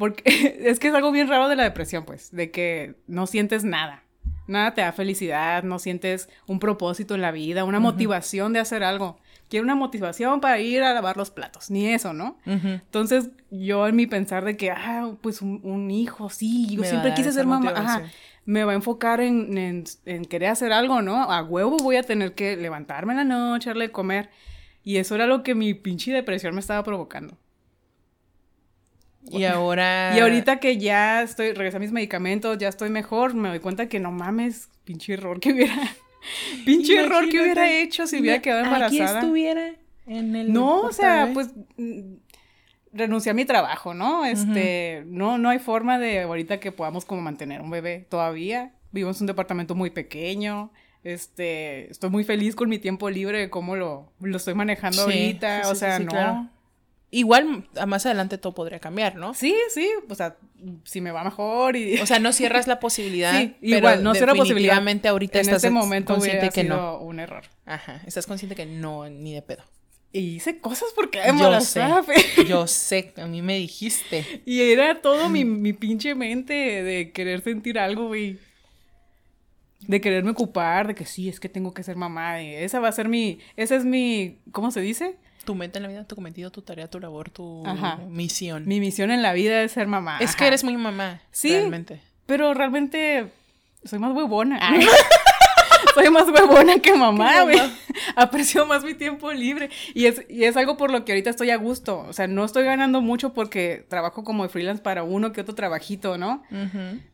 Porque 0.00 0.22
es 0.64 0.78
que 0.80 0.88
es 0.88 0.94
algo 0.94 1.12
bien 1.12 1.28
raro 1.28 1.48
de 1.48 1.56
la 1.56 1.62
depresión, 1.62 2.06
pues, 2.06 2.32
de 2.32 2.50
que 2.50 2.94
no 3.06 3.26
sientes 3.26 3.64
nada. 3.64 4.02
Nada 4.46 4.74
te 4.74 4.80
da 4.80 4.92
felicidad, 4.92 5.62
no 5.62 5.78
sientes 5.78 6.28
un 6.46 6.58
propósito 6.58 7.14
en 7.14 7.20
la 7.20 7.30
vida, 7.30 7.62
una 7.64 7.78
motivación 7.78 8.52
de 8.52 8.58
hacer 8.58 8.82
algo. 8.82 9.18
Quiero 9.48 9.62
una 9.62 9.76
motivación 9.76 10.40
para 10.40 10.58
ir 10.58 10.82
a 10.82 10.92
lavar 10.94 11.16
los 11.16 11.30
platos, 11.30 11.70
ni 11.70 11.86
eso, 11.86 12.12
¿no? 12.14 12.36
Entonces, 12.46 13.28
yo 13.50 13.86
en 13.86 13.94
mi 13.94 14.06
pensar 14.06 14.44
de 14.44 14.56
que, 14.56 14.70
ah, 14.72 15.12
pues 15.20 15.42
un, 15.42 15.60
un 15.62 15.90
hijo, 15.90 16.30
sí, 16.30 16.66
yo 16.74 16.80
Me 16.80 16.88
siempre 16.88 17.14
quise 17.14 17.30
ser 17.30 17.46
mamá, 17.46 17.70
ajá, 17.76 18.02
me 18.44 18.64
va 18.64 18.72
a 18.72 18.74
enfocar 18.74 19.20
en, 19.20 19.56
en, 19.56 19.84
en 20.06 20.24
querer 20.24 20.48
hacer 20.48 20.72
algo, 20.72 21.02
¿no? 21.02 21.30
A 21.30 21.42
huevo 21.42 21.76
voy 21.76 21.96
a 21.96 22.02
tener 22.02 22.34
que 22.34 22.56
levantarme 22.56 23.12
en 23.12 23.18
la 23.18 23.24
noche, 23.24 23.70
darle 23.70 23.88
de 23.88 23.92
comer. 23.92 24.30
Y 24.82 24.96
eso 24.96 25.14
era 25.14 25.26
lo 25.26 25.42
que 25.42 25.54
mi 25.54 25.74
pinche 25.74 26.10
depresión 26.10 26.54
me 26.54 26.60
estaba 26.60 26.82
provocando. 26.82 27.36
Y 29.30 29.44
ahora. 29.44 30.12
Y 30.16 30.20
ahorita 30.20 30.58
que 30.60 30.78
ya 30.78 31.22
estoy, 31.22 31.52
regresé 31.52 31.76
a 31.76 31.80
mis 31.80 31.92
medicamentos, 31.92 32.56
ya 32.58 32.68
estoy 32.68 32.90
mejor, 32.90 33.34
me 33.34 33.48
doy 33.48 33.60
cuenta 33.60 33.88
que 33.88 34.00
no 34.00 34.10
mames, 34.12 34.68
pinche 34.84 35.12
error 35.14 35.40
que 35.40 35.52
hubiera, 35.52 35.76
pinche 36.64 36.96
error 36.98 37.28
que 37.28 37.40
hubiera 37.40 37.70
hecho 37.70 38.06
si 38.06 38.20
hubiera 38.20 38.40
quedado 38.40 38.60
Aquí 38.60 38.68
embarazada. 38.96 39.20
estuviera 39.20 39.72
en 40.06 40.36
el. 40.36 40.52
No, 40.52 40.80
o 40.82 40.92
sea, 40.92 41.30
pues 41.34 41.50
renuncié 42.92 43.30
a 43.30 43.34
mi 43.34 43.44
trabajo, 43.44 43.94
¿no? 43.94 44.24
Este, 44.24 45.04
no, 45.06 45.38
no 45.38 45.48
hay 45.50 45.58
forma 45.58 45.98
de 45.98 46.22
ahorita 46.22 46.58
que 46.58 46.72
podamos 46.72 47.04
como 47.04 47.20
mantener 47.20 47.60
un 47.60 47.70
bebé 47.70 48.06
todavía. 48.08 48.72
Vivimos 48.92 49.18
en 49.18 49.24
un 49.24 49.26
departamento 49.28 49.74
muy 49.74 49.90
pequeño. 49.90 50.72
Este, 51.04 51.90
estoy 51.90 52.10
muy 52.10 52.24
feliz 52.24 52.54
con 52.56 52.68
mi 52.68 52.78
tiempo 52.78 53.08
libre 53.08 53.38
de 53.38 53.48
cómo 53.50 53.76
lo, 53.76 54.12
lo 54.20 54.36
estoy 54.36 54.54
manejando 54.54 54.96
Sí, 55.06 55.12
ahorita. 55.12 55.64
sí, 55.64 55.70
o 55.70 55.74
sea, 55.74 55.98
sí, 55.98 56.04
no. 56.04 56.10
claro. 56.10 56.48
Igual 57.12 57.66
más 57.88 58.06
adelante 58.06 58.38
todo 58.38 58.54
podría 58.54 58.78
cambiar, 58.78 59.16
¿no? 59.16 59.34
Sí, 59.34 59.56
sí, 59.74 59.88
o 60.08 60.14
sea, 60.14 60.36
si 60.84 61.00
me 61.00 61.10
va 61.10 61.24
mejor 61.24 61.74
y 61.74 61.98
O 61.98 62.06
sea, 62.06 62.20
no 62.20 62.32
cierras 62.32 62.68
la 62.68 62.78
posibilidad. 62.80 63.36
Sí, 63.36 63.56
pero 63.60 63.78
igual, 63.78 64.04
no 64.04 64.14
cierro 64.14 64.36
posibilidad. 64.36 64.80
ahorita 65.08 65.38
en 65.38 65.40
estás 65.40 65.56
este 65.56 65.70
momento 65.70 66.14
consciente 66.14 66.50
que 66.50 66.62
sido 66.62 66.76
no. 66.76 66.98
un 66.98 67.18
error. 67.18 67.42
Ajá, 67.66 68.00
estás 68.06 68.26
consciente 68.26 68.54
que 68.54 68.66
no, 68.66 69.08
ni 69.08 69.34
de 69.34 69.42
pedo. 69.42 69.64
Y 70.12 70.36
hice 70.36 70.58
cosas 70.58 70.88
porque 70.94 71.20
yo 71.38 71.60
sé, 71.60 71.82
yo 72.48 72.66
sé, 72.66 73.12
a 73.16 73.26
mí 73.26 73.42
me 73.42 73.56
dijiste. 73.56 74.24
Y 74.44 74.60
era 74.60 75.00
todo 75.00 75.28
mi, 75.28 75.44
mi 75.44 75.72
pinche 75.72 76.14
mente 76.14 76.52
de 76.54 77.12
querer 77.12 77.42
sentir 77.42 77.78
algo, 77.78 78.08
güey. 78.08 78.38
De 79.80 80.00
quererme 80.00 80.30
ocupar, 80.30 80.88
de 80.88 80.94
que 80.94 81.06
sí, 81.06 81.28
es 81.28 81.40
que 81.40 81.48
tengo 81.48 81.74
que 81.74 81.82
ser 81.82 81.96
mamá. 81.96 82.42
Y 82.42 82.54
esa 82.54 82.80
va 82.80 82.88
a 82.88 82.92
ser 82.92 83.08
mi, 83.08 83.38
esa 83.56 83.76
es 83.76 83.84
mi, 83.84 84.38
¿cómo 84.52 84.70
se 84.70 84.80
dice? 84.80 85.16
Tu 85.44 85.54
mente 85.54 85.78
en 85.78 85.84
la 85.84 85.88
vida, 85.88 86.04
tu 86.04 86.14
cometido, 86.14 86.50
tu 86.50 86.62
tarea, 86.62 86.88
tu 86.88 87.00
labor, 87.00 87.30
tu 87.30 87.64
misión. 88.08 88.66
Mi 88.66 88.80
misión 88.80 89.10
en 89.10 89.22
la 89.22 89.32
vida 89.32 89.62
es 89.62 89.72
ser 89.72 89.86
mamá. 89.86 90.18
Es 90.20 90.36
que 90.36 90.46
eres 90.46 90.64
muy 90.64 90.76
mamá. 90.76 91.20
Sí. 91.30 91.50
Realmente. 91.50 92.00
Pero 92.26 92.54
realmente 92.54 93.32
soy 93.84 93.98
más 93.98 94.12
huevona. 94.14 94.60
soy 95.94 96.10
más 96.10 96.28
huevona 96.28 96.78
que 96.78 96.94
mamá, 96.94 97.42
güey. 97.42 97.58
Aprecio 98.16 98.66
más 98.66 98.84
mi 98.84 98.94
tiempo 98.94 99.32
libre. 99.32 99.70
Y 99.94 100.06
es, 100.06 100.24
y 100.28 100.44
es 100.44 100.56
algo 100.56 100.76
por 100.76 100.90
lo 100.90 101.04
que 101.04 101.12
ahorita 101.12 101.30
estoy 101.30 101.50
a 101.50 101.56
gusto. 101.56 102.04
O 102.08 102.12
sea, 102.12 102.26
no 102.26 102.44
estoy 102.44 102.64
ganando 102.64 103.00
mucho 103.00 103.32
porque 103.32 103.84
trabajo 103.88 104.24
como 104.24 104.48
freelance 104.48 104.82
para 104.82 105.02
uno 105.02 105.32
que 105.32 105.40
otro 105.40 105.54
trabajito, 105.54 106.18
¿no? 106.18 106.42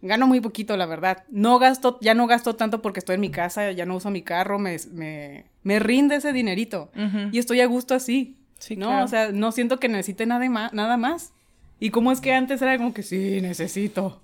Gano 0.02 0.26
muy 0.26 0.40
poquito, 0.40 0.76
la 0.76 0.86
verdad. 0.86 1.24
No 1.30 1.58
gasto, 1.58 1.98
ya 2.00 2.14
no 2.14 2.26
gasto 2.26 2.56
tanto 2.56 2.82
porque 2.82 3.00
estoy 3.00 3.14
en 3.14 3.20
mi 3.20 3.30
casa, 3.30 3.70
ya 3.72 3.86
no 3.86 3.96
uso 3.96 4.10
mi 4.10 4.22
carro, 4.22 4.58
me, 4.58 4.76
me, 4.92 5.46
me 5.62 5.78
rinde 5.78 6.16
ese 6.16 6.32
dinerito. 6.32 6.90
Y 7.32 7.38
estoy 7.38 7.60
a 7.60 7.66
gusto 7.66 7.94
así. 7.94 8.36
Sí, 8.58 8.76
¿no? 8.76 9.04
O 9.04 9.08
sea, 9.08 9.32
no 9.32 9.52
siento 9.52 9.78
que 9.78 9.88
necesite 9.88 10.24
nada, 10.26 10.48
más, 10.48 10.72
nada 10.72 10.96
más. 10.96 11.32
Y 11.78 11.90
como 11.90 12.10
es 12.10 12.20
que 12.20 12.32
antes 12.32 12.62
era 12.62 12.76
como 12.78 12.94
que 12.94 13.02
sí, 13.02 13.40
necesito. 13.42 14.22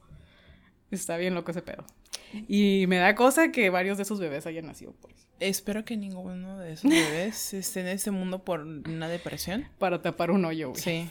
Está 0.90 1.16
bien 1.16 1.34
loco 1.34 1.50
ese 1.50 1.62
pedo. 1.62 1.84
Y 2.48 2.86
me 2.88 2.98
da 2.98 3.14
cosa 3.14 3.52
que 3.52 3.70
varios 3.70 3.96
de 3.96 4.04
esos 4.04 4.20
bebés 4.20 4.46
hayan 4.46 4.66
nacido 4.66 4.92
por 4.92 5.10
eso. 5.12 5.26
Espero 5.40 5.84
que 5.84 5.96
ninguno 5.96 6.58
de 6.58 6.72
esos 6.74 6.90
bebés 6.90 7.54
esté 7.54 7.80
en 7.80 7.88
este 7.88 8.10
mundo 8.10 8.44
por 8.44 8.60
una 8.60 9.08
depresión. 9.08 9.68
Para 9.78 10.00
tapar 10.02 10.30
un 10.30 10.44
hoyo, 10.44 10.70
güey. 10.70 10.80
Sí. 10.80 11.10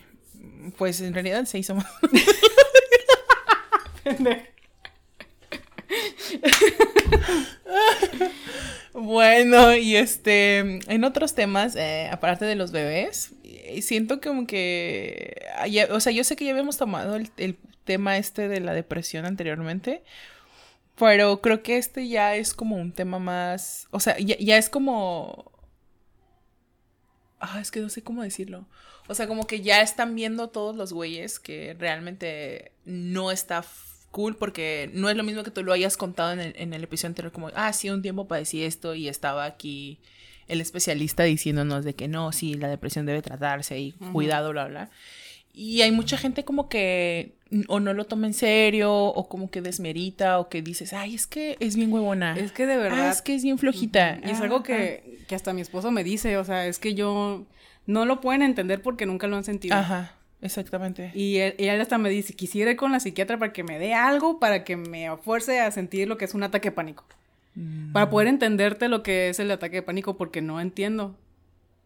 Pues 0.78 1.02
en 1.02 1.14
realidad 1.14 1.46
se 1.46 1.60
hizo 1.60 1.76
más. 1.76 1.86
bueno, 8.94 9.76
y 9.76 9.96
este, 9.96 10.58
en 10.58 11.04
otros 11.04 11.36
temas, 11.36 11.76
eh, 11.76 12.10
aparte 12.12 12.46
de 12.46 12.56
los 12.56 12.72
bebés, 12.72 13.34
eh, 13.44 13.82
siento 13.82 14.22
como 14.22 14.48
que, 14.48 15.36
o 15.92 16.00
sea, 16.00 16.12
yo 16.12 16.24
sé 16.24 16.36
que 16.36 16.46
ya 16.46 16.52
habíamos 16.52 16.78
tomado 16.78 17.16
el, 17.16 17.30
el 17.38 17.58
tema 17.84 18.18
este 18.18 18.48
de 18.48 18.62
la 18.62 18.74
depresión 18.74 19.26
anteriormente, 19.26 20.04
pero 21.02 21.42
creo 21.42 21.64
que 21.64 21.78
este 21.78 22.08
ya 22.08 22.36
es 22.36 22.54
como 22.54 22.76
un 22.76 22.92
tema 22.92 23.18
más. 23.18 23.88
O 23.90 24.00
sea, 24.00 24.20
ya, 24.20 24.56
es 24.56 24.70
como. 24.70 25.52
Ah, 27.40 27.60
es 27.60 27.72
que 27.72 27.80
no 27.80 27.90
sé 27.90 28.04
cómo 28.04 28.22
decirlo. 28.22 28.68
O 29.08 29.16
sea, 29.16 29.26
como 29.26 29.48
que 29.48 29.62
ya 29.62 29.82
están 29.82 30.14
viendo 30.14 30.50
todos 30.50 30.76
los 30.76 30.94
güeyes 30.94 31.40
que 31.40 31.76
realmente 31.80 32.74
no 32.86 33.32
está 33.32 33.66
cool 34.12 34.36
porque 34.36 34.92
no 34.94 35.10
es 35.10 35.18
lo 35.18 35.24
mismo 35.24 35.42
que 35.42 35.50
tú 35.50 35.64
lo 35.64 35.74
hayas 35.74 35.98
contado 35.98 36.34
en 36.34 36.40
el, 36.40 36.54
en 36.56 36.72
el 36.72 36.84
episodio 36.84 37.08
anterior 37.08 37.32
como, 37.32 37.50
ah, 37.56 37.74
sí, 37.74 37.90
un 37.90 38.04
tiempo 38.04 38.28
padecí 38.28 38.64
esto 38.64 38.94
y 38.94 39.08
estaba 39.08 39.46
aquí 39.46 39.98
el 40.48 40.62
especialista 40.62 41.24
diciéndonos 41.24 41.84
de 41.84 41.96
que 41.96 42.08
no, 42.10 42.32
sí, 42.32 42.54
la 42.54 42.68
depresión 42.68 43.08
debe 43.08 43.24
tratarse 43.24 43.80
y 43.80 43.94
cuidado, 44.14 44.52
bla, 44.52 44.68
bla. 44.68 44.92
Y 45.52 45.82
hay 45.82 45.92
mucha 45.92 46.16
gente 46.16 46.46
como 46.46 46.70
que 46.70 47.41
o 47.68 47.80
no 47.80 47.94
lo 47.94 48.06
toma 48.06 48.28
en 48.28 48.34
serio, 48.34 48.94
o 48.94 49.28
como 49.28 49.50
que 49.50 49.62
desmerita, 49.62 50.40
o 50.40 50.50
que 50.50 50.62
dices, 50.62 50.94
ay, 50.94 51.16
es 51.16 51.28
que 51.28 51.58
es 51.60 51.76
bien 51.76 51.92
huevona. 51.92 52.38
Es 52.38 52.52
que 52.52 52.66
de 52.66 52.78
verdad. 52.78 53.10
es 53.10 53.22
que 53.22 53.36
es 53.36 53.44
bien 53.44 53.58
flojita. 53.58 54.20
Y 54.24 54.30
es 54.30 54.40
algo 54.40 54.64
que, 54.64 55.20
que, 55.28 55.36
hasta 55.36 55.54
mi 55.54 55.62
esposo 55.62 55.92
me 55.92 56.04
dice, 56.04 56.38
o 56.38 56.46
sea, 56.46 56.66
es 56.66 56.80
que 56.80 56.94
yo 56.94 57.46
no 57.86 58.06
lo 58.06 58.22
pueden 58.22 58.42
entender 58.42 58.82
porque 58.82 59.06
nunca 59.06 59.28
lo 59.28 59.36
han 59.36 59.44
sentido. 59.44 59.76
Ajá, 59.76 60.16
exactamente. 60.42 61.12
Y 61.14 61.38
él, 61.38 61.56
y 61.58 61.66
él 61.66 61.82
hasta 61.82 61.98
me 61.98 62.10
dice, 62.10 62.34
quisiera 62.34 62.72
ir 62.72 62.78
con 62.78 62.92
la 62.92 63.00
psiquiatra 63.00 63.38
para 63.38 63.52
que 63.52 63.64
me 63.64 63.80
dé 63.80 63.94
algo, 63.94 64.40
para 64.40 64.64
que 64.64 64.78
me 64.78 65.10
fuerce 65.18 65.60
a 65.60 65.72
sentir 65.72 66.08
lo 66.08 66.18
que 66.18 66.26
es 66.26 66.34
un 66.34 66.44
ataque 66.44 66.70
de 66.70 66.76
pánico. 66.76 67.06
Mm. 67.56 67.92
Para 67.92 68.10
poder 68.10 68.28
entenderte 68.28 68.88
lo 68.88 69.04
que 69.04 69.30
es 69.30 69.40
el 69.40 69.52
ataque 69.52 69.78
de 69.78 69.82
pánico, 69.82 70.16
porque 70.16 70.42
no 70.42 70.62
entiendo 70.62 71.18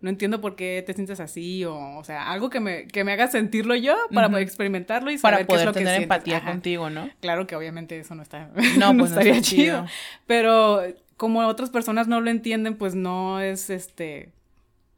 no 0.02 0.10
entiendo 0.10 0.42
por 0.42 0.56
qué 0.56 0.84
te 0.86 0.94
sientes 0.94 1.20
así 1.20 1.66
o, 1.66 1.98
o 1.98 2.04
sea, 2.04 2.32
algo 2.32 2.50
que 2.50 2.60
me, 2.60 2.88
que 2.88 3.04
me 3.04 3.14
haga 3.14 3.28
sentirlo 3.28 3.76
yo 3.76 3.96
para 4.14 4.30
poder 4.30 4.44
experimentarlo 4.44 5.10
y 5.10 5.18
saber 5.18 5.40
para 5.40 5.48
poder 5.48 5.60
qué 5.60 5.64
es 5.64 5.66
lo 5.66 5.74
tener 5.74 6.02
empatía 6.02 6.44
contigo, 6.44 6.90
¿no? 6.90 7.10
Claro 7.22 7.48
que 7.48 7.56
obviamente 7.56 7.98
eso 8.00 8.14
no 8.16 8.22
está, 8.22 8.52
no, 8.78 8.96
pues 8.98 9.12
estaría 9.12 9.42
chido. 9.42 9.86
Pero 10.28 10.82
como 11.18 11.40
otras 11.48 11.70
personas 11.70 12.08
no 12.08 12.22
lo 12.22 12.30
entienden, 12.30 12.78
pues 12.78 12.94
no 12.94 13.40
es 13.40 13.70
este, 13.70 14.32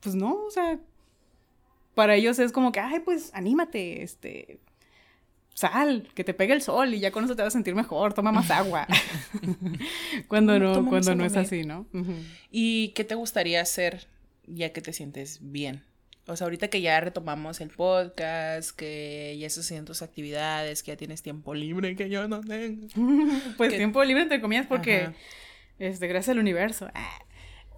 pues 0.02 0.16
no, 0.16 0.34
o 0.46 0.52
sea, 0.52 0.80
para 1.96 2.16
ellos 2.16 2.40
es 2.40 2.52
como 2.52 2.72
que, 2.72 2.80
ay, 2.80 3.00
pues 3.00 3.32
anímate, 3.34 4.04
este, 4.04 4.60
sal, 5.54 6.08
que 6.14 6.24
te 6.24 6.34
pegue 6.34 6.54
el 6.54 6.62
sol 6.62 6.94
y 6.94 7.00
ya 7.00 7.12
con 7.12 7.24
eso 7.24 7.36
te 7.36 7.42
vas 7.42 7.54
a 7.54 7.58
sentir 7.58 7.76
mejor, 7.76 8.14
toma 8.14 8.32
más 8.32 8.52
agua. 8.52 8.88
cuando 10.28 10.60
no, 10.60 10.86
cuando 10.88 11.16
no 11.16 11.26
es 11.26 11.36
así, 11.36 11.64
¿no? 11.64 11.86
¿Y 12.52 12.90
qué 12.90 13.04
te 13.04 13.16
gustaría 13.16 13.62
hacer 13.62 14.08
ya 14.48 14.72
que 14.72 14.82
te 14.82 14.94
sientes 14.94 15.40
bien. 15.42 15.84
O 16.28 16.36
sea, 16.36 16.46
ahorita 16.46 16.68
que 16.68 16.82
ya 16.82 17.00
retomamos 17.00 17.62
el 17.62 17.70
podcast, 17.70 18.72
que 18.72 19.38
ya 19.40 19.48
estás 19.48 19.66
haciendo 19.66 19.86
tus 19.86 20.02
actividades, 20.02 20.84
que 20.84 20.92
ya 20.92 20.98
tienes 20.98 21.22
tiempo 21.22 21.54
libre, 21.54 21.96
que 21.96 22.10
yo 22.10 22.28
no 22.28 22.42
tengo. 22.42 22.88
pues 23.58 23.76
tiempo 23.76 24.04
libre 24.04 24.24
entre 24.24 24.42
comillas 24.42 24.68
porque, 24.68 25.12
este, 25.80 26.08
gracias 26.08 26.34
al 26.34 26.40
universo, 26.40 26.90
ah, 26.94 27.20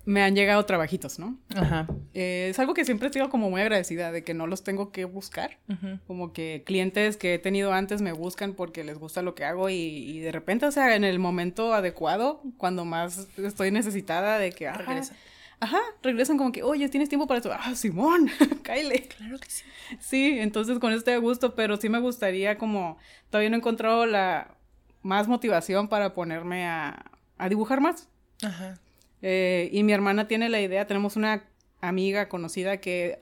me 0.06 0.24
han 0.24 0.34
llegado 0.34 0.66
trabajitos, 0.66 1.20
¿no? 1.20 1.38
Ajá. 1.56 1.88
Eh, 2.16 2.48
es 2.50 2.58
algo 2.58 2.74
que 2.74 2.86
siempre 2.86 3.10
he 3.10 3.14
sido 3.14 3.30
como 3.30 3.52
muy 3.52 3.62
agradecida 3.62 4.12
de 4.12 4.24
que 4.24 4.34
no 4.34 4.48
los 4.48 4.64
tengo 4.64 4.92
que 4.92 5.06
buscar. 5.06 5.60
Como 6.08 6.34
que 6.34 6.64
clientes 6.66 7.18
que 7.18 7.36
he 7.36 7.40
tenido 7.40 7.72
antes 7.74 8.02
me 8.02 8.14
buscan 8.14 8.54
porque 8.54 8.84
les 8.84 8.98
gusta 8.98 9.22
lo 9.22 9.36
que 9.36 9.46
hago 9.46 9.70
y, 9.70 10.18
de 10.20 10.32
repente, 10.32 10.66
o 10.66 10.72
sea, 10.72 10.96
en 10.96 11.04
el 11.04 11.20
momento 11.20 11.76
adecuado, 11.76 12.42
cuando 12.58 12.84
más 12.84 13.28
estoy 13.38 13.70
necesitada 13.70 14.40
de 14.40 14.52
que, 14.52 14.72
regresa 14.72 15.14
ajá, 15.60 15.80
regresan 16.02 16.38
como 16.38 16.52
que, 16.52 16.64
oye, 16.64 16.90
¿tienes 16.90 17.10
tiempo 17.10 17.28
para 17.28 17.40
eso? 17.40 17.52
Ah, 17.52 17.76
Simón, 17.76 18.30
cáile. 18.64 19.08
Claro 19.08 19.38
que 19.40 19.50
sí. 19.50 19.64
Sí, 20.00 20.40
entonces 20.40 20.80
con 20.80 20.94
esto 20.94 21.12
de 21.12 21.18
gusto, 21.18 21.56
pero 21.56 21.78
sí 21.78 21.90
me 21.90 22.00
gustaría 22.00 22.58
como, 22.58 22.98
todavía 23.30 23.50
no 23.50 23.56
he 23.56 23.60
encontrado 23.60 24.06
la 24.06 24.56
más 25.02 25.28
motivación 25.28 25.88
para 25.88 26.14
ponerme 26.14 26.66
a, 26.68 27.06
a 27.38 27.50
dibujar 27.50 27.82
más. 27.82 28.08
Ajá. 28.44 28.80
Eh, 29.22 29.70
y 29.72 29.84
mi 29.84 29.92
hermana 29.92 30.28
tiene 30.28 30.50
la 30.50 30.62
idea, 30.62 30.88
tenemos 30.88 31.16
una 31.16 31.44
amiga 31.82 32.30
conocida 32.30 32.78
que 32.78 33.20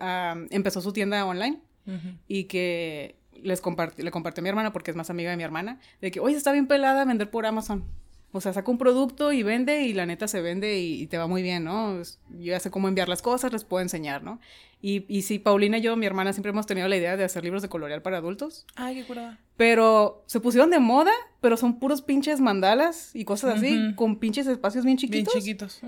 empezó 0.49 0.81
su 0.81 0.93
tienda 0.93 1.25
online 1.25 1.59
y 2.27 2.45
que 2.45 3.15
les 3.33 3.61
le 3.97 4.11
compartió 4.11 4.41
a 4.41 4.43
mi 4.43 4.49
hermana 4.49 4.73
porque 4.73 4.91
es 4.91 4.97
más 4.97 5.09
amiga 5.09 5.29
de 5.31 5.37
mi 5.37 5.43
hermana, 5.43 5.79
de 6.01 6.11
que, 6.11 6.19
oye, 6.19 6.35
está 6.35 6.51
bien 6.51 6.67
pelada 6.67 7.05
vender 7.05 7.29
por 7.29 7.45
Amazon. 7.45 7.85
O 8.31 8.41
sea, 8.41 8.53
saca 8.53 8.69
un 8.69 8.77
producto 8.77 9.31
y 9.31 9.41
vende 9.41 9.83
y 9.83 9.93
la 9.93 10.05
neta 10.05 10.27
se 10.27 10.41
vende 10.41 10.79
y, 10.79 11.07
te 11.07 11.17
va 11.17 11.27
muy 11.27 11.41
bien, 11.41 11.63
¿no? 11.63 12.01
Yo 12.01 12.51
ya 12.51 12.59
sé 12.59 12.69
cómo 12.69 12.87
enviar 12.87 13.07
las 13.07 13.21
cosas, 13.21 13.53
les 13.53 13.63
puedo 13.63 13.81
enseñar, 13.81 14.21
¿no? 14.21 14.39
Y, 14.81 15.05
y 15.07 15.23
sí, 15.23 15.39
Paulina 15.39 15.77
y 15.77 15.81
yo, 15.81 15.95
mi 15.95 16.05
hermana, 16.05 16.33
siempre 16.33 16.51
hemos 16.51 16.67
tenido 16.67 16.87
la 16.87 16.97
idea 16.97 17.17
de 17.17 17.23
hacer 17.23 17.43
libros 17.43 17.61
de 17.61 17.69
colorear 17.69 18.03
para 18.03 18.17
adultos. 18.17 18.65
Ay, 18.75 18.95
qué 18.95 19.05
curada. 19.05 19.39
Pero 19.55 20.23
se 20.27 20.39
pusieron 20.39 20.69
de 20.69 20.79
moda, 20.79 21.11
pero 21.41 21.57
son 21.57 21.79
puros 21.79 22.01
pinches 22.01 22.39
mandalas 22.39 23.15
y 23.15 23.25
cosas 23.25 23.57
así, 23.57 23.95
con 23.95 24.17
pinches 24.17 24.45
espacios 24.45 24.85
bien 24.85 24.97
chiquitos. 24.97 25.33
Bien 25.33 25.43
chiquitos. 25.43 25.81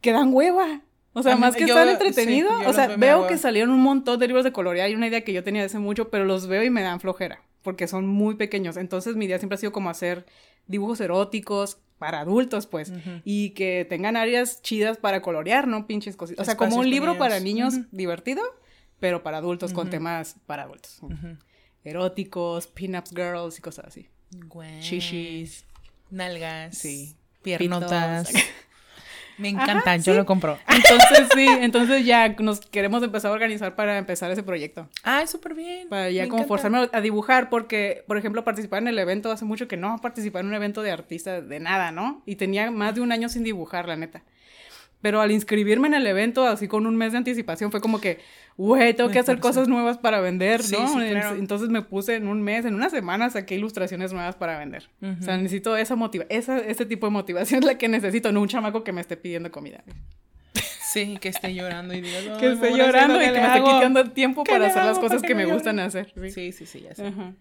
Que 0.00 0.12
dan 0.12 0.32
hueva. 0.32 0.82
O 1.18 1.22
sea, 1.22 1.34
más 1.34 1.56
que 1.56 1.64
estar 1.64 1.88
entretenido, 1.88 2.50
o 2.66 2.72
sea, 2.74 2.94
veo 2.98 3.26
que 3.26 3.38
salieron 3.38 3.70
un 3.70 3.80
montón 3.80 4.18
de 4.18 4.26
libros 4.26 4.44
de 4.44 4.52
colorear 4.52 4.90
y 4.90 4.94
una 4.94 5.06
idea 5.06 5.22
que 5.22 5.32
yo 5.32 5.42
tenía 5.42 5.62
de 5.62 5.66
hace 5.66 5.78
mucho, 5.78 6.10
pero 6.10 6.26
los 6.26 6.46
veo 6.46 6.62
y 6.62 6.68
me 6.68 6.82
dan 6.82 7.00
flojera, 7.00 7.40
porque 7.62 7.88
son 7.88 8.06
muy 8.06 8.34
pequeños. 8.34 8.76
Entonces 8.76 9.16
mi 9.16 9.24
idea 9.24 9.38
siempre 9.38 9.54
ha 9.54 9.58
sido 9.58 9.72
como 9.72 9.88
hacer 9.88 10.26
dibujos 10.66 11.00
eróticos, 11.00 11.78
para 11.98 12.20
adultos, 12.20 12.66
pues, 12.66 12.92
y 13.24 13.50
que 13.50 13.86
tengan 13.88 14.16
áreas 14.16 14.60
chidas 14.60 14.98
para 14.98 15.22
colorear, 15.22 15.66
¿no? 15.66 15.86
Pinches 15.86 16.16
cositas. 16.16 16.42
O 16.42 16.44
sea, 16.44 16.56
como 16.56 16.76
un 16.76 16.90
libro 16.90 17.16
para 17.16 17.40
niños 17.40 17.74
divertido, 17.90 18.42
pero 19.00 19.22
para 19.22 19.38
adultos, 19.38 19.72
con 19.72 19.90
temas 19.90 20.36
para 20.46 20.64
adultos. 20.64 21.00
Eróticos, 21.84 22.66
pin-ups 22.66 23.10
girls 23.10 23.58
y 23.58 23.62
cosas 23.62 23.86
así. 23.86 24.08
Shishis. 24.80 25.64
Nalgas. 26.10 26.76
Sí. 26.76 27.16
Piernotas. 27.42 28.32
Me 29.38 29.48
encantan, 29.48 30.02
yo 30.02 30.14
lo 30.14 30.24
compro. 30.24 30.58
Entonces, 30.68 31.28
sí, 31.34 31.46
entonces 31.46 32.06
ya 32.06 32.28
nos 32.38 32.60
queremos 32.60 33.02
empezar 33.02 33.30
a 33.30 33.34
organizar 33.34 33.74
para 33.74 33.98
empezar 33.98 34.30
ese 34.30 34.42
proyecto. 34.42 34.88
Ah, 35.02 35.26
súper 35.26 35.54
bien. 35.54 35.88
Para 35.88 36.10
ya 36.10 36.28
como 36.28 36.44
forzarme 36.46 36.88
a 36.92 37.00
dibujar, 37.00 37.50
porque, 37.50 38.04
por 38.06 38.16
ejemplo, 38.16 38.44
participar 38.44 38.82
en 38.82 38.88
el 38.88 38.98
evento 38.98 39.30
hace 39.30 39.44
mucho 39.44 39.68
que 39.68 39.76
no 39.76 39.98
participar 39.98 40.40
en 40.40 40.48
un 40.48 40.54
evento 40.54 40.82
de 40.82 40.90
artista 40.90 41.40
de 41.40 41.60
nada, 41.60 41.92
¿no? 41.92 42.22
Y 42.26 42.36
tenía 42.36 42.70
más 42.70 42.94
de 42.94 43.00
un 43.00 43.12
año 43.12 43.28
sin 43.28 43.44
dibujar, 43.44 43.88
la 43.88 43.96
neta. 43.96 44.22
Pero 45.02 45.20
al 45.20 45.30
inscribirme 45.30 45.88
en 45.88 45.94
el 45.94 46.06
evento, 46.06 46.46
así 46.46 46.68
con 46.68 46.86
un 46.86 46.96
mes 46.96 47.12
de 47.12 47.18
anticipación, 47.18 47.70
fue 47.70 47.80
como 47.80 48.00
que, 48.00 48.18
güey, 48.56 48.94
tengo 48.94 49.10
que 49.10 49.18
hacer 49.18 49.38
cosas 49.38 49.68
nuevas 49.68 49.98
para 49.98 50.20
vender, 50.20 50.62
¿no? 50.72 51.02
Entonces 51.02 51.68
me 51.68 51.82
puse 51.82 52.14
en 52.16 52.26
un 52.28 52.42
mes, 52.42 52.64
en 52.64 52.74
una 52.74 52.88
semana 52.90 53.28
saqué 53.30 53.54
ilustraciones 53.56 54.12
nuevas 54.12 54.34
para 54.36 54.58
vender. 54.58 54.88
O 55.02 55.22
sea, 55.22 55.36
necesito 55.36 55.76
esa 55.76 55.94
motivación, 55.96 56.38
esa, 56.38 56.58
ese 56.58 56.86
tipo 56.86 57.06
de 57.06 57.10
motivación 57.10 57.60
es 57.60 57.66
la 57.66 57.76
que 57.78 57.88
necesito, 57.88 58.32
no 58.32 58.40
un 58.40 58.48
chamaco 58.48 58.82
que 58.84 58.92
me 58.92 59.00
esté 59.00 59.16
pidiendo 59.16 59.50
comida. 59.52 59.84
Sí, 60.92 61.18
que 61.20 61.28
esté 61.28 61.52
llorando 61.52 61.92
y 61.92 62.00
diga, 62.00 62.38
que 62.38 62.46
"Ay, 62.46 62.52
esté 62.54 62.70
llorando 62.74 63.16
y 63.16 63.18
¿qué 63.18 63.24
que 63.26 63.32
me 63.32 63.46
esté 63.46 63.58
hago?". 63.58 63.74
quitando 63.74 64.04
tiempo 64.12 64.44
¿Qué 64.44 64.52
para 64.52 64.66
hacer 64.68 64.84
las 64.84 64.98
cosas 64.98 65.20
que 65.20 65.34
me 65.34 65.44
no 65.44 65.52
gustan 65.52 65.78
hacer. 65.80 66.12
sí. 66.14 66.30
Sí, 66.30 66.52
sí, 66.52 66.64
sí, 66.66 66.80
ya 66.88 66.94
sé. 66.94 67.06
Ajá. 67.08 67.32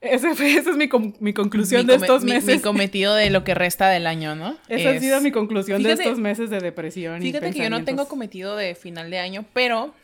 Ese 0.00 0.34
fue- 0.34 0.52
esa 0.56 0.70
es 0.70 0.76
mi, 0.76 0.88
mi 1.20 1.32
conclusión 1.32 1.82
Mi 1.82 1.86
de 1.88 1.94
estos 1.94 2.24
mi- 2.24 2.32
meses. 2.32 2.56
Mi, 2.56 2.60
cometido 2.60 3.14
de 3.14 3.30
lo 3.30 3.44
que 3.44 3.54
resta 3.54 3.88
del 3.90 4.06
año, 4.08 4.34
¿no? 4.34 4.56
Esa 4.68 4.88
ha 4.90 4.92
Es- 4.94 5.02
sido 5.02 5.20
mi 5.20 5.30
conclusión 5.30 5.82
de 5.82 5.90
Fíjate- 5.90 6.02
estos 6.02 6.18
meses 6.18 6.50
de 6.50 6.58
depresión. 6.60 7.22
y 7.22 7.26
Fíjate 7.26 7.52
que 7.52 7.58
yo 7.62 7.70
no 7.70 7.84
tengo 7.84 8.08
cometido 8.08 8.56
de 8.56 8.74
final 8.74 9.08
de 9.10 9.18
año, 9.20 9.44
pero 9.54 9.94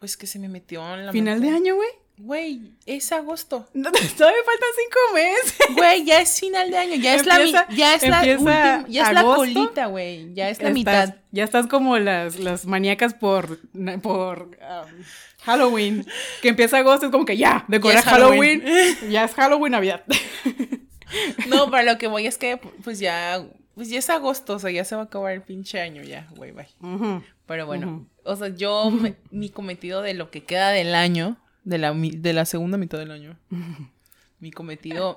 pues 0.00 0.16
que 0.16 0.26
se 0.26 0.38
me 0.40 0.48
metió 0.48 0.82
en 0.94 1.06
la 1.06 1.12
¿Final 1.12 1.38
mente. 1.38 1.50
de 1.50 1.56
año, 1.56 1.76
güey? 1.76 1.88
Güey, 2.18 2.72
es 2.84 3.12
agosto. 3.12 3.68
No, 3.74 3.90
todavía 3.92 4.40
faltan 4.44 4.68
cinco 4.76 4.98
meses. 5.14 5.58
Güey, 5.76 6.04
ya 6.04 6.20
es 6.20 6.38
final 6.40 6.70
de 6.70 6.76
año, 6.78 6.94
ya 6.96 7.14
es 7.14 7.24
la 7.24 7.36
Empieza- 7.36 7.66
ya 7.70 7.94
es 7.94 8.02
la 8.08 8.20
última, 8.22 8.84
ya 8.88 9.02
es 9.08 9.12
la 9.14 9.22
colita, 9.22 9.86
güey, 9.86 10.34
ya 10.34 10.50
es 10.50 10.58
la 10.60 10.68
Estás- 10.70 10.74
mitad. 10.74 11.14
Ya 11.30 11.44
estás 11.44 11.66
como 11.68 11.96
las, 11.98 12.38
las 12.40 12.66
maníacas 12.66 13.14
por, 13.14 13.60
por 14.02 14.42
um, 14.58 15.02
Halloween. 15.44 16.04
Que 16.42 16.48
empieza 16.48 16.78
agosto, 16.78 17.06
es 17.06 17.12
como 17.12 17.24
que 17.24 17.36
ya, 17.36 17.64
es 17.70 17.80
Halloween. 18.04 18.60
Halloween. 18.62 18.96
ya 19.10 19.24
es 19.24 19.34
Halloween, 19.34 19.72
Navidad. 19.72 20.04
No, 21.48 21.70
para 21.72 21.82
lo 21.82 21.98
que 21.98 22.06
voy 22.06 22.28
es 22.28 22.38
que 22.38 22.56
pues 22.84 23.00
ya 23.00 23.44
pues 23.74 23.88
ya 23.88 23.98
es 23.98 24.10
agosto, 24.10 24.54
o 24.54 24.58
sea, 24.58 24.70
ya 24.70 24.84
se 24.84 24.94
va 24.96 25.02
a 25.02 25.04
acabar 25.06 25.32
el 25.32 25.42
pinche 25.42 25.80
año 25.80 26.02
ya, 26.02 26.28
güey, 26.36 26.52
bye. 26.52 26.68
Pero 27.46 27.66
bueno, 27.66 28.06
o 28.24 28.36
sea, 28.36 28.48
yo 28.48 28.90
me- 28.90 29.16
mi 29.30 29.48
cometido 29.50 30.02
de 30.02 30.14
lo 30.14 30.30
que 30.30 30.44
queda 30.44 30.70
del 30.70 30.94
año, 30.94 31.36
de 31.64 31.78
la 31.78 31.92
mi- 31.94 32.10
de 32.16 32.32
la 32.32 32.44
segunda 32.44 32.78
mitad 32.78 32.98
del 32.98 33.10
año. 33.10 33.38
mi 34.38 34.50
cometido 34.52 35.16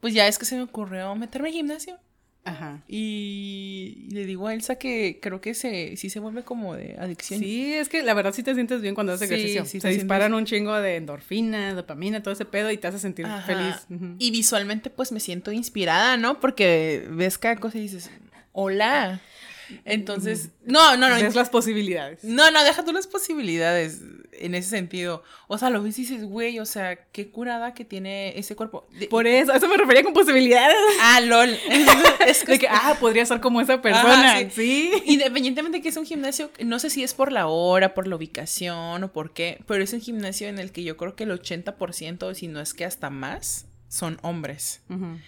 pues 0.00 0.14
ya 0.14 0.26
es 0.28 0.38
que 0.38 0.44
se 0.46 0.56
me 0.56 0.62
ocurrió 0.62 1.14
meterme 1.16 1.48
al 1.48 1.54
gimnasio. 1.54 1.98
Ajá. 2.48 2.82
Y 2.88 4.08
le 4.10 4.24
digo 4.26 4.46
a 4.48 4.54
Elsa 4.54 4.76
que 4.76 5.18
creo 5.20 5.40
que 5.40 5.54
se, 5.54 5.96
sí 5.96 6.10
se 6.10 6.20
vuelve 6.20 6.42
como 6.42 6.74
de 6.74 6.96
adicción. 6.98 7.40
Sí, 7.40 7.74
es 7.74 7.88
que 7.88 8.02
la 8.02 8.14
verdad 8.14 8.32
sí 8.32 8.42
te 8.42 8.54
sientes 8.54 8.80
bien 8.82 8.94
cuando 8.94 9.12
haces 9.12 9.28
Sí, 9.28 9.34
ejercicio. 9.34 9.64
sí 9.64 9.80
Se 9.80 9.88
disparan 9.88 10.34
un 10.34 10.44
chingo 10.44 10.74
de 10.80 10.96
endorfina, 10.96 11.74
dopamina, 11.74 12.22
todo 12.22 12.32
ese 12.32 12.44
pedo 12.44 12.70
y 12.70 12.76
te 12.78 12.86
hace 12.88 12.98
sentir 12.98 13.26
Ajá. 13.26 13.42
feliz. 13.42 13.86
Y 14.18 14.30
visualmente 14.30 14.90
pues 14.90 15.12
me 15.12 15.20
siento 15.20 15.52
inspirada, 15.52 16.16
¿no? 16.16 16.40
Porque 16.40 17.06
ves 17.10 17.38
cada 17.38 17.56
cosa 17.56 17.78
y 17.78 17.82
dices, 17.82 18.10
hola. 18.52 19.20
Entonces, 19.84 20.50
no, 20.64 20.96
no, 20.96 21.08
no. 21.08 21.16
Ves 21.16 21.34
las 21.34 21.50
posibilidades. 21.50 22.24
No, 22.24 22.50
no, 22.50 22.62
deja 22.64 22.84
tú 22.84 22.92
las 22.92 23.06
posibilidades 23.06 24.00
en 24.32 24.54
ese 24.54 24.70
sentido. 24.70 25.22
O 25.48 25.58
sea, 25.58 25.68
lo 25.70 25.82
ves 25.82 25.98
y 25.98 26.02
dices, 26.02 26.24
güey, 26.24 26.58
o 26.60 26.66
sea, 26.66 26.96
qué 27.12 27.28
curada 27.30 27.74
que 27.74 27.84
tiene 27.84 28.38
ese 28.38 28.54
cuerpo. 28.54 28.86
De- 28.92 29.06
Por 29.08 29.26
eso, 29.26 29.52
a 29.52 29.56
eso 29.56 29.66
me 29.68 29.76
refería 29.76 30.02
con 30.04 30.12
posibilidades. 30.12 30.76
Ah, 31.00 31.20
lol. 31.20 31.50
es 32.26 32.44
De 32.46 32.58
que, 32.58 32.68
ah, 32.70 32.96
podría 33.00 33.26
ser 33.26 33.40
como 33.40 33.60
esa 33.60 33.82
persona. 33.82 34.38
Ajá, 34.38 34.50
sí. 34.50 34.92
Independientemente 35.06 35.78
de 35.78 35.82
que 35.82 35.88
es 35.88 35.96
un 35.96 36.06
gimnasio, 36.06 36.50
no 36.64 36.78
sé 36.78 36.88
si 36.90 37.02
es 37.02 37.14
por 37.14 37.32
la 37.32 37.48
hora, 37.48 37.94
por 37.94 38.06
la 38.06 38.16
ubicación 38.16 39.02
o 39.04 39.12
por 39.12 39.32
qué, 39.32 39.60
pero 39.66 39.82
es 39.82 39.92
un 39.92 40.00
gimnasio 40.00 40.48
en 40.48 40.58
el 40.58 40.70
que 40.72 40.84
yo 40.84 40.96
creo 40.96 41.16
que 41.16 41.24
el 41.24 41.30
80%, 41.30 42.34
si 42.34 42.48
no 42.48 42.60
es 42.60 42.74
que 42.74 42.84
hasta 42.84 43.10
más, 43.10 43.66
son 43.88 44.18
hombres. 44.22 44.82
Ujú. 44.88 45.18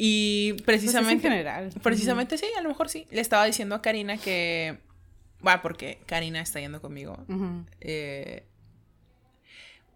Y 0.00 0.52
Pues 0.52 0.60
es 0.60 0.64
precisamente... 0.64 1.12
en 1.26 1.32
general. 1.32 1.70
Precisamente 1.82 2.38
sí, 2.38 2.46
a 2.56 2.62
lo 2.62 2.68
mejor 2.68 2.88
sí. 2.88 3.06
Le 3.10 3.20
estaba 3.20 3.44
diciendo 3.44 3.74
a 3.74 3.82
Karina 3.82 4.16
que... 4.16 4.78
Va, 5.46 5.60
porque 5.60 5.98
Karina 6.06 6.40
está 6.40 6.60
yendo 6.60 6.80
conmigo. 6.80 7.18
Eh, 7.80 8.44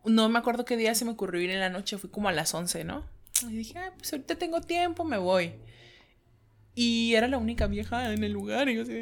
no 0.04 0.28
me 0.28 0.38
acuerdo 0.38 0.64
qué 0.64 0.76
día 0.76 0.94
se 0.94 1.04
me 1.04 1.12
ocurrió 1.12 1.40
ir 1.40 1.50
en 1.50 1.60
la 1.60 1.68
noche, 1.70 1.98
fui 1.98 2.10
como 2.10 2.28
a 2.28 2.32
las 2.32 2.52
11, 2.52 2.84
¿no? 2.84 3.06
Y 3.48 3.54
dije, 3.56 3.78
ah, 3.78 3.92
pues 3.96 4.12
ahorita 4.12 4.34
tengo 4.36 4.60
tiempo, 4.60 5.04
me 5.04 5.18
voy. 5.18 5.52
Y 6.74 7.14
era 7.14 7.28
la 7.28 7.38
única 7.38 7.66
vieja 7.68 8.12
en 8.12 8.24
el 8.24 8.32
lugar. 8.32 8.68
Y 8.68 8.74
yo 8.76 8.82
así, 8.82 8.92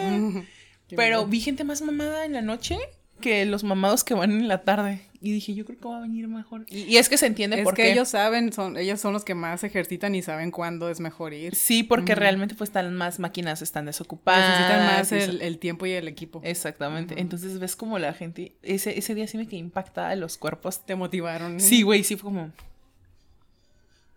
"Ah". 0.00 0.42
Pero 0.96 1.26
vi 1.26 1.40
gente 1.40 1.64
más 1.64 1.82
mamada 1.82 2.24
en 2.24 2.32
la 2.32 2.42
noche 2.42 2.78
que 3.20 3.44
los 3.46 3.64
mamados 3.64 4.04
que 4.04 4.14
van 4.14 4.30
en 4.30 4.48
la 4.48 4.62
tarde. 4.62 5.02
Y 5.22 5.32
dije, 5.32 5.54
yo 5.54 5.66
creo 5.66 5.78
que 5.78 5.86
va 5.86 5.98
a 5.98 6.00
venir 6.00 6.28
mejor. 6.28 6.64
Y, 6.68 6.84
y 6.84 6.96
es 6.96 7.10
que 7.10 7.18
se 7.18 7.26
entiende 7.26 7.58
es 7.58 7.64
por 7.64 7.74
que 7.74 7.82
qué. 7.82 7.92
ellos 7.92 8.08
saben, 8.08 8.52
son, 8.54 8.78
ellos 8.78 8.98
son 9.00 9.12
los 9.12 9.22
que 9.22 9.34
más 9.34 9.62
ejercitan 9.64 10.14
y 10.14 10.22
saben 10.22 10.50
cuándo 10.50 10.88
es 10.88 10.98
mejor 10.98 11.34
ir. 11.34 11.54
Sí, 11.54 11.82
porque 11.82 12.14
realmente 12.14 12.54
pues 12.54 12.70
están 12.70 12.94
más 12.96 13.18
máquinas 13.18 13.60
están 13.60 13.84
desocupadas. 13.84 14.48
Necesitan 14.48 14.86
más 14.86 15.12
el, 15.12 15.42
el 15.42 15.58
tiempo 15.58 15.84
y 15.84 15.92
el 15.92 16.08
equipo. 16.08 16.40
Exactamente. 16.42 17.20
Entonces 17.20 17.58
ves 17.58 17.76
como 17.76 17.98
la 17.98 18.14
gente, 18.14 18.56
ese, 18.62 18.98
ese 18.98 19.14
día 19.14 19.26
sí 19.26 19.36
me 19.36 19.46
quedé 19.46 19.58
impactada 19.58 20.16
los 20.16 20.38
cuerpos. 20.38 20.86
Te 20.86 20.96
motivaron. 20.96 21.60
Sí, 21.60 21.82
güey, 21.82 22.02
sí 22.02 22.16
fue 22.16 22.30
como 22.30 22.50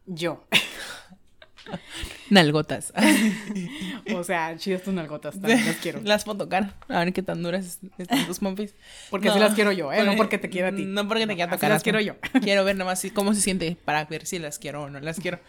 Yo. 0.05 0.45
nalgotas. 2.29 2.93
O 4.15 4.23
sea, 4.23 4.55
chidas 4.57 4.83
tus 4.83 4.93
nalgotas. 4.93 5.33
también 5.39 5.65
Las 5.65 5.77
quiero. 5.77 6.01
Las 6.03 6.23
puedo 6.25 6.37
tocar. 6.39 6.73
A 6.89 6.99
ver 6.99 7.13
qué 7.13 7.21
tan 7.23 7.41
duras 7.41 7.79
están 7.97 8.25
tus 8.27 8.39
pompis. 8.39 8.75
Porque 9.09 9.27
No, 9.27 9.33
así 9.33 9.39
las 9.41 9.53
quiero 9.53 9.71
yo, 9.71 9.91
¿eh? 9.93 9.99
No 10.03 10.07
por- 10.11 10.17
porque 10.17 10.37
te 10.37 10.49
quiera 10.49 10.69
a 10.69 10.75
ti. 10.75 10.83
No 10.85 11.07
porque 11.07 11.25
te 11.27 11.35
quiera 11.35 11.51
tocar. 11.51 11.69
las 11.69 11.83
quiero 11.83 11.99
yo. 12.01 12.15
Quiero 12.41 12.63
ver 12.65 12.75
nomás 12.75 13.05
cómo 13.13 13.33
se 13.33 13.41
siente 13.41 13.77
para 13.85 14.05
ver 14.05 14.25
si 14.25 14.39
las 14.39 14.59
quiero 14.59 14.83
o 14.83 14.89
no 14.89 14.99
las 14.99 15.19
quiero. 15.19 15.39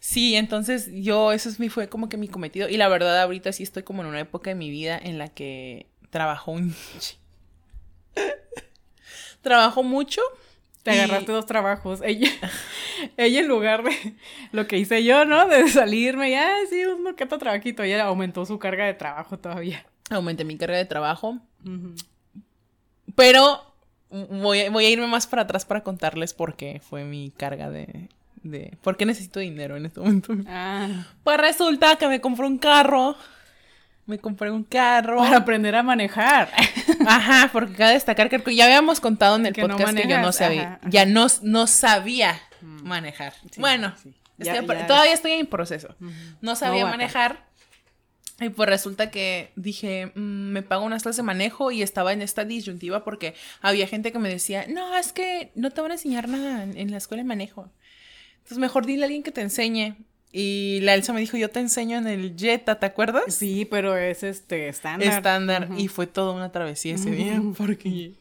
Sí, 0.00 0.34
entonces 0.36 0.88
yo, 0.92 1.32
eso 1.32 1.48
es 1.48 1.58
mi, 1.60 1.68
fue 1.68 1.88
como 1.88 2.08
que 2.08 2.16
mi 2.16 2.28
cometido. 2.28 2.68
Y 2.68 2.76
la 2.76 2.88
verdad, 2.88 3.20
ahorita 3.22 3.52
sí 3.52 3.62
estoy 3.62 3.82
como 3.82 4.02
en 4.02 4.08
una 4.08 4.20
época 4.20 4.50
de 4.50 4.56
mi 4.56 4.70
vida 4.70 4.98
en 5.02 5.18
la 5.18 5.28
que 5.28 5.86
trabajo 6.10 6.50
un. 6.52 6.74
trabajo 9.40 9.82
mucho. 9.82 10.20
Te 10.82 10.94
y- 10.94 10.98
agarraste 10.98 11.32
dos 11.32 11.46
trabajos. 11.46 12.00
Ella, 12.04 12.28
ella 13.16 13.40
en 13.40 13.48
lugar 13.48 13.82
de 13.84 14.14
lo 14.52 14.66
que 14.66 14.78
hice 14.78 15.04
yo, 15.04 15.24
¿no? 15.24 15.46
De 15.48 15.68
salirme, 15.68 16.30
ya, 16.30 16.52
sí, 16.68 16.84
un 16.84 17.06
otro 17.06 17.38
trabajito. 17.38 17.82
Ella 17.82 18.04
aumentó 18.04 18.44
su 18.46 18.58
carga 18.58 18.84
de 18.86 18.94
trabajo 18.94 19.38
todavía. 19.38 19.84
Aumenté 20.10 20.44
mi 20.44 20.56
carga 20.58 20.76
de 20.76 20.84
trabajo. 20.84 21.38
Pero 23.14 23.62
voy 24.10 24.60
a, 24.60 24.70
voy 24.70 24.84
a 24.86 24.90
irme 24.90 25.06
más 25.06 25.26
para 25.26 25.42
atrás 25.42 25.64
para 25.64 25.82
contarles 25.82 26.34
por 26.34 26.56
qué 26.56 26.80
fue 26.88 27.04
mi 27.04 27.30
carga 27.30 27.70
de, 27.70 28.08
de... 28.42 28.76
¿Por 28.82 28.96
qué 28.96 29.06
necesito 29.06 29.40
dinero 29.40 29.76
en 29.76 29.86
este 29.86 30.00
momento? 30.00 30.34
Ah, 30.48 31.06
Pues 31.24 31.38
resulta 31.38 31.96
que 31.96 32.08
me 32.08 32.20
compré 32.20 32.46
un 32.46 32.58
carro. 32.58 33.16
Me 34.12 34.18
compré 34.18 34.50
un 34.50 34.62
carro. 34.62 35.16
para 35.16 35.38
aprender 35.38 35.74
a 35.74 35.82
manejar. 35.82 36.50
Ajá, 37.06 37.48
porque 37.50 37.72
cabe 37.72 37.94
destacar 37.94 38.28
que 38.28 38.54
ya 38.54 38.66
habíamos 38.66 39.00
contado 39.00 39.36
en 39.36 39.46
el 39.46 39.54
Que 39.54 39.62
no 39.62 39.68
podcast 39.76 39.96
que 39.96 40.06
yo 40.06 40.18
no 40.18 40.32
sabía. 40.32 40.62
ajá, 40.62 40.74
ajá. 40.82 40.90
Ya 40.90 41.06
no, 41.06 41.26
no 41.40 41.66
sabía 41.66 42.38
manejar. 42.60 43.32
Sí, 43.50 43.58
bueno, 43.58 43.94
sí. 44.02 44.10
estoy 44.38 44.54
Ya- 44.54 44.62
apre- 44.62 44.80
ya- 44.80 44.86
todavía 44.86 45.14
estoy 45.14 45.32
en 45.32 45.46
proceso. 45.46 45.96
No 46.42 46.56
sabía 46.56 46.84
manejar. 46.84 47.46
Y 48.40 48.50
pues 48.50 48.68
resulta 48.68 49.10
que 49.10 49.52
dije, 49.56 50.12
"Mm, 50.14 50.50
me 50.52 50.62
pago 50.62 50.84
unas 50.84 51.02
clases 51.02 51.18
de 51.18 51.22
manejo 51.22 51.70
y 51.70 51.80
estaba 51.80 52.12
en 52.12 52.20
esta 52.22 52.44
disyuntiva 52.44 53.04
porque 53.04 53.34
había 53.62 53.86
gente 53.86 54.12
que 54.12 54.18
me 54.18 54.28
decía, 54.28 54.66
no, 54.68 54.94
es 54.98 55.12
que 55.14 55.52
no 55.54 55.70
te 55.70 55.80
van 55.80 55.92
a 55.92 55.94
enseñar 55.94 56.28
nada 56.28 56.64
en 56.64 56.90
la 56.90 56.98
escuela 56.98 57.22
de 57.22 57.28
manejo. 57.28 57.70
Entonces 58.38 58.58
mejor 58.58 58.84
dile 58.84 59.02
a 59.02 59.06
alguien 59.06 59.22
que 59.22 59.30
te 59.32 59.40
enseñe. 59.40 59.94
Y 60.34 60.80
la 60.82 60.94
Elsa 60.94 61.12
me 61.12 61.20
dijo, 61.20 61.36
yo 61.36 61.50
te 61.50 61.60
enseño 61.60 61.98
en 61.98 62.06
el 62.06 62.34
Jetta, 62.38 62.78
¿te 62.78 62.86
acuerdas? 62.86 63.34
Sí, 63.34 63.66
pero 63.70 63.96
es 63.96 64.22
este 64.22 64.68
estándar. 64.68 65.08
Estándar. 65.08 65.68
Y 65.76 65.88
fue 65.88 66.06
toda 66.06 66.32
una 66.32 66.50
travesía 66.50 66.94
ese 66.94 67.10
día 67.10 67.40
porque... 67.56 68.12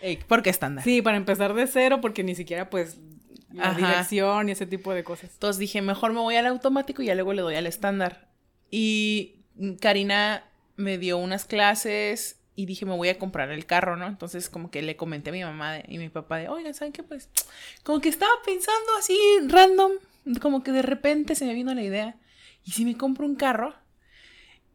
Ey, 0.00 0.20
porque 0.28 0.50
estándar. 0.50 0.84
Sí, 0.84 1.02
para 1.02 1.16
empezar 1.16 1.54
de 1.54 1.66
cero, 1.66 2.00
porque 2.00 2.22
ni 2.22 2.36
siquiera, 2.36 2.70
pues, 2.70 2.98
la 3.52 3.70
Ajá. 3.70 3.76
dirección 3.76 4.48
y 4.48 4.52
ese 4.52 4.66
tipo 4.66 4.94
de 4.94 5.02
cosas. 5.02 5.30
Entonces 5.32 5.58
dije, 5.58 5.82
mejor 5.82 6.12
me 6.12 6.20
voy 6.20 6.36
al 6.36 6.46
automático 6.46 7.02
y 7.02 7.06
ya 7.06 7.16
luego 7.16 7.32
le 7.32 7.42
doy 7.42 7.56
al 7.56 7.66
estándar. 7.66 8.28
Y 8.70 9.40
Karina 9.80 10.44
me 10.76 10.98
dio 10.98 11.18
unas 11.18 11.44
clases 11.44 12.38
y 12.54 12.66
dije, 12.66 12.86
me 12.86 12.94
voy 12.94 13.08
a 13.08 13.18
comprar 13.18 13.50
el 13.50 13.66
carro, 13.66 13.96
¿no? 13.96 14.06
Entonces 14.06 14.48
como 14.48 14.70
que 14.70 14.82
le 14.82 14.94
comenté 14.96 15.30
a 15.30 15.32
mi 15.32 15.42
mamá 15.42 15.72
de- 15.72 15.84
y 15.88 15.98
mi 15.98 16.08
papá 16.08 16.36
de, 16.36 16.48
oigan, 16.48 16.74
¿saben 16.74 16.92
qué? 16.92 17.02
Pues 17.02 17.28
como 17.82 18.00
que 18.00 18.08
estaba 18.08 18.30
pensando 18.44 18.92
así, 18.98 19.18
random, 19.48 19.92
como 20.40 20.62
que 20.62 20.72
de 20.72 20.82
repente 20.82 21.34
se 21.34 21.46
me 21.46 21.54
vino 21.54 21.74
la 21.74 21.82
idea. 21.82 22.16
¿Y 22.64 22.72
si 22.72 22.84
me 22.84 22.96
compro 22.96 23.26
un 23.26 23.34
carro? 23.34 23.74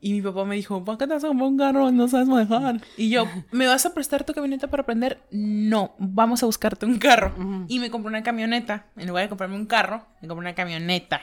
Y 0.01 0.11
mi 0.11 0.21
papá 0.21 0.43
me 0.43 0.55
dijo, 0.55 0.83
¿para 0.83 0.97
qué 0.97 1.07
te 1.07 1.13
vas 1.13 1.23
a 1.23 1.27
comprar 1.27 1.47
un 1.47 1.57
carro? 1.57 1.91
No 1.91 2.09
sabes 2.09 2.27
manejar. 2.27 2.81
Y 2.97 3.09
yo, 3.09 3.25
¿me 3.51 3.67
vas 3.67 3.85
a 3.85 3.93
prestar 3.93 4.25
tu 4.25 4.33
camioneta 4.33 4.69
para 4.69 4.83
aprender? 4.83 5.21
No, 5.31 5.95
vamos 5.97 6.43
a 6.43 6.45
buscarte 6.45 6.85
un 6.85 6.99
carro. 6.99 7.33
Y 7.69 7.79
me 7.79 7.89
compré 7.89 8.09
una 8.09 8.21
camioneta. 8.21 8.87
En 8.97 9.07
lugar 9.07 9.23
de 9.23 9.29
comprarme 9.29 9.55
un 9.55 9.65
carro, 9.65 10.05
me 10.21 10.27
compré 10.27 10.45
una 10.45 10.55
camioneta. 10.55 11.21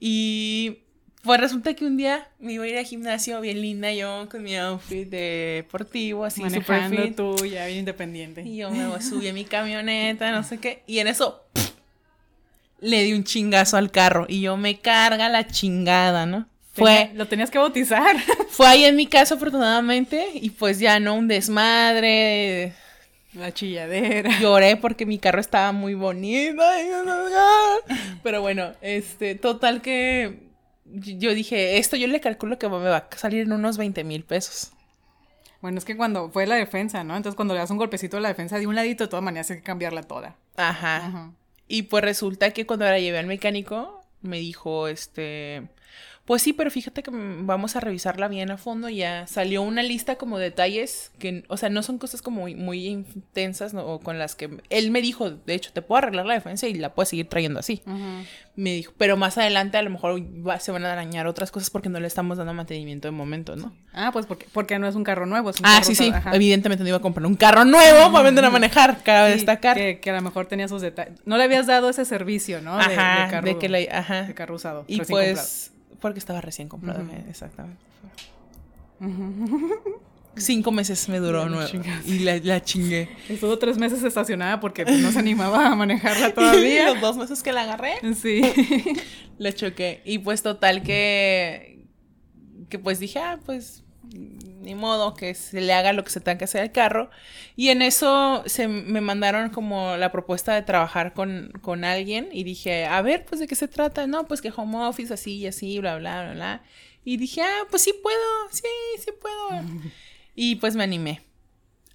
Y 0.00 0.78
pues 1.22 1.40
resulta 1.40 1.74
que 1.74 1.84
un 1.84 1.96
día 1.96 2.28
me 2.38 2.52
iba 2.52 2.64
a 2.64 2.68
ir 2.68 2.78
al 2.78 2.84
gimnasio 2.84 3.40
bien 3.40 3.60
linda 3.60 3.92
yo 3.92 4.28
con 4.30 4.42
mi 4.42 4.56
outfit 4.56 5.08
deportivo, 5.08 6.24
así 6.24 6.40
super 6.42 6.62
Manejando 6.68 7.02
fit. 7.02 7.16
tú, 7.16 7.46
ya 7.46 7.66
bien 7.66 7.80
independiente. 7.80 8.42
Y 8.42 8.56
yo 8.56 8.70
me 8.70 9.00
subí 9.00 9.28
a 9.28 9.32
mi 9.32 9.44
camioneta, 9.44 10.30
no 10.32 10.42
sé 10.42 10.58
qué. 10.58 10.82
Y 10.86 10.98
en 10.98 11.08
eso. 11.08 11.44
Le 12.86 13.02
di 13.02 13.12
un 13.12 13.24
chingazo 13.24 13.76
al 13.76 13.90
carro. 13.90 14.26
Y 14.28 14.40
yo 14.40 14.56
me 14.56 14.78
carga 14.78 15.28
la 15.28 15.46
chingada, 15.46 16.24
¿no? 16.26 16.46
Fue, 16.72 17.10
Lo 17.14 17.26
tenías 17.26 17.50
que 17.50 17.58
bautizar. 17.58 18.16
fue 18.50 18.66
ahí 18.66 18.84
en 18.84 18.96
mi 18.96 19.06
casa 19.06 19.34
afortunadamente. 19.34 20.30
Y 20.34 20.50
pues 20.50 20.78
ya 20.78 21.00
no 21.00 21.14
un 21.14 21.28
desmadre. 21.28 22.74
La 23.32 23.52
chilladera. 23.52 24.38
Lloré 24.40 24.76
porque 24.76 25.04
mi 25.04 25.18
carro 25.18 25.40
estaba 25.40 25.72
muy 25.72 25.94
bonito. 25.94 26.62
Pero 28.22 28.40
bueno, 28.40 28.72
este, 28.80 29.34
total 29.34 29.82
que 29.82 30.46
yo 30.84 31.34
dije, 31.34 31.78
esto 31.78 31.96
yo 31.96 32.06
le 32.06 32.20
calculo 32.20 32.58
que 32.58 32.68
me 32.68 32.78
va 32.78 32.96
a 32.96 33.16
salir 33.16 33.42
en 33.42 33.52
unos 33.52 33.76
20 33.76 34.04
mil 34.04 34.24
pesos. 34.24 34.72
Bueno, 35.60 35.78
es 35.78 35.84
que 35.84 35.96
cuando 35.96 36.30
fue 36.30 36.46
la 36.46 36.54
defensa, 36.54 37.02
¿no? 37.02 37.16
Entonces 37.16 37.36
cuando 37.36 37.54
le 37.54 37.60
das 37.60 37.70
un 37.70 37.78
golpecito 37.78 38.18
a 38.18 38.20
la 38.20 38.28
defensa 38.28 38.58
de 38.58 38.66
un 38.66 38.74
ladito, 38.74 39.04
de 39.04 39.08
todas 39.08 39.24
maneras 39.24 39.50
hay 39.50 39.56
que 39.56 39.62
cambiarla 39.62 40.02
toda. 40.02 40.36
Ajá. 40.56 40.96
Ajá. 40.96 41.32
Y 41.68 41.82
pues 41.82 42.04
resulta 42.04 42.52
que 42.52 42.66
cuando 42.66 42.84
la 42.84 42.98
llevé 42.98 43.18
al 43.18 43.26
mecánico, 43.26 44.04
me 44.22 44.38
dijo, 44.38 44.88
este, 44.88 45.68
pues 46.26 46.42
sí, 46.42 46.52
pero 46.52 46.70
fíjate 46.70 47.02
que 47.02 47.10
vamos 47.12 47.76
a 47.76 47.80
revisarla 47.80 48.28
bien 48.28 48.50
a 48.50 48.58
fondo. 48.58 48.88
Ya 48.88 49.26
salió 49.28 49.62
una 49.62 49.82
lista 49.82 50.16
como 50.16 50.38
de 50.38 50.44
detalles 50.46 51.12
que, 51.18 51.44
o 51.48 51.56
sea, 51.56 51.68
no 51.68 51.82
son 51.82 51.98
cosas 51.98 52.20
como 52.20 52.40
muy, 52.42 52.54
muy 52.56 52.86
intensas 52.86 53.72
¿no? 53.74 53.86
o 53.86 54.00
con 54.00 54.18
las 54.18 54.34
que 54.34 54.50
él 54.70 54.90
me 54.90 55.00
dijo, 55.02 55.30
de 55.30 55.54
hecho, 55.54 55.70
te 55.72 55.82
puedo 55.82 55.98
arreglar 55.98 56.26
la 56.26 56.34
defensa 56.34 56.66
y 56.66 56.74
la 56.74 56.94
puedes 56.94 57.10
seguir 57.10 57.28
trayendo 57.28 57.60
así. 57.60 57.80
Me 58.56 58.72
dijo, 58.72 58.92
pero 58.98 59.16
más 59.16 59.36
adelante 59.38 59.76
a 59.78 59.82
lo 59.82 59.90
mejor 59.90 60.20
va- 60.46 60.58
se 60.58 60.72
van 60.72 60.84
a 60.84 60.94
dañar 60.94 61.26
otras 61.26 61.50
cosas 61.50 61.70
porque 61.70 61.88
no 61.90 62.00
le 62.00 62.06
estamos 62.06 62.38
dando 62.38 62.54
mantenimiento 62.54 63.06
de 63.06 63.12
momento, 63.12 63.54
¿no? 63.54 63.72
Ah, 63.92 64.10
pues 64.12 64.26
porque, 64.26 64.46
porque 64.52 64.78
no 64.78 64.88
es 64.88 64.94
un 64.94 65.04
carro 65.04 65.26
nuevo, 65.26 65.50
es 65.50 65.60
un 65.60 65.66
Ah, 65.66 65.74
carro 65.74 65.84
sí, 65.84 65.94
sí. 65.94 66.08
ajá. 66.12 66.34
Evidentemente 66.34 66.82
no 66.82 66.88
iba 66.88 66.96
a 66.98 67.02
comprar 67.02 67.26
un 67.26 67.36
carro 67.36 67.64
nuevo 67.64 68.10
para 68.10 68.24
vender 68.24 68.44
a 68.46 68.50
manejar, 68.50 69.02
cabe 69.02 69.32
Sí, 69.32 69.36
destacar. 69.36 69.76
Que, 69.76 70.00
que 70.00 70.10
a 70.10 70.14
lo 70.16 70.22
mejor 70.22 70.46
tenía 70.46 70.66
sus 70.68 70.82
detalles. 70.82 71.20
No 71.26 71.36
le 71.36 71.44
habías 71.44 71.66
dado 71.66 71.88
ese 71.90 72.04
servicio, 72.04 72.62
¿no? 72.62 72.78
De, 72.78 72.84
Ajá, 72.84 73.16
de 73.18 73.24
de, 73.26 73.30
carro, 73.30 73.58
que 73.58 73.68
la, 73.68 73.78
ajá. 73.98 74.22
de 74.22 74.34
carro 74.34 74.54
usado. 74.56 74.84
Y 74.88 75.02
pues, 75.02 75.72
porque 76.06 76.18
estaba 76.18 76.40
recién 76.40 76.68
comprado, 76.68 77.04
exactamente. 77.28 77.82
Cinco 80.38 80.70
meses 80.70 81.08
me 81.08 81.18
duró 81.18 81.48
la 81.48 81.66
chingaste. 81.66 82.10
y 82.10 82.18
la, 82.18 82.36
la 82.38 82.62
chingué. 82.62 83.08
Estuvo 83.28 83.58
tres 83.58 83.78
meses 83.78 84.02
estacionada 84.02 84.60
porque 84.60 84.84
pues, 84.84 84.98
no 85.00 85.10
se 85.10 85.18
animaba 85.18 85.66
a 85.68 85.74
manejarla 85.74 86.34
todavía. 86.34 86.92
Los 86.92 87.00
dos 87.00 87.16
meses 87.16 87.42
que 87.42 87.52
la 87.52 87.62
agarré, 87.62 87.94
Sí. 88.14 88.42
le 89.38 89.54
choqué. 89.54 90.02
Y 90.04 90.18
pues 90.18 90.42
total 90.42 90.82
que, 90.82 91.86
que 92.68 92.78
pues 92.78 92.98
dije, 93.00 93.18
ah, 93.18 93.38
pues 93.46 93.82
ni 94.12 94.74
modo 94.74 95.14
que 95.14 95.34
se 95.34 95.60
le 95.60 95.72
haga 95.72 95.92
lo 95.92 96.04
que 96.04 96.10
se 96.10 96.20
tenga 96.20 96.38
que 96.38 96.44
hacer 96.44 96.62
al 96.62 96.72
carro. 96.72 97.10
Y 97.54 97.68
en 97.68 97.82
eso 97.82 98.42
se 98.46 98.68
me 98.68 99.00
mandaron 99.00 99.50
como 99.50 99.96
la 99.96 100.12
propuesta 100.12 100.54
de 100.54 100.62
trabajar 100.62 101.14
con, 101.14 101.52
con 101.62 101.84
alguien 101.84 102.28
y 102.32 102.44
dije, 102.44 102.86
a 102.86 103.00
ver, 103.02 103.24
pues 103.24 103.40
de 103.40 103.46
qué 103.46 103.54
se 103.54 103.68
trata. 103.68 104.06
No, 104.06 104.26
pues 104.26 104.40
que 104.42 104.52
home 104.54 104.78
office 104.84 105.14
así 105.14 105.36
y 105.36 105.46
así, 105.46 105.78
bla, 105.78 105.96
bla, 105.98 106.22
bla, 106.24 106.32
bla. 106.34 106.62
Y 107.04 107.16
dije, 107.18 107.42
ah, 107.42 107.66
pues 107.70 107.82
sí 107.82 107.94
puedo, 108.02 108.18
sí, 108.50 108.64
sí 108.98 109.10
puedo. 109.20 109.62
Y 110.38 110.56
pues 110.56 110.76
me 110.76 110.84
animé 110.84 111.22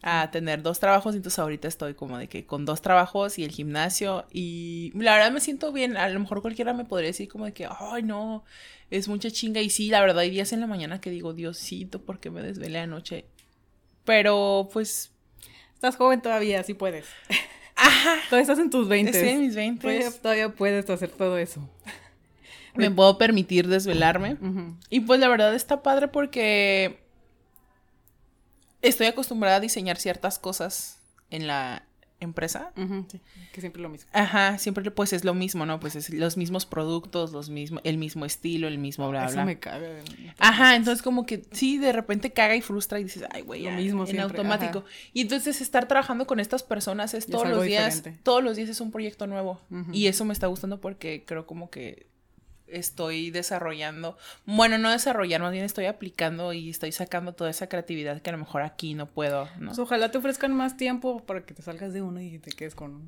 a 0.01 0.31
tener 0.31 0.63
dos 0.63 0.79
trabajos, 0.79 1.15
entonces 1.15 1.37
ahorita 1.37 1.67
estoy 1.67 1.93
como 1.93 2.17
de 2.17 2.27
que 2.27 2.45
con 2.45 2.65
dos 2.65 2.81
trabajos 2.81 3.37
y 3.37 3.43
el 3.43 3.51
gimnasio 3.51 4.25
y 4.31 4.91
la 4.95 5.13
verdad 5.13 5.31
me 5.31 5.39
siento 5.39 5.71
bien, 5.71 5.95
a 5.95 6.09
lo 6.09 6.19
mejor 6.19 6.41
cualquiera 6.41 6.73
me 6.73 6.85
podría 6.85 7.09
decir 7.09 7.29
como 7.29 7.45
de 7.45 7.53
que, 7.53 7.67
ay 7.67 8.01
no, 8.01 8.43
es 8.91 9.07
mucha 9.07 9.31
chinga 9.31 9.61
y 9.61 9.69
sí, 9.71 9.89
la 9.89 10.01
verdad 10.01 10.19
hay 10.19 10.29
días 10.29 10.53
en 10.53 10.59
la 10.59 10.67
mañana 10.67 11.01
que 11.01 11.09
digo, 11.09 11.33
Diosito, 11.33 12.01
¿por 12.03 12.19
qué 12.19 12.29
me 12.29 12.41
desvelé 12.43 12.79
anoche? 12.79 13.25
Pero 14.05 14.69
pues, 14.71 15.11
Estás 15.73 15.95
joven 15.95 16.21
todavía, 16.21 16.61
sí 16.63 16.73
puedes. 16.75 17.07
ajá, 17.75 18.15
Todavía 18.29 18.41
estás 18.41 18.59
en 18.59 18.69
tus 18.69 18.87
20. 18.87 19.11
estoy 19.11 19.29
en 19.29 19.39
mis 19.41 19.55
20, 19.55 19.81
Todavía, 19.81 20.11
todavía 20.21 20.49
puedes 20.49 20.87
hacer 20.89 21.09
todo 21.09 21.37
eso. 21.39 21.67
me 22.75 22.91
puedo 22.91 23.17
permitir 23.17 23.67
desvelarme. 23.67 24.37
Y 24.89 24.99
pues 25.01 25.19
la 25.19 25.27
verdad 25.27 25.55
está 25.55 25.81
padre 25.81 26.07
porque 26.07 26.99
estoy 28.81 29.07
acostumbrada 29.07 29.57
a 29.57 29.59
diseñar 29.59 29.97
ciertas 29.97 30.37
cosas 30.39 30.99
en 31.29 31.47
la 31.47 31.83
empresa. 32.21 32.71
Ujú, 32.77 33.05
sí, 33.11 33.19
que 33.51 33.59
siempre 33.59 33.81
lo 33.81 33.89
mismo. 33.89 34.09
Ajá, 34.13 34.57
siempre 34.57 34.89
pues 34.91 35.11
es 35.11 35.25
lo 35.25 35.33
mismo, 35.33 35.65
¿no? 35.65 35.79
Pues 35.79 35.95
es 35.97 36.09
los 36.11 36.37
mismos 36.37 36.65
productos, 36.65 37.33
los 37.33 37.49
mismos, 37.49 37.81
el 37.83 37.97
mismo 37.97 38.23
estilo, 38.25 38.67
el 38.69 38.77
mismo 38.77 39.09
bla 39.09 39.25
Eso 39.25 39.33
bla. 39.33 39.45
me 39.45 39.59
caga. 39.59 39.89
Ajá, 40.39 40.75
entonces 40.75 41.01
como 41.01 41.25
que 41.25 41.43
sí, 41.51 41.77
de 41.77 41.91
repente 41.91 42.31
caga 42.31 42.55
y 42.55 42.61
frustra 42.61 42.99
y 42.99 43.03
dices, 43.03 43.23
ay, 43.31 43.41
güey, 43.41 43.63
Lo 43.63 43.71
ya", 43.71 43.75
mismo 43.75 44.01
en 44.03 44.07
siempre, 44.07 44.37
automático. 44.39 44.79
ajá. 44.79 44.87
Y 45.13 45.21
entonces 45.21 45.59
estar 45.61 45.87
trabajando 45.87 46.25
con 46.27 46.39
estas 46.39 46.63
personas 46.63 47.13
es 47.13 47.27
Y 47.27 47.31
todos 47.31 47.49
los 47.49 47.63
días, 47.63 47.95
diferente. 47.95 48.21
todos 48.23 48.43
los 48.43 48.55
días 48.55 48.69
es 48.69 48.79
un 48.81 48.91
proyecto 48.91 49.27
nuevo. 49.27 49.59
Y 49.91 50.07
eso 50.07 50.23
me 50.23 50.33
está 50.33 50.47
gustando 50.47 50.79
porque 50.79 51.23
creo 51.25 51.45
como 51.45 51.69
que 51.69 52.07
estoy 52.71 53.31
desarrollando, 53.31 54.17
bueno, 54.45 54.77
no 54.77 54.89
desarrollar, 54.91 55.41
más 55.41 55.51
bien 55.51 55.63
estoy 55.65 55.85
aplicando 55.85 56.53
y 56.53 56.69
estoy 56.69 56.91
sacando 56.91 57.33
toda 57.33 57.49
esa 57.49 57.67
creatividad 57.67 58.21
que 58.21 58.29
a 58.29 58.33
lo 58.33 58.39
mejor 58.39 58.61
aquí 58.61 58.93
no 58.93 59.05
puedo, 59.07 59.47
¿no? 59.59 59.67
Pues 59.67 59.79
ojalá 59.79 60.11
te 60.11 60.17
ofrezcan 60.17 60.53
más 60.55 60.77
tiempo 60.77 61.23
para 61.25 61.45
que 61.45 61.53
te 61.53 61.61
salgas 61.61 61.93
de 61.93 62.01
uno 62.01 62.21
y 62.21 62.39
te 62.39 62.51
quedes 62.51 62.75
con 62.75 62.95
uno. 62.95 63.05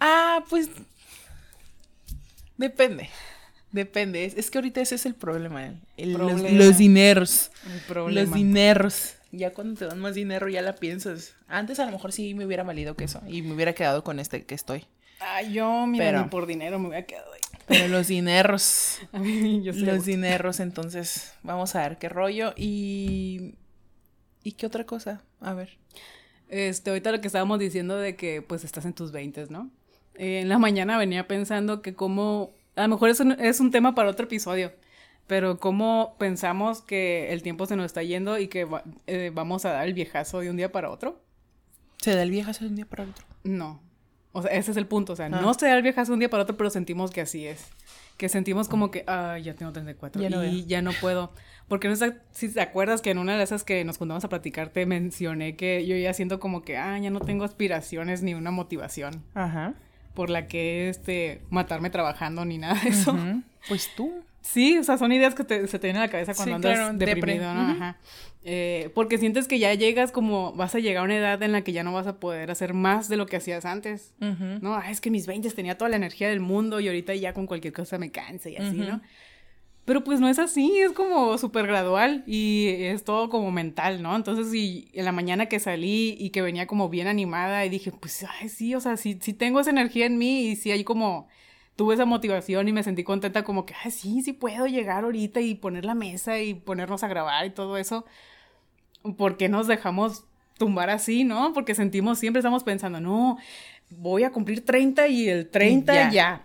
Ah, 0.00 0.44
pues 0.48 0.68
depende. 2.56 3.08
Depende. 3.72 4.24
Es, 4.24 4.36
es 4.36 4.50
que 4.50 4.58
ahorita 4.58 4.80
ese 4.80 4.96
es 4.96 5.06
el 5.06 5.14
problema. 5.14 5.64
el- 5.96 6.14
Problema. 6.14 6.48
Los, 6.50 6.78
dineros. 6.78 7.50
El 7.72 7.80
problema. 7.82 8.20
Los 8.26 8.34
dineros. 8.34 9.14
Ya 9.32 9.52
cuando 9.52 9.78
te 9.78 9.86
dan 9.86 10.00
más 10.00 10.14
dinero 10.16 10.48
ya 10.48 10.60
la 10.60 10.74
piensas. 10.74 11.34
Antes 11.46 11.78
a 11.78 11.86
lo 11.86 11.92
mejor 11.92 12.10
sí 12.12 12.34
me 12.34 12.44
hubiera 12.44 12.64
valido 12.64 12.96
que 12.96 13.04
eso. 13.04 13.20
Y 13.28 13.42
me 13.42 13.54
hubiera 13.54 13.72
quedado 13.74 14.02
con 14.02 14.18
este 14.18 14.44
que 14.44 14.56
estoy. 14.56 14.86
Ay, 15.20 15.52
yo, 15.52 15.86
mira, 15.86 16.06
Pero- 16.06 16.22
ni 16.22 16.28
por 16.28 16.46
dinero 16.46 16.78
me 16.80 16.88
hubiera 16.88 17.06
quedado 17.06 17.32
ahí. 17.32 17.40
Pero 17.70 17.88
los 17.88 18.08
dineros. 18.08 18.98
A 19.12 19.18
mí, 19.18 19.62
yo 19.62 19.72
sé. 19.72 19.80
los 19.80 20.04
dineros. 20.04 20.60
Entonces, 20.60 21.32
vamos 21.42 21.74
a 21.74 21.80
ver 21.88 21.96
qué 21.98 22.08
rollo. 22.10 22.52
Y. 22.56 23.54
¿Y 24.44 24.52
qué 24.52 24.66
otra 24.66 24.84
cosa? 24.84 25.22
A 25.40 25.54
ver. 25.54 25.78
Este, 26.48 26.90
ahorita 26.90 27.12
lo 27.12 27.20
que 27.20 27.28
estábamos 27.28 27.58
diciendo 27.58 27.96
de 27.96 28.16
que 28.16 28.42
pues 28.42 28.64
estás 28.64 28.84
en 28.84 28.92
tus 28.92 29.12
20, 29.12 29.46
¿no? 29.50 29.70
Eh, 30.16 30.40
en 30.40 30.48
la 30.48 30.58
mañana 30.58 30.98
venía 30.98 31.28
pensando 31.28 31.80
que 31.80 31.94
como, 31.94 32.50
a 32.74 32.82
lo 32.82 32.88
mejor 32.88 33.10
es 33.10 33.20
un, 33.20 33.32
es 33.32 33.60
un 33.60 33.70
tema 33.70 33.94
para 33.94 34.10
otro 34.10 34.24
episodio, 34.26 34.72
pero 35.28 35.58
cómo 35.60 36.16
pensamos 36.18 36.80
que 36.82 37.32
el 37.32 37.42
tiempo 37.42 37.66
se 37.66 37.76
nos 37.76 37.86
está 37.86 38.02
yendo 38.02 38.36
y 38.38 38.48
que 38.48 38.64
va- 38.64 38.82
eh, 39.06 39.30
vamos 39.32 39.64
a 39.64 39.70
dar 39.72 39.86
el 39.86 39.94
viejazo 39.94 40.40
de 40.40 40.50
un 40.50 40.56
día 40.56 40.72
para 40.72 40.90
otro. 40.90 41.22
¿Se 41.98 42.14
da 42.16 42.22
el 42.22 42.30
viejazo 42.32 42.64
de 42.64 42.70
un 42.70 42.76
día 42.76 42.86
para 42.86 43.04
otro? 43.04 43.24
No. 43.44 43.80
O 44.32 44.42
sea, 44.42 44.50
ese 44.52 44.70
es 44.70 44.76
el 44.76 44.86
punto. 44.86 45.12
O 45.14 45.16
sea, 45.16 45.26
Ah. 45.26 45.28
no 45.28 45.54
se 45.54 45.66
da 45.68 45.76
un 46.10 46.18
día 46.20 46.30
para 46.30 46.42
otro, 46.44 46.56
pero 46.56 46.70
sentimos 46.70 47.10
que 47.10 47.20
así 47.20 47.46
es. 47.46 47.66
Que 48.16 48.28
sentimos 48.28 48.68
como 48.68 48.90
que, 48.90 49.02
ah, 49.06 49.38
ya 49.38 49.54
tengo 49.54 49.72
34 49.72 50.20
Ya 50.20 50.28
no 50.30 50.44
y 50.44 50.56
veo. 50.58 50.66
ya 50.66 50.82
no 50.82 50.92
puedo. 51.00 51.32
Porque 51.68 51.88
no 51.88 51.96
sé 51.96 52.16
si 52.32 52.48
te 52.52 52.60
acuerdas 52.60 53.00
que 53.00 53.10
en 53.10 53.18
una 53.18 53.36
de 53.36 53.42
esas 53.42 53.64
que 53.64 53.84
nos 53.84 53.96
juntamos 53.98 54.24
a 54.24 54.28
platicar 54.28 54.68
te 54.70 54.84
mencioné 54.86 55.56
que 55.56 55.86
yo 55.86 55.96
ya 55.96 56.12
siento 56.12 56.38
como 56.38 56.62
que, 56.62 56.76
ah, 56.76 56.98
ya 56.98 57.10
no 57.10 57.20
tengo 57.20 57.44
aspiraciones 57.44 58.22
ni 58.22 58.34
una 58.34 58.50
motivación 58.50 59.22
Ajá. 59.34 59.74
por 60.14 60.28
la 60.30 60.46
que, 60.48 60.88
este, 60.90 61.40
matarme 61.48 61.88
trabajando 61.90 62.44
ni 62.44 62.58
nada 62.58 62.74
de 62.82 62.90
eso. 62.90 63.16
Pues 63.68 63.88
tú. 63.96 64.12
Sí, 64.42 64.78
o 64.78 64.84
sea, 64.84 64.96
son 64.98 65.12
ideas 65.12 65.34
que 65.34 65.44
te- 65.44 65.66
se 65.66 65.78
te 65.78 65.86
vienen 65.86 66.02
a 66.02 66.06
la 66.06 66.10
cabeza 66.10 66.34
cuando 66.34 66.50
Sí, 66.50 66.54
andas 66.56 66.72
claro, 66.74 66.92
depre. 66.98 67.14
deprimido, 67.14 67.54
¿no? 67.54 67.60
Ajá. 67.72 67.96
Eh, 68.42 68.90
porque 68.94 69.18
sientes 69.18 69.46
que 69.46 69.58
ya 69.58 69.74
llegas 69.74 70.12
como, 70.12 70.52
vas 70.52 70.74
a 70.74 70.78
llegar 70.78 71.02
a 71.02 71.04
una 71.04 71.16
edad 71.16 71.42
en 71.42 71.52
la 71.52 71.62
que 71.62 71.72
ya 71.72 71.82
no 71.82 71.92
vas 71.92 72.06
a 72.06 72.18
poder 72.18 72.50
hacer 72.50 72.72
más 72.72 73.08
de 73.08 73.16
lo 73.16 73.26
que 73.26 73.36
hacías 73.36 73.64
antes. 73.64 74.14
No, 74.18 74.74
ah, 74.74 74.90
es 74.90 75.00
que 75.00 75.10
mis 75.10 75.26
20 75.26 75.50
tenía 75.50 75.76
toda 75.76 75.90
la 75.90 75.96
energía 75.96 76.28
del 76.28 76.40
mundo 76.40 76.80
y 76.80 76.86
ahorita 76.86 77.14
ya 77.14 77.34
con 77.34 77.46
cualquier 77.46 77.74
cosa 77.74 77.98
me 77.98 78.10
cansa 78.10 78.48
y 78.48 78.56
así. 78.56 78.78
¿no? 78.78 79.00
Pero 79.84 80.04
pues 80.04 80.20
no 80.20 80.28
es 80.28 80.38
así, 80.38 80.78
es 80.78 80.92
como 80.92 81.36
súper 81.36 81.66
gradual 81.66 82.22
y 82.26 82.68
es 82.68 83.02
todo 83.02 83.28
como 83.28 83.50
mental, 83.50 84.02
¿no? 84.02 84.14
Entonces, 84.14 84.54
y 84.54 84.88
en 84.92 85.04
la 85.04 85.12
mañana 85.12 85.46
que 85.46 85.58
salí 85.58 86.16
y 86.18 86.30
que 86.30 86.42
venía 86.42 86.66
como 86.66 86.88
bien 86.88 87.08
animada 87.08 87.66
y 87.66 87.70
dije, 87.70 87.90
pues, 87.90 88.24
ay, 88.40 88.48
sí, 88.48 88.74
o 88.74 88.80
sea, 88.80 88.96
sí, 88.96 89.18
sí 89.20 89.32
tengo 89.32 89.58
esa 89.58 89.70
energía 89.70 90.06
en 90.06 90.16
mí 90.16 90.46
y 90.46 90.56
sí 90.56 90.70
hay 90.70 90.84
como, 90.84 91.28
tuve 91.74 91.94
esa 91.94 92.04
motivación 92.04 92.68
y 92.68 92.72
me 92.72 92.82
sentí 92.82 93.02
contenta 93.02 93.42
como 93.42 93.66
que, 93.66 93.74
ay, 93.82 93.90
sí, 93.90 94.22
sí 94.22 94.32
puedo 94.32 94.66
llegar 94.66 95.02
ahorita 95.04 95.40
y 95.40 95.54
poner 95.56 95.84
la 95.84 95.94
mesa 95.94 96.38
y 96.38 96.54
ponernos 96.54 97.02
a 97.02 97.08
grabar 97.08 97.44
y 97.46 97.50
todo 97.50 97.76
eso. 97.76 98.04
¿Por 99.16 99.36
qué 99.36 99.48
nos 99.48 99.66
dejamos 99.66 100.24
tumbar 100.58 100.90
así, 100.90 101.24
no? 101.24 101.52
Porque 101.54 101.74
sentimos, 101.74 102.18
siempre 102.18 102.40
estamos 102.40 102.64
pensando, 102.64 103.00
no, 103.00 103.38
voy 103.90 104.24
a 104.24 104.30
cumplir 104.30 104.64
30 104.64 105.08
y 105.08 105.28
el 105.28 105.48
30 105.48 105.94
Ya. 105.94 106.10
ya. 106.10 106.42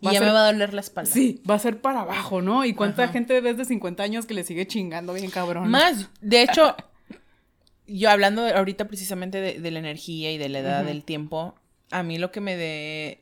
Y 0.00 0.06
ya 0.06 0.12
ser- 0.18 0.22
me 0.24 0.32
va 0.32 0.42
a 0.48 0.52
doler 0.52 0.74
la 0.74 0.80
espalda. 0.80 1.10
Sí, 1.10 1.40
va 1.48 1.54
a 1.54 1.58
ser 1.58 1.80
para 1.80 2.00
abajo, 2.02 2.42
¿no? 2.42 2.64
¿Y 2.66 2.74
cuánta 2.74 3.04
Ajá. 3.04 3.12
gente 3.14 3.40
ves 3.40 3.56
de 3.56 3.64
50 3.64 4.02
años 4.02 4.26
que 4.26 4.34
le 4.34 4.44
sigue 4.44 4.66
chingando 4.66 5.14
bien 5.14 5.30
cabrón? 5.30 5.70
Más, 5.70 6.10
de 6.20 6.42
hecho, 6.42 6.76
yo 7.86 8.10
hablando 8.10 8.42
de- 8.42 8.52
ahorita 8.52 8.86
precisamente 8.86 9.40
de, 9.40 9.60
de 9.60 9.70
la 9.70 9.78
energía 9.78 10.30
y 10.32 10.38
de 10.38 10.48
la 10.50 10.58
edad 10.58 10.84
del 10.84 11.04
tiempo, 11.04 11.54
a 11.90 12.02
mí 12.02 12.18
lo 12.18 12.30
que 12.32 12.40
me 12.40 12.56
de 12.56 13.20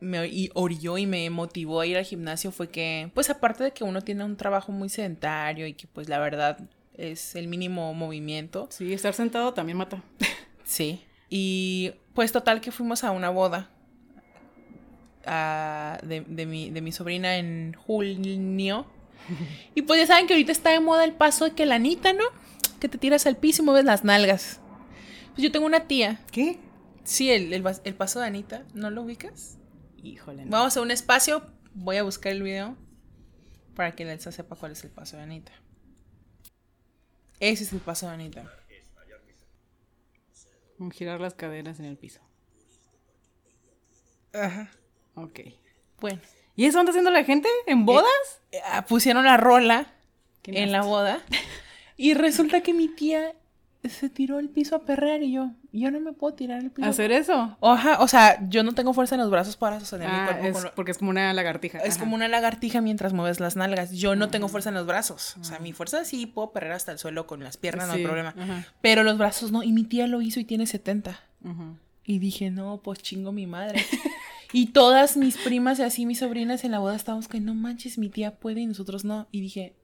me 0.00 0.26
y 0.26 0.50
orilló 0.52 0.98
y 0.98 1.06
me 1.06 1.30
motivó 1.30 1.80
a 1.80 1.86
ir 1.86 1.96
al 1.96 2.04
gimnasio 2.04 2.50
fue 2.52 2.68
que, 2.68 3.10
pues 3.14 3.30
aparte 3.30 3.64
de 3.64 3.70
que 3.70 3.84
uno 3.84 4.02
tiene 4.02 4.22
un 4.24 4.36
trabajo 4.36 4.70
muy 4.72 4.90
sedentario 4.90 5.66
y 5.66 5.72
que 5.72 5.86
pues 5.86 6.10
la 6.10 6.18
verdad 6.18 6.58
es 6.94 7.34
el 7.34 7.48
mínimo 7.48 7.92
movimiento, 7.94 8.68
Sí, 8.70 8.92
estar 8.92 9.14
sentado 9.14 9.52
también 9.54 9.78
mata. 9.78 10.02
sí. 10.64 11.04
Y 11.28 11.92
pues 12.14 12.32
total 12.32 12.60
que 12.60 12.70
fuimos 12.70 13.04
a 13.04 13.10
una 13.10 13.30
boda 13.30 13.70
ah, 15.26 15.98
de, 16.02 16.20
de 16.20 16.46
mi, 16.46 16.70
de 16.70 16.80
mi 16.80 16.92
sobrina 16.92 17.36
en 17.36 17.74
junio. 17.74 18.86
Y 19.74 19.82
pues 19.82 20.00
ya 20.00 20.06
saben 20.06 20.26
que 20.26 20.34
ahorita 20.34 20.52
está 20.52 20.70
de 20.70 20.80
moda 20.80 21.04
el 21.04 21.12
paso 21.12 21.46
de 21.46 21.52
que 21.52 21.66
la 21.66 21.76
Anita, 21.76 22.12
¿no? 22.12 22.24
Que 22.78 22.88
te 22.88 22.98
tiras 22.98 23.26
al 23.26 23.36
piso 23.36 23.62
y 23.62 23.64
mueves 23.64 23.84
las 23.84 24.04
nalgas. 24.04 24.60
Pues 25.32 25.42
yo 25.42 25.50
tengo 25.50 25.66
una 25.66 25.86
tía. 25.86 26.20
¿Qué? 26.30 26.58
Sí, 27.04 27.30
el, 27.30 27.52
el, 27.52 27.94
paso 27.94 28.20
de 28.20 28.26
Anita. 28.26 28.64
¿No 28.74 28.90
lo 28.90 29.02
ubicas? 29.02 29.58
Híjole. 30.02 30.44
no. 30.44 30.50
Vamos 30.50 30.76
a 30.76 30.82
un 30.82 30.90
espacio. 30.90 31.42
Voy 31.74 31.96
a 31.96 32.02
buscar 32.02 32.32
el 32.32 32.42
video. 32.42 32.76
para 33.74 33.96
que 33.96 34.04
la 34.04 34.12
Elsa 34.12 34.30
sepa 34.30 34.56
cuál 34.56 34.72
es 34.72 34.84
el 34.84 34.90
paso 34.90 35.16
de 35.16 35.24
Anita. 35.24 35.52
Ese 37.40 37.64
es 37.64 37.72
el 37.72 37.80
paso 37.80 38.06
de 38.06 38.14
Anita. 38.14 38.50
Girar 40.92 41.20
las 41.20 41.34
caderas 41.34 41.78
en 41.78 41.86
el 41.86 41.96
piso. 41.96 42.20
Ajá. 44.32 44.70
Ok. 45.14 45.40
Bueno. 46.00 46.20
¿Y 46.56 46.66
eso 46.66 46.78
anda 46.78 46.90
haciendo 46.90 47.10
la 47.10 47.24
gente? 47.24 47.48
¿En 47.66 47.86
bodas? 47.86 48.40
Eh, 48.52 48.60
pusieron 48.88 49.24
la 49.24 49.36
rola 49.36 49.94
en 50.44 50.72
la 50.72 50.82
boda. 50.82 51.22
Y 51.96 52.14
resulta 52.14 52.60
que 52.60 52.74
mi 52.74 52.88
tía 52.88 53.36
se 53.88 54.08
tiró 54.08 54.38
al 54.38 54.48
piso 54.48 54.76
a 54.76 54.84
perrear 54.84 55.22
y 55.22 55.32
yo, 55.32 55.50
yo 55.72 55.90
no 55.90 56.00
me 56.00 56.12
puedo 56.12 56.34
tirar 56.34 56.60
al 56.60 56.70
piso. 56.70 56.88
¿Hacer 56.88 57.12
eso? 57.12 57.56
Ajá, 57.60 57.98
o 58.00 58.08
sea, 58.08 58.38
yo 58.48 58.62
no 58.62 58.72
tengo 58.72 58.92
fuerza 58.94 59.14
en 59.14 59.20
los 59.20 59.30
brazos 59.30 59.56
para 59.56 59.78
sostener 59.80 60.08
mi 60.08 60.14
Ah, 60.16 60.24
cuerpo. 60.26 60.44
es 60.46 60.52
con 60.52 60.62
lo- 60.64 60.74
porque 60.74 60.90
es 60.92 60.98
como 60.98 61.10
una 61.10 61.32
lagartija. 61.32 61.78
Es 61.78 61.94
Ajá. 61.96 62.00
como 62.04 62.14
una 62.16 62.28
lagartija 62.28 62.80
mientras 62.80 63.12
mueves 63.12 63.40
las 63.40 63.56
nalgas. 63.56 63.92
Yo 63.92 64.16
no 64.16 64.28
tengo 64.28 64.48
fuerza 64.48 64.68
en 64.70 64.74
los 64.76 64.86
brazos. 64.86 65.36
O 65.40 65.44
sea, 65.44 65.58
mi 65.58 65.72
fuerza 65.72 66.04
sí 66.04 66.26
puedo 66.26 66.52
perrear 66.52 66.74
hasta 66.74 66.92
el 66.92 66.98
suelo 66.98 67.26
con 67.26 67.42
las 67.42 67.56
piernas, 67.56 67.88
no 67.88 67.94
hay 67.94 68.04
problema. 68.04 68.34
ajá. 68.38 68.66
Pero 68.80 69.02
los 69.02 69.18
brazos 69.18 69.52
no. 69.52 69.62
Y 69.62 69.72
mi 69.72 69.84
tía 69.84 70.06
lo 70.06 70.20
hizo 70.22 70.40
y 70.40 70.44
tiene 70.44 70.66
70. 70.66 71.18
Ujú. 71.44 71.76
Y 72.06 72.18
dije, 72.18 72.50
no, 72.50 72.80
pues 72.82 72.98
chingo 73.00 73.32
mi 73.32 73.46
madre. 73.46 73.84
y 74.52 74.66
todas 74.66 75.16
mis 75.16 75.36
primas 75.38 75.78
y 75.78 75.82
así 75.82 76.06
mis 76.06 76.18
sobrinas 76.18 76.64
en 76.64 76.70
la 76.70 76.78
boda 76.78 76.94
estábamos 76.94 77.28
que 77.28 77.40
no 77.40 77.54
manches, 77.54 77.98
mi 77.98 78.08
tía 78.10 78.36
puede 78.36 78.60
y 78.60 78.66
nosotros 78.66 79.04
no. 79.04 79.26
Y 79.32 79.40
dije, 79.40 79.74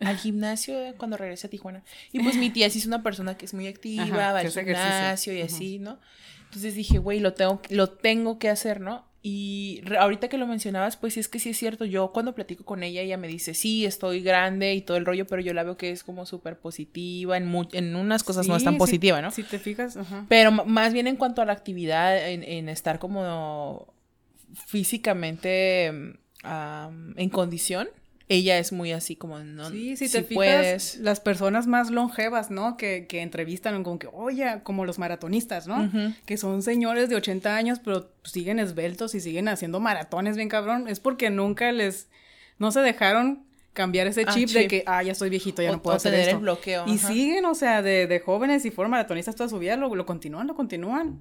al 0.00 0.16
gimnasio 0.16 0.78
cuando 0.96 1.16
regrese 1.16 1.46
a 1.46 1.50
Tijuana. 1.50 1.82
Y 2.12 2.20
pues 2.20 2.36
mi 2.36 2.50
tía 2.50 2.68
sí 2.70 2.78
es 2.78 2.86
una 2.86 3.02
persona 3.02 3.36
que 3.36 3.44
es 3.46 3.54
muy 3.54 3.66
activa, 3.66 4.04
Ajá, 4.04 4.32
va 4.32 4.38
al 4.40 4.46
ejercicio. 4.46 4.62
gimnasio 4.64 5.32
y 5.34 5.40
así, 5.42 5.78
¿no? 5.78 5.98
Entonces 6.44 6.74
dije, 6.74 6.98
güey, 6.98 7.20
lo 7.20 7.34
tengo, 7.34 7.60
lo 7.70 7.90
tengo 7.90 8.38
que 8.38 8.48
hacer, 8.48 8.80
¿no? 8.80 9.08
Y 9.22 9.82
re- 9.84 9.98
ahorita 9.98 10.28
que 10.28 10.38
lo 10.38 10.46
mencionabas, 10.46 10.96
pues 10.96 11.12
sí 11.14 11.20
es 11.20 11.28
que 11.28 11.38
sí 11.38 11.50
es 11.50 11.58
cierto. 11.58 11.84
Yo 11.84 12.10
cuando 12.12 12.34
platico 12.34 12.64
con 12.64 12.82
ella, 12.82 13.02
ella 13.02 13.18
me 13.18 13.28
dice, 13.28 13.52
sí, 13.52 13.84
estoy 13.84 14.22
grande 14.22 14.72
y 14.74 14.80
todo 14.80 14.96
el 14.96 15.04
rollo, 15.04 15.26
pero 15.26 15.42
yo 15.42 15.52
la 15.52 15.62
veo 15.62 15.76
que 15.76 15.90
es 15.90 16.02
como 16.02 16.24
súper 16.24 16.58
positiva. 16.58 17.36
En, 17.36 17.46
mu- 17.46 17.68
en 17.72 17.94
unas 17.96 18.24
cosas 18.24 18.48
no 18.48 18.56
es 18.56 18.64
tan 18.64 18.78
positiva, 18.78 19.20
¿no? 19.20 19.30
Si 19.30 19.42
te 19.42 19.58
fijas, 19.58 19.98
ajá. 19.98 20.24
Pero 20.30 20.50
más 20.50 20.94
bien 20.94 21.06
en 21.06 21.16
cuanto 21.16 21.42
a 21.42 21.44
la 21.44 21.52
actividad, 21.52 22.30
en, 22.30 22.42
en 22.42 22.70
estar 22.70 22.98
como 22.98 23.92
físicamente 24.80 25.92
mm, 25.92 27.18
en 27.18 27.28
condición, 27.28 27.88
ella 28.32 28.58
es 28.58 28.70
muy 28.72 28.92
así 28.92 29.16
como, 29.16 29.38
no, 29.40 29.68
Sí, 29.70 29.96
si 29.96 30.06
si 30.08 30.12
te 30.12 30.22
fijas, 30.22 30.34
puedes. 30.34 30.96
las 30.98 31.18
personas 31.20 31.66
más 31.66 31.90
longevas, 31.90 32.50
¿no? 32.50 32.76
Que, 32.76 33.06
que 33.08 33.20
entrevistan 33.22 33.82
como 33.82 33.98
que, 33.98 34.08
oye, 34.12 34.60
como 34.62 34.84
los 34.86 34.98
maratonistas, 34.98 35.66
¿no? 35.66 35.90
Que 36.26 36.36
son 36.38 36.62
señores 36.62 37.08
de 37.08 37.16
80 37.16 37.56
años, 37.56 37.80
pero 37.84 38.10
siguen 38.24 38.58
esbeltos 38.58 39.14
y 39.14 39.20
siguen 39.20 39.48
haciendo 39.48 39.80
maratones 39.80 40.36
bien 40.36 40.48
cabrón. 40.48 40.86
Es 40.88 41.00
porque 41.00 41.28
nunca 41.30 41.72
les, 41.72 42.08
no 42.58 42.70
se 42.72 42.80
dejaron 42.80 43.44
cambiar 43.72 44.06
ese 44.06 44.24
Ah, 44.26 44.32
chip, 44.32 44.48
de 44.50 44.66
que, 44.68 44.82
ah, 44.86 45.02
ya 45.02 45.12
estoy 45.12 45.28
viejito, 45.30 45.60
ya 45.62 45.70
O- 45.70 45.72
no 45.74 45.82
puedo 45.82 45.96
hacer 45.96 46.14
el 46.14 46.20
esto. 46.20 46.40
bloqueo, 46.40 46.84
Y 46.86 46.94
ajá. 46.96 47.08
siguen, 47.08 47.44
o 47.44 47.54
sea, 47.54 47.82
de, 47.82 48.06
de 48.06 48.20
jóvenes 48.20 48.64
y 48.64 48.70
fueron 48.70 48.90
maratonistas 48.90 49.36
toda 49.36 49.48
su 49.48 49.58
vida, 49.58 49.76
lo, 49.76 49.94
lo 49.94 50.06
continúan, 50.06 50.46
lo 50.46 50.54
continúan. 50.54 51.20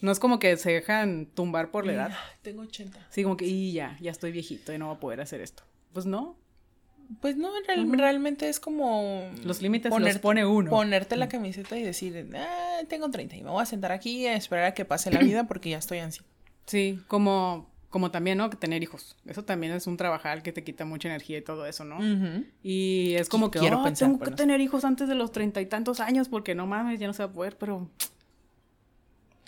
No 0.00 0.12
es 0.12 0.18
como 0.18 0.38
que 0.38 0.56
se 0.56 0.70
dejan 0.72 1.26
tumbar 1.34 1.70
por 1.70 1.84
la 1.84 1.92
edad. 1.92 2.10
Ah, 2.12 2.32
Tengo 2.42 2.62
80. 2.62 3.06
Sí, 3.10 3.22
como 3.22 3.36
que, 3.36 3.46
y 3.46 3.72
ya, 3.72 3.96
ya 4.00 4.10
estoy 4.12 4.32
viejito 4.32 4.72
y 4.72 4.78
no 4.78 4.86
voy 4.86 4.96
a 4.96 5.00
poder 5.00 5.20
hacer 5.20 5.40
esto. 5.40 5.64
Pues 5.92 6.06
no, 6.06 6.36
Pues 7.20 7.36
no, 7.36 7.48
real- 7.66 7.90
realmente 7.98 8.48
es 8.48 8.60
como... 8.60 9.30
los 9.44 9.62
límites 9.62 9.90
los 9.90 9.98
ponerte- 10.00 10.20
pone 10.20 10.44
uno. 10.46 10.70
Ponerte 10.70 11.16
la 11.16 11.28
camiseta 11.28 11.76
y 11.78 11.82
decir, 11.82 12.28
ah, 12.36 12.80
tengo 12.88 13.10
30 13.10 13.36
y 13.36 13.42
me 13.42 13.50
voy 13.50 13.62
a 13.62 13.66
sentar 13.66 13.92
aquí 13.92 14.26
a 14.26 14.34
esperar 14.36 14.64
a 14.66 14.74
que 14.74 14.84
pase 14.84 15.10
la 15.10 15.20
vida 15.20 15.46
porque 15.46 15.70
ya 15.70 15.78
estoy 15.78 15.98
así. 15.98 16.20
Sí, 16.66 17.00
como, 17.08 17.70
como 17.88 18.10
también, 18.10 18.36
¿no? 18.36 18.50
Que 18.50 18.58
tener 18.58 18.82
hijos. 18.82 19.16
Eso 19.24 19.42
también 19.42 19.72
es 19.72 19.86
un 19.86 19.96
trabajar 19.96 20.42
que 20.42 20.52
te 20.52 20.62
quita 20.62 20.84
mucha 20.84 21.08
energía 21.08 21.38
y 21.38 21.42
todo 21.42 21.64
eso, 21.64 21.84
¿no? 21.84 21.98
Y 22.62 23.14
es 23.14 23.30
como 23.30 23.50
que, 23.50 23.58
Quiero 23.58 23.80
oh, 23.80 23.84
pensar, 23.84 24.08
tengo 24.10 24.22
que 24.22 24.32
tener 24.32 24.60
hijos 24.60 24.84
antes 24.84 25.08
de 25.08 25.14
los 25.14 25.32
treinta 25.32 25.62
y 25.62 25.66
tantos 25.66 26.00
años 26.00 26.28
porque 26.28 26.54
no 26.54 26.66
mames, 26.66 27.00
ya 27.00 27.06
no 27.06 27.14
se 27.14 27.24
va 27.24 27.30
a 27.30 27.32
poder, 27.32 27.56
pero 27.56 27.88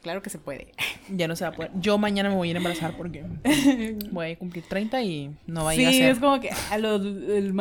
claro 0.03 0.23
que 0.23 0.31
se 0.31 0.39
puede. 0.39 0.73
Ya 1.13 1.27
no 1.27 1.35
se 1.35 1.43
va 1.43 1.51
a 1.51 1.53
poder. 1.53 1.73
Yo 1.81 1.99
mañana 1.99 2.29
me 2.29 2.37
voy 2.37 2.47
a 2.47 2.51
ir 2.53 2.57
a 2.57 2.59
embarazar 2.59 2.97
porque 2.97 3.25
voy 4.13 4.31
a 4.31 4.39
cumplir 4.39 4.63
30 4.69 5.03
y 5.03 5.31
no 5.49 5.65
va 5.65 5.71
a 5.71 5.75
ir 5.75 5.89
a 5.89 5.91
sí, 5.91 5.99
ser. 5.99 6.11
es 6.13 6.19
como 6.21 6.39
que 6.41 6.51
a 6.71 6.79
lo, 6.79 6.95
el 6.97 7.53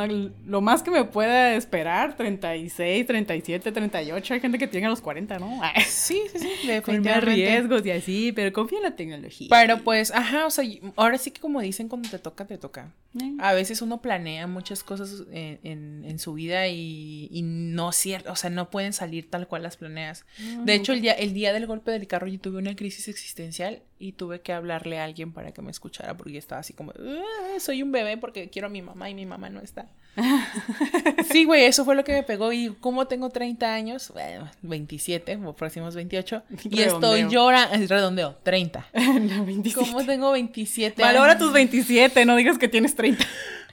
lo 0.45 0.61
más 0.61 0.83
que 0.83 0.91
me 0.91 1.03
pueda 1.05 1.55
esperar, 1.55 2.15
36, 2.15 3.07
37, 3.07 3.71
38, 3.71 4.33
hay 4.35 4.39
gente 4.39 4.59
que 4.59 4.67
tiene 4.67 4.85
a 4.85 4.89
los 4.91 5.01
40, 5.01 5.39
¿no? 5.39 5.59
Sí, 5.87 6.21
sí, 6.31 6.37
sí, 6.39 6.47
Con 6.61 6.67
definitivamente. 6.67 7.19
riesgos 7.21 7.85
y 7.87 7.91
así, 7.91 8.31
pero 8.33 8.53
confía 8.53 8.77
en 8.77 8.83
la 8.83 8.95
tecnología. 8.95 9.47
Pero 9.49 9.79
pues, 9.83 10.11
ajá, 10.11 10.45
o 10.45 10.51
sea, 10.51 10.63
ahora 10.95 11.17
sí 11.17 11.31
que 11.31 11.41
como 11.41 11.59
dicen, 11.61 11.87
cuando 11.89 12.07
te 12.07 12.19
toca, 12.19 12.45
te 12.45 12.59
toca. 12.59 12.93
Eh. 13.19 13.33
A 13.39 13.53
veces 13.53 13.81
uno 13.81 13.99
planea 14.03 14.45
muchas 14.45 14.83
cosas 14.83 15.23
en, 15.31 15.59
en- 15.63 16.05
en 16.05 16.19
su 16.19 16.33
vida 16.33 16.67
y, 16.67 17.27
y 17.31 17.41
no 17.41 17.91
cierto, 17.91 18.31
o 18.31 18.35
sea, 18.35 18.51
no 18.51 18.69
pueden 18.69 18.93
salir 18.93 19.27
tal 19.31 19.47
cual 19.47 19.63
las 19.63 19.77
planeas. 19.77 20.25
De 20.63 20.75
hecho, 20.75 20.93
el 20.93 21.01
día, 21.01 21.13
el 21.13 21.33
día 21.33 21.51
del 21.51 21.65
golpe 21.65 21.89
del 21.89 22.05
carro 22.05 22.27
yo 22.29 22.39
tuve 22.39 22.57
una 22.59 22.75
crisis 22.75 23.07
existencial 23.07 23.81
y 23.99 24.13
tuve 24.13 24.41
que 24.41 24.53
hablarle 24.53 24.99
a 24.99 25.03
alguien 25.03 25.33
para 25.33 25.51
que 25.51 25.61
me 25.61 25.71
escuchara 25.71 26.15
porque 26.15 26.37
estaba 26.37 26.61
así 26.61 26.73
como, 26.73 26.91
"Ah, 26.97 27.59
soy 27.59 27.83
un 27.83 27.91
bebé 27.91 28.17
porque 28.17 28.49
quiero 28.49 28.67
a 28.67 28.69
mi 28.69 28.81
mamá 28.81 29.09
y 29.09 29.13
mi 29.13 29.25
mamá 29.25 29.49
no 29.49 29.59
está. 29.61 29.87
Sí, 31.31 31.45
güey, 31.45 31.65
eso 31.65 31.85
fue 31.85 31.95
lo 31.95 32.03
que 32.03 32.13
me 32.13 32.23
pegó 32.23 32.51
y 32.51 32.69
como 32.79 33.07
tengo 33.07 33.29
30 33.29 33.73
años, 33.73 34.11
bueno, 34.13 34.49
27, 34.61 35.37
o 35.45 35.53
próximos 35.55 35.95
28, 35.95 36.43
y 36.69 36.81
estoy 36.81 37.27
llorando, 37.29 37.87
redondeo, 37.87 38.35
30. 38.43 38.87
La 38.93 39.41
27. 39.43 39.73
¿Cómo 39.73 40.05
tengo 40.05 40.31
27 40.31 41.01
Valora 41.01 41.33
años? 41.33 41.43
tus 41.43 41.53
27, 41.53 42.25
no 42.25 42.35
digas 42.35 42.57
que 42.57 42.67
tienes 42.67 42.95
30. 42.95 43.25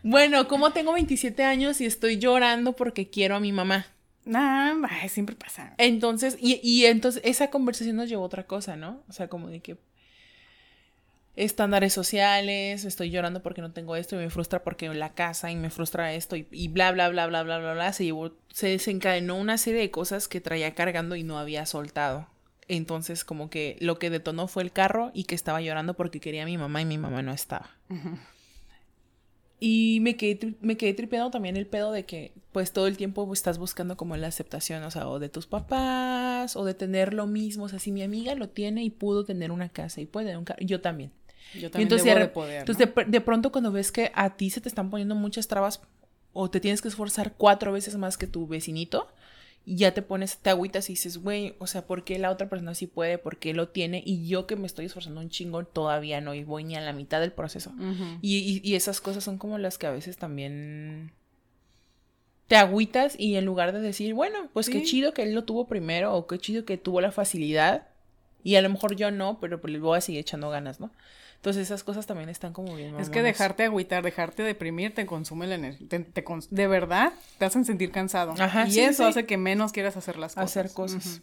Bueno, 0.03 0.47
¿cómo 0.47 0.73
tengo 0.73 0.93
27 0.93 1.43
años 1.43 1.81
y 1.81 1.87
estoy 1.87 2.19
llorando 2.19 2.75
porque 2.75 3.09
quiero 3.09 3.37
a 3.37 3.41
mi 3.41 3.53
mamá? 3.53 3.87
Nah, 4.27 4.75
ay, 4.91 5.09
siempre 5.09 5.37
pasa. 5.37 5.73
Entonces, 5.79 6.37
y, 6.41 6.61
y 6.63 6.87
entonces 6.87 7.23
esa 7.25 7.49
conversación 7.49 7.97
nos 7.97 8.09
llevó 8.09 8.25
a 8.25 8.27
otra 8.27 8.47
cosa, 8.47 8.77
¿no? 8.77 9.03
O 9.09 9.13
sea, 9.13 9.29
como 9.29 9.49
de 9.49 9.61
que 9.61 9.79
estándares 11.37 11.93
sociales, 11.93 12.85
estoy 12.85 13.11
llorando 13.11 13.41
porque 13.43 13.61
no 13.61 13.71
tengo 13.71 13.95
esto 13.95 14.17
y 14.17 14.19
me 14.19 14.31
frustra 14.31 14.65
porque 14.65 14.89
la 14.93 15.15
casa 15.15 15.51
y 15.53 15.57
me 15.57 15.71
frustra 15.71 16.13
esto 16.15 16.35
y, 16.35 16.49
y 16.51 16.67
bla, 16.69 16.91
bla, 16.91 17.09
bla, 17.09 17.29
bla, 17.29 17.45
bla, 17.45 17.59
bla, 17.59 17.75
bla, 17.75 17.93
se 17.93 18.05
llevó, 18.05 18.33
se 18.53 18.69
desencadenó 18.69 19.37
una 19.37 19.59
serie 19.59 19.81
de 19.81 19.91
cosas 19.93 20.27
que 20.27 20.41
traía 20.41 20.75
cargando 20.75 21.15
y 21.15 21.23
no 21.23 21.39
había 21.39 21.65
soltado. 21.65 22.27
Entonces, 22.69 23.25
como 23.25 23.49
que 23.49 23.77
lo 23.81 24.01
que 24.01 24.11
detonó 24.11 24.49
fue 24.49 24.65
el 24.65 24.73
carro 24.73 25.13
y 25.15 25.25
que 25.25 25.37
estaba 25.37 25.61
llorando 25.61 25.95
porque 25.95 26.19
quería 26.19 26.43
a 26.43 26.47
mi 26.47 26.59
mamá 26.59 26.83
y 26.83 26.85
mi 26.85 26.99
mamá 26.99 27.23
no 27.23 27.33
estaba. 27.33 27.71
Y 29.59 29.99
me 30.03 30.17
quedé, 30.17 30.55
me 30.61 30.77
quedé 30.77 30.93
tripeando 30.93 31.31
también 31.31 31.57
el 31.57 31.67
pedo 31.67 31.91
de 31.91 32.05
que, 32.05 32.33
pues, 32.53 32.73
todo 32.73 32.87
el 32.87 32.97
tiempo 32.97 33.31
estás 33.33 33.59
buscando 33.59 33.97
como 33.97 34.17
la 34.17 34.27
aceptación, 34.27 34.83
o 34.83 34.91
sea, 34.91 35.09
o 35.09 35.19
de 35.19 35.29
tus 35.29 35.47
papás, 35.47 36.57
o 36.57 36.65
de 36.65 36.75
tener 36.75 37.15
lo 37.15 37.27
mismo. 37.27 37.65
O 37.65 37.69
sea, 37.69 37.79
si 37.79 37.91
mi 37.91 38.03
amiga 38.03 38.35
lo 38.35 38.49
tiene 38.51 38.85
y 38.85 38.91
pudo 38.91 39.25
tener 39.25 39.51
una 39.51 39.69
casa 39.69 40.01
y 40.01 40.07
puede 40.07 40.27
tener 40.27 40.39
un 40.39 40.45
carro, 40.45 40.61
yo 40.61 40.81
también. 40.81 41.13
Yo 41.55 41.71
también 41.71 41.87
entonces, 41.87 42.05
debo 42.05 42.19
de, 42.19 42.25
de 42.27 42.29
poder, 42.29 42.61
entonces 42.61 42.89
¿no? 42.95 43.05
de, 43.05 43.11
de 43.11 43.21
pronto 43.21 43.53
cuando 43.53 43.71
ves 43.73 43.93
que 43.93 44.11
a 44.15 44.37
ti 44.37 44.51
se 44.51 44.61
te 44.61 44.69
están 44.69 44.91
poniendo 44.91 45.15
muchas 45.15 45.47
trabas 45.47 45.81
o 46.33 46.51
te 46.51 46.61
tienes 46.61 46.83
que 46.83 46.89
esforzar 46.89 47.33
cuatro 47.33 47.73
veces 47.73 47.97
más 47.97 48.19
que 48.19 48.27
tu 48.27 48.47
vecinito, 48.47 49.09
y 49.69 49.77
ya 49.77 49.93
te 49.93 50.01
pones, 50.01 50.39
te 50.39 50.49
agüitas 50.51 50.89
y 50.89 50.93
dices, 50.93 51.19
güey, 51.19 51.57
o 51.59 51.67
sea, 51.67 51.87
¿por 51.87 52.05
qué 52.05 52.19
la 52.21 52.31
otra 52.31 52.49
persona 52.49 52.73
sí 52.75 52.87
puede? 52.87 53.19
¿Por 53.19 53.37
qué 53.39 53.53
lo 53.53 53.69
tiene? 53.69 54.01
Y 54.07 54.29
yo 54.29 54.47
que 54.47 54.55
me 54.57 54.67
estoy 54.67 54.87
esforzando 54.87 55.21
un 55.21 55.29
chingo 55.29 55.65
todavía 55.65 56.21
no 56.21 56.35
y 56.35 56.45
voy 56.45 56.63
ni 56.65 56.77
a 56.77 56.81
la 56.81 56.93
mitad 56.93 57.21
del 57.21 57.33
proceso. 57.33 57.73
Y, 58.23 58.39
y- 58.39 58.61
y 58.63 58.77
esas 58.77 59.01
cosas 59.01 59.25
son 59.25 59.39
como 59.39 59.59
las 59.59 59.77
que 59.77 59.89
a 59.89 59.91
veces 59.91 60.17
también 60.19 61.11
te 62.49 62.57
agüitas 62.57 63.19
y 63.19 63.35
en 63.35 63.45
lugar 63.45 63.73
de 63.73 63.81
decir, 63.81 64.15
bueno, 64.15 64.49
pues 64.53 64.69
qué 64.71 64.79
chido 64.85 65.13
que 65.13 65.25
él 65.25 65.35
lo 65.35 65.43
tuvo 65.45 65.67
primero 65.67 66.15
o 66.15 66.27
qué 66.29 66.39
chido 66.39 66.65
que 66.65 66.77
tuvo 66.77 67.01
la 67.01 67.11
facilidad 67.11 67.89
y 68.45 68.55
a 68.55 68.63
lo 68.63 68.71
mejor 68.71 68.95
yo 68.95 69.11
no, 69.11 69.41
pero 69.41 69.61
pues 69.61 69.73
le 69.73 69.81
voy 69.81 69.99
a 69.99 70.01
seguir 70.01 70.21
echando 70.21 70.49
ganas, 70.51 70.79
¿no? 70.79 70.93
Entonces 71.37 71.63
esas 71.63 71.85
cosas 71.85 72.07
también 72.07 72.29
están 72.29 72.53
como 72.53 72.75
bien. 72.75 72.99
Es 72.99 73.09
que 73.09 73.23
dejarte 73.23 73.65
agüitar, 73.65 74.03
dejarte 74.03 74.43
deprimir, 74.43 74.95
te 74.95 75.07
consume 75.07 75.47
la 75.47 75.55
energía. 75.55 75.87
Te, 75.89 76.01
te 76.01 76.25
cons- 76.25 76.49
de 76.51 76.67
verdad, 76.67 77.13
te 77.39 77.45
hacen 77.45 77.65
sentir 77.65 77.93
cansado. 77.93 78.35
Ajá, 78.39 78.67
y 78.67 78.73
sí, 78.73 78.81
eso 78.81 79.05
sí. 79.05 79.09
hace 79.11 79.27
que 79.27 79.37
menos 79.37 79.71
quieras 79.73 79.97
hacer 79.97 80.17
las 80.19 80.35
cosas. 80.35 80.51
Hacer 80.51 80.73
cosas. 80.73 81.21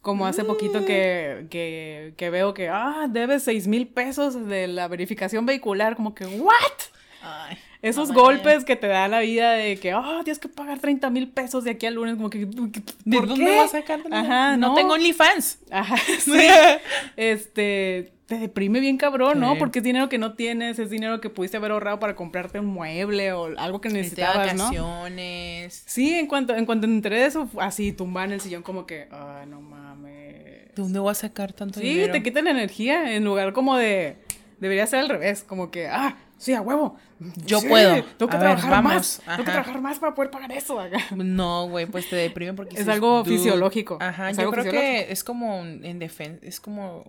Como 0.00 0.26
hace 0.26 0.42
poquito 0.44 0.84
que, 0.84 1.46
que, 1.50 2.14
que 2.16 2.30
veo 2.30 2.54
que, 2.54 2.68
ah, 2.68 3.06
debes 3.08 3.44
seis 3.44 3.68
mil 3.68 3.86
pesos 3.86 4.46
de 4.48 4.66
la 4.66 4.88
verificación 4.88 5.46
vehicular. 5.46 5.94
Como 5.96 6.12
que, 6.14 6.24
¿what? 6.26 6.52
Ay, 7.22 7.56
Esos 7.82 8.10
golpes 8.12 8.64
que 8.64 8.74
te 8.74 8.88
da 8.88 9.06
la 9.06 9.20
vida 9.20 9.52
de 9.52 9.76
que, 9.78 9.92
ah, 9.92 10.20
tienes 10.24 10.40
que 10.40 10.48
pagar 10.48 10.80
30 10.80 11.08
mil 11.10 11.28
pesos 11.28 11.62
de 11.62 11.70
aquí 11.70 11.86
al 11.86 11.94
lunes. 11.94 12.16
Como 12.16 12.30
que, 12.30 12.46
¿por 12.46 12.68
¿De 12.70 12.80
qué? 13.20 13.26
dónde 13.26 13.56
vas 13.56 13.74
a 13.74 13.78
sacar? 13.80 14.00
Ajá, 14.10 14.56
no, 14.56 14.70
no. 14.70 14.74
tengo 14.74 14.94
OnlyFans. 14.94 15.58
Ajá, 15.70 15.96
sí. 16.20 16.32
este, 17.16 18.12
te 18.32 18.38
deprime 18.38 18.80
bien 18.80 18.96
cabrón, 18.96 19.40
¿no? 19.40 19.52
Sí. 19.52 19.58
Porque 19.58 19.80
es 19.80 19.82
dinero 19.84 20.08
que 20.08 20.16
no 20.16 20.32
tienes, 20.32 20.78
es 20.78 20.88
dinero 20.88 21.20
que 21.20 21.28
pudiste 21.28 21.58
haber 21.58 21.72
ahorrado 21.72 21.98
para 21.98 22.16
comprarte 22.16 22.58
un 22.60 22.64
mueble 22.66 23.32
o 23.34 23.58
algo 23.58 23.82
que 23.82 23.90
necesitabas, 23.90 24.54
¿no? 24.54 24.64
vacaciones. 24.64 25.82
Sí, 25.84 26.14
en 26.14 26.26
cuanto, 26.26 26.54
en 26.56 26.64
cuanto 26.64 26.86
enteré 26.86 27.20
de 27.20 27.26
eso, 27.26 27.50
así, 27.58 27.92
tumbar 27.92 28.28
en 28.28 28.32
el 28.32 28.40
sillón 28.40 28.62
como 28.62 28.86
que, 28.86 29.06
ay, 29.10 29.46
no 29.48 29.60
mames. 29.60 30.44
¿De 30.74 30.82
dónde 30.82 30.98
voy 30.98 31.10
a 31.10 31.14
sacar 31.14 31.52
tanto 31.52 31.78
Sí, 31.80 31.86
dinero? 31.86 32.12
te 32.12 32.22
quitan 32.22 32.48
energía 32.48 33.14
en 33.14 33.22
lugar 33.24 33.52
como 33.52 33.76
de, 33.76 34.16
debería 34.60 34.86
ser 34.86 35.00
al 35.00 35.10
revés, 35.10 35.44
como 35.46 35.70
que, 35.70 35.88
ah, 35.88 36.16
Sí, 36.38 36.54
a 36.54 36.60
huevo. 36.60 36.96
Yo 37.46 37.60
Sí, 37.60 37.68
puedo. 37.68 38.02
Tengo 38.16 38.28
que 38.30 38.36
A 38.36 38.40
trabajar 38.40 38.82
más. 38.82 39.18
Tengo 39.24 39.36
que 39.36 39.42
Ajá. 39.42 39.52
trabajar 39.62 39.80
más 39.80 40.00
para 40.00 40.12
poder 40.12 40.32
pagar 40.32 40.50
eso. 40.50 40.80
acá. 40.80 40.98
No, 41.14 41.68
güey, 41.68 41.86
pues 41.86 42.08
te 42.10 42.16
deprime 42.16 42.54
porque 42.54 42.72
Es 42.72 42.78
dices, 42.80 42.94
algo 42.94 43.24
fisiológico. 43.24 43.98
Ajá, 44.00 44.32
yo 44.32 44.50
creo 44.50 44.64
que 44.64 45.12
es 45.12 45.22
como 45.22 45.60
en 45.60 46.00
defensa, 46.00 46.44
es 46.44 46.58
como 46.58 47.04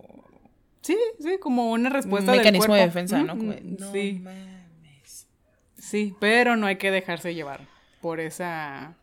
Sí, 0.84 0.96
sí, 1.18 1.38
como 1.40 1.72
una 1.72 1.88
un 1.88 1.94
respuesta 1.94 2.30
del 2.32 2.40
mecanismo 2.40 2.74
de 2.74 2.80
cuerpo. 2.80 2.86
defensa, 2.86 3.22
¿no? 3.22 3.36
Como 3.36 3.52
de, 3.52 3.60
no 3.62 3.90
sí, 3.92 4.20
mames. 4.22 5.26
sí, 5.78 6.14
pero 6.20 6.56
no 6.56 6.66
hay 6.66 6.76
que 6.76 6.90
dejarse 6.90 7.34
llevar 7.34 7.66
por 8.00 8.20
esa 8.20 8.94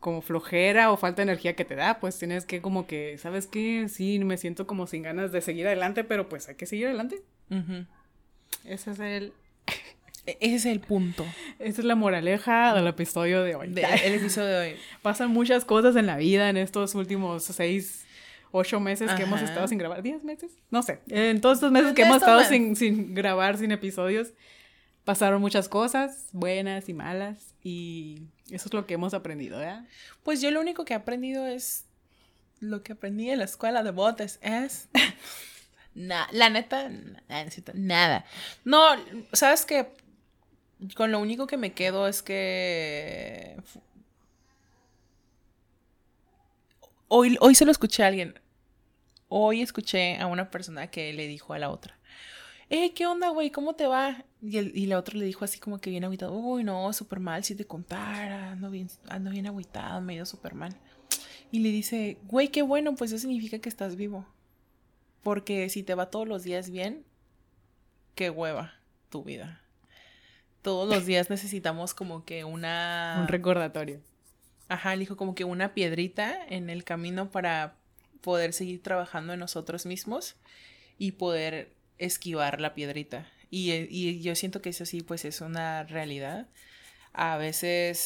como 0.00 0.22
flojera 0.22 0.90
o 0.90 0.96
falta 0.96 1.16
de 1.16 1.24
energía 1.24 1.54
que 1.54 1.66
te 1.66 1.74
da, 1.76 2.00
pues 2.00 2.18
tienes 2.18 2.46
que 2.46 2.62
como 2.62 2.86
que, 2.86 3.18
¿sabes 3.18 3.46
qué? 3.46 3.86
Sí, 3.90 4.18
me 4.20 4.38
siento 4.38 4.66
como 4.66 4.86
sin 4.86 5.02
ganas 5.02 5.30
de 5.30 5.42
seguir 5.42 5.66
adelante, 5.66 6.04
pero 6.04 6.26
pues 6.28 6.48
hay 6.48 6.54
que 6.54 6.64
seguir 6.64 6.86
adelante. 6.86 7.20
Ese 8.64 8.90
es 8.92 8.98
el, 9.00 9.32
E- 10.26 10.38
Ese 10.40 10.54
es 10.56 10.66
el 10.66 10.80
punto 10.80 11.24
esa 11.58 11.80
es 11.82 11.84
la 11.84 11.94
moraleja 11.96 12.74
del 12.74 12.86
episodio 12.86 13.42
de 13.42 13.54
hoy. 13.56 13.68
del 13.68 13.84
el 14.04 14.14
episodio 14.14 14.48
de 14.58 14.70
hoy. 14.72 14.76
Pasan 15.02 15.30
muchas 15.30 15.64
cosas 15.66 15.94
en 15.96 16.06
la 16.06 16.16
vida 16.16 16.48
en 16.48 16.56
estos 16.56 16.94
últimos 16.94 17.44
seis, 17.44 18.06
ocho 18.52 18.80
meses 18.80 19.10
que 19.12 19.22
hemos 19.22 19.40
estado 19.42 19.66
sin 19.68 19.78
grabar. 19.78 20.02
¿Diez 20.02 20.22
meses? 20.24 20.52
No 20.70 20.82
sé. 20.82 21.00
En 21.08 21.40
todos 21.40 21.58
estos 21.58 21.72
meses 21.72 21.92
que 21.94 22.02
En 22.02 22.08
hemos 22.08 22.22
estado 22.22 22.42
sin, 22.44 22.76
sin 22.76 23.14
grabar, 23.14 23.58
sin 23.58 23.72
episodios, 23.72 24.32
pasaron 25.04 25.40
muchas 25.40 25.68
cosas, 25.68 26.28
buenas 26.32 26.88
y 26.88 26.94
malas, 26.94 27.54
y 27.62 28.22
eso 28.50 28.68
es 28.68 28.74
lo 28.74 28.86
que 28.86 28.94
hemos 28.94 29.14
aprendido, 29.14 29.58
¿verdad? 29.58 29.84
Pues 30.22 30.40
yo 30.40 30.50
lo 30.50 30.60
único 30.60 30.84
que 30.84 30.92
he 30.92 30.96
aprendido 30.96 31.46
es 31.46 31.86
lo 32.60 32.82
que 32.82 32.92
aprendí 32.92 33.30
en 33.30 33.38
la 33.38 33.44
escuela 33.44 33.82
de 33.82 33.90
botes 33.90 34.38
es 34.42 34.88
nada, 35.94 36.28
la 36.32 36.50
neta, 36.50 36.90
nada. 37.74 38.24
No, 38.64 38.84
sabes 39.32 39.64
que 39.64 39.88
con 40.94 41.10
lo 41.10 41.18
único 41.18 41.46
que 41.46 41.56
me 41.56 41.72
quedo 41.72 42.06
es 42.06 42.22
que 42.22 43.56
hoy, 47.10 47.36
hoy 47.40 47.54
se 47.54 47.66
lo 47.66 47.72
escuché 47.72 48.02
a 48.02 48.06
alguien. 48.06 48.40
Hoy 49.28 49.60
escuché 49.60 50.16
a 50.18 50.26
una 50.26 50.50
persona 50.50 50.86
que 50.86 51.12
le 51.12 51.26
dijo 51.26 51.52
a 51.52 51.58
la 51.58 51.70
otra. 51.70 51.98
Eh, 52.70 52.94
¿qué 52.94 53.06
onda, 53.06 53.30
güey? 53.30 53.50
¿Cómo 53.50 53.74
te 53.74 53.86
va? 53.86 54.24
Y, 54.40 54.56
el, 54.58 54.88
la 54.88 54.98
otra 54.98 55.18
le 55.18 55.24
dijo 55.24 55.44
así 55.44 55.58
como 55.58 55.78
que 55.78 55.90
bien 55.90 56.04
agüitado. 56.04 56.32
Uy, 56.32 56.64
no, 56.64 56.92
súper 56.92 57.18
mal, 57.20 57.44
si 57.44 57.54
te 57.54 57.66
contara. 57.66 58.52
Ando 58.52 58.70
bien, 58.70 58.88
ando 59.08 59.30
bien 59.30 59.46
agüitado, 59.46 60.00
me 60.00 60.12
ha 60.12 60.16
ido 60.16 60.26
súper 60.26 60.54
mal. 60.54 60.74
Y 61.50 61.58
le 61.60 61.70
dice, 61.70 62.18
güey, 62.24 62.48
qué 62.48 62.62
bueno, 62.62 62.94
pues 62.94 63.10
eso 63.10 63.22
significa 63.22 63.58
que 63.58 63.68
estás 63.68 63.96
vivo. 63.96 64.24
Porque 65.22 65.68
si 65.68 65.82
te 65.82 65.94
va 65.94 66.10
todos 66.10 66.28
los 66.28 66.44
días 66.44 66.70
bien, 66.70 67.04
qué 68.14 68.30
hueva 68.30 68.74
tu 69.10 69.24
vida. 69.24 69.60
Todos 70.62 70.88
los 70.88 71.06
días 71.06 71.28
necesitamos 71.28 71.92
como 71.92 72.24
que 72.24 72.44
una... 72.44 73.18
Un 73.20 73.28
recordatorio. 73.28 74.00
Ajá, 74.70 74.94
le 74.94 75.00
dijo 75.00 75.16
como 75.16 75.34
que 75.34 75.42
una 75.42 75.74
piedrita 75.74 76.38
en 76.48 76.70
el 76.70 76.84
camino 76.84 77.28
para 77.32 77.74
poder 78.20 78.52
seguir 78.52 78.80
trabajando 78.80 79.32
en 79.32 79.40
nosotros 79.40 79.84
mismos 79.84 80.36
y 80.96 81.12
poder 81.12 81.72
esquivar 81.98 82.60
la 82.60 82.72
piedrita. 82.72 83.26
Y, 83.50 83.72
eh, 83.72 83.88
y 83.90 84.20
yo 84.20 84.36
siento 84.36 84.62
que 84.62 84.68
eso 84.68 84.86
sí, 84.86 85.02
pues 85.02 85.24
es 85.24 85.40
una 85.40 85.82
realidad. 85.82 86.46
A 87.12 87.36
veces... 87.36 87.98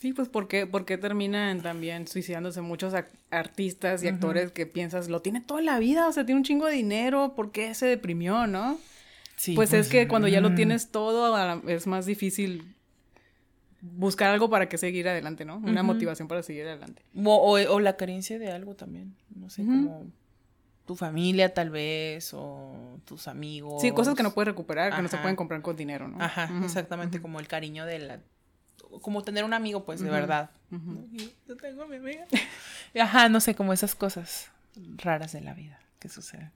Sí, 0.00 0.12
pues 0.12 0.28
¿por 0.28 0.48
qué, 0.48 0.66
por 0.66 0.84
qué 0.84 0.98
terminan 0.98 1.62
también 1.62 2.08
suicidándose 2.08 2.62
muchos 2.62 2.94
artistas 3.30 4.02
y 4.02 4.08
actores 4.08 4.50
que 4.50 4.66
piensas, 4.66 5.08
lo 5.08 5.22
tiene 5.22 5.40
toda 5.40 5.62
la 5.62 5.78
vida, 5.78 6.08
o 6.08 6.12
sea, 6.12 6.26
tiene 6.26 6.40
un 6.40 6.44
chingo 6.44 6.66
de 6.66 6.74
dinero, 6.74 7.34
¿por 7.36 7.52
qué 7.52 7.74
se 7.74 7.86
deprimió, 7.86 8.48
no? 8.48 8.76
Sí, 9.36 9.54
pues, 9.54 9.72
es 9.72 9.88
que 9.88 10.08
cuando 10.08 10.26
ya 10.26 10.40
lo 10.40 10.56
tienes 10.56 10.90
todo, 10.90 11.62
es 11.68 11.86
más 11.86 12.06
difícil 12.06 12.74
buscar 13.80 14.30
algo 14.30 14.50
para 14.50 14.68
que 14.68 14.78
seguir 14.78 15.08
adelante, 15.08 15.44
¿no? 15.44 15.56
Una 15.58 15.82
motivación 15.82 16.28
para 16.28 16.42
seguir 16.42 16.66
adelante. 16.66 17.02
O, 17.14 17.34
o- 17.34 17.74
o 17.74 17.80
la 17.80 17.96
carencia 17.96 18.38
de 18.38 18.50
algo 18.52 18.74
también. 18.74 19.14
No 19.34 19.50
sé, 19.50 19.64
como 19.64 20.06
tu 20.86 20.96
familia 20.96 21.52
tal 21.52 21.70
vez, 21.70 22.30
o 22.34 22.98
tus 23.04 23.28
amigos. 23.28 23.82
Sí, 23.82 23.92
cosas 23.92 24.14
que 24.14 24.22
no 24.22 24.32
puedes 24.32 24.48
recuperar, 24.48 24.94
que 24.96 25.02
no 25.02 25.08
se 25.08 25.18
pueden 25.18 25.36
comprar 25.36 25.60
con 25.62 25.76
dinero, 25.76 26.08
¿no? 26.08 26.20
Ajá, 26.22 26.50
exactamente, 26.64 27.20
como 27.20 27.38
el 27.40 27.46
cariño 27.48 27.84
de 27.84 27.98
la... 27.98 28.20
Como 29.02 29.22
tener 29.22 29.44
un 29.44 29.52
amigo, 29.52 29.84
pues, 29.84 30.00
de 30.00 30.08
verdad. 30.08 30.50
Yo 31.46 31.56
tengo 31.56 31.82
a 31.82 31.86
mi 31.86 31.96
amiga. 31.96 32.24
Ajá, 33.00 33.28
no 33.28 33.40
sé, 33.40 33.54
como 33.54 33.72
esas 33.74 33.94
cosas 33.94 34.50
raras 34.96 35.32
de 35.32 35.40
la 35.42 35.52
vida 35.54 35.78
que 35.98 36.08
suceden. 36.08 36.50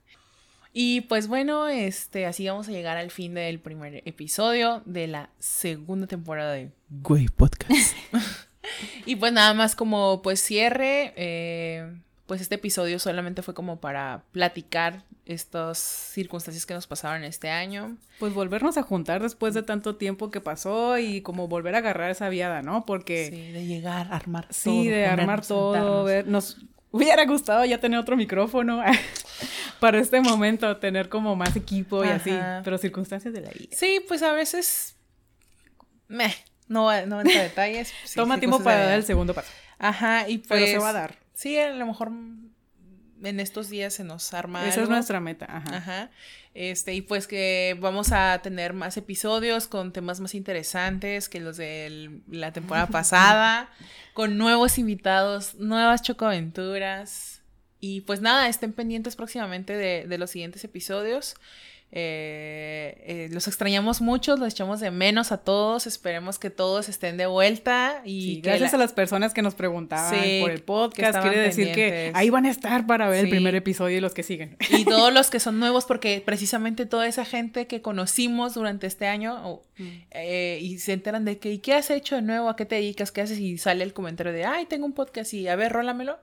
Y 0.73 1.03
pues 1.03 1.29
bueno, 1.29 1.68
este, 1.68 2.25
así 2.25 2.49
vamos 2.49 2.68
a 2.68 2.73
llegar 2.73 2.97
al 2.97 3.11
fin 3.11 3.35
del 3.35 3.61
primer 3.61 4.03
episodio 4.07 4.83
de 4.87 5.07
la 5.07 5.29
segunda 5.39 6.07
temporada 6.07 6.53
de 6.55 6.70
Güey 6.89 7.29
Podcast. 7.29 7.95
y 9.07 9.16
pues 9.16 9.35
nada 9.35 9.53
más 9.53 9.77
como 9.77 10.23
pues 10.23 10.41
cierre, 10.41 11.12
eh, 11.16 11.95
pues 12.27 12.41
este 12.41 12.55
episodio 12.55 12.99
solamente 12.99 13.43
fue 13.43 13.53
como 13.53 13.81
para 13.81 14.25
platicar 14.33 15.05
estas 15.27 15.79
circunstancias 15.79 16.64
que 16.64 16.73
nos 16.73 16.87
pasaron 16.87 17.23
este 17.25 17.51
año. 17.51 17.99
Pues 18.18 18.33
volvernos 18.33 18.79
a 18.79 18.83
juntar 18.83 19.23
después 19.23 19.53
de 19.53 19.62
tanto 19.62 19.97
tiempo 19.97 20.31
que 20.31 20.41
pasó 20.41 20.97
y 20.97 21.20
como 21.20 21.49
volver 21.49 21.75
a 21.75 21.79
agarrar 21.79 22.11
esa 22.11 22.31
viada, 22.31 22.62
¿no? 22.62 22.87
Porque 22.87 23.29
Sí, 23.29 23.53
de 23.53 23.66
llegar, 23.66 24.09
armar 24.11 24.45
todo. 24.45 24.55
Sí, 24.55 24.89
de 24.89 25.05
armar 25.05 25.47
todo, 25.47 25.75
sentarnos. 25.75 26.05
ver, 26.07 26.29
nos 26.29 26.57
hubiera 26.91 27.25
gustado 27.27 27.64
ya 27.64 27.79
tener 27.79 27.99
otro 27.99 28.16
micrófono 28.16 28.83
para 29.83 29.99
este 29.99 30.20
momento, 30.20 30.76
tener 30.76 31.09
como 31.09 31.35
más 31.35 31.57
equipo 31.57 32.05
y 32.05 32.09
así, 32.09 32.30
pero 32.62 32.78
circunstancias 32.78 33.35
de 33.35 33.41
la 33.41 33.51
vida. 33.51 33.66
Sí, 33.72 34.01
pues 34.07 34.22
a 34.22 34.33
veces. 34.33 34.95
Meh, 36.07 36.33
no, 36.68 36.85
no 37.07 37.20
entra 37.20 37.41
a 37.41 37.43
detalles. 37.43 37.93
sí, 38.05 38.14
Toma 38.14 38.39
tiempo 38.39 38.62
para 38.62 38.85
dar 38.87 38.99
el 38.99 39.03
segundo 39.03 39.35
paso, 39.35 39.51
Ajá, 39.80 40.28
y 40.28 40.39
pues. 40.39 40.47
pero 40.49 40.66
se 40.66 40.78
va 40.78 40.91
a 40.91 40.93
dar. 40.93 41.16
Sí, 41.35 41.59
a 41.59 41.70
lo 41.70 41.85
mejor 41.85 42.12
en 43.24 43.41
estos 43.41 43.70
días 43.70 43.93
se 43.93 44.05
nos 44.05 44.33
arma. 44.35 44.68
Esa 44.68 44.83
es 44.83 44.89
nuestra 44.89 45.18
meta, 45.18 45.47
ajá. 45.49 45.76
Ajá. 45.76 46.11
Este, 46.55 46.95
y 46.95 47.01
pues 47.01 47.26
que 47.26 47.76
vamos 47.80 48.12
a 48.12 48.39
tener 48.41 48.74
más 48.74 48.97
episodios 48.97 49.66
con 49.66 49.93
temas 49.93 50.20
más 50.20 50.37
interesantes 50.37 51.28
que 51.28 51.41
los 51.41 51.57
de 51.57 52.20
la 52.30 52.53
temporada 52.53 52.87
pasada, 52.87 53.68
con 54.14 54.39
nuevos 54.39 54.78
invitados, 54.78 55.57
nuevas 55.57 56.03
chocoaventuras. 56.03 57.41
Y 57.85 58.03
pues 58.03 58.20
nada, 58.20 58.49
estén 58.49 58.72
pendientes 58.72 59.16
próximamente 59.16 59.76
de, 59.76 60.07
de 60.07 60.16
los 60.16 60.30
siguientes 60.30 60.62
episodios. 60.62 61.35
Eh, 61.95 62.95
eh, 63.07 63.28
los 63.33 63.47
extrañamos 63.49 64.01
mucho, 64.01 64.37
los 64.37 64.51
echamos 64.51 64.80
de 64.80 64.91
menos 64.91 65.30
a 65.30 65.39
todos. 65.39 65.87
Esperemos 65.87 66.39
que 66.39 66.49
todos 66.49 66.89
estén 66.89 67.16
de 67.16 67.26
vuelta. 67.26 68.01
Y 68.05 68.37
Sí, 68.37 68.41
gracias 68.41 68.72
la- 68.72 68.76
a 68.76 68.78
las 68.78 68.93
personas 68.93 69.35
que 69.35 69.43
nos 69.43 69.55
preguntaban 69.55 70.14
Sí, 70.14 70.39
por 70.41 70.51
el 70.53 70.62
podcast, 70.62 71.20
quiere 71.20 71.39
decir 71.41 71.72
que 71.72 72.11
ahí 72.14 72.30
van 72.30 72.47
a 72.47 72.51
estar 72.51 72.87
para 72.87 73.09
ver 73.11 73.24
el 73.24 73.30
primer 73.30 73.55
episodio 73.57 73.99
y 73.99 74.01
los 74.01 74.14
que 74.14 74.22
siguen. 74.22 74.57
Y 74.70 74.85
todos 74.87 75.12
los 75.12 75.28
que 75.28 75.39
son 75.41 75.59
nuevos, 75.59 75.85
porque 75.85 76.22
precisamente 76.24 76.87
toda 76.87 77.07
esa 77.07 77.24
gente 77.26 77.66
que 77.66 77.83
conocimos 77.83 78.55
durante 78.55 78.87
este 78.87 79.07
año 79.07 79.41
o- 79.47 79.62
eh, 80.12 80.61
y 80.62 80.78
se 80.78 80.93
enteran 80.93 81.24
de 81.24 81.39
que, 81.39 81.51
¿y 81.53 81.59
qué 81.59 81.74
has 81.74 81.91
hecho 81.91 82.14
de 82.14 82.22
nuevo? 82.22 82.49
¿A 82.49 82.57
qué 82.57 82.64
te 82.64 82.76
dedicas? 82.76 83.12
¿Qué 83.12 83.20
haces? 83.22 83.39
Y 83.39 83.59
sale 83.59 83.85
el 83.85 83.93
comentario 83.93 84.33
de, 84.33 84.45
ay, 84.45 84.66
tengo 84.66 84.87
un 84.87 84.93
podcast 84.93 85.35
y 85.35 85.47
a 85.49 85.57
ver, 85.57 85.72
rólamelo. 85.72 86.18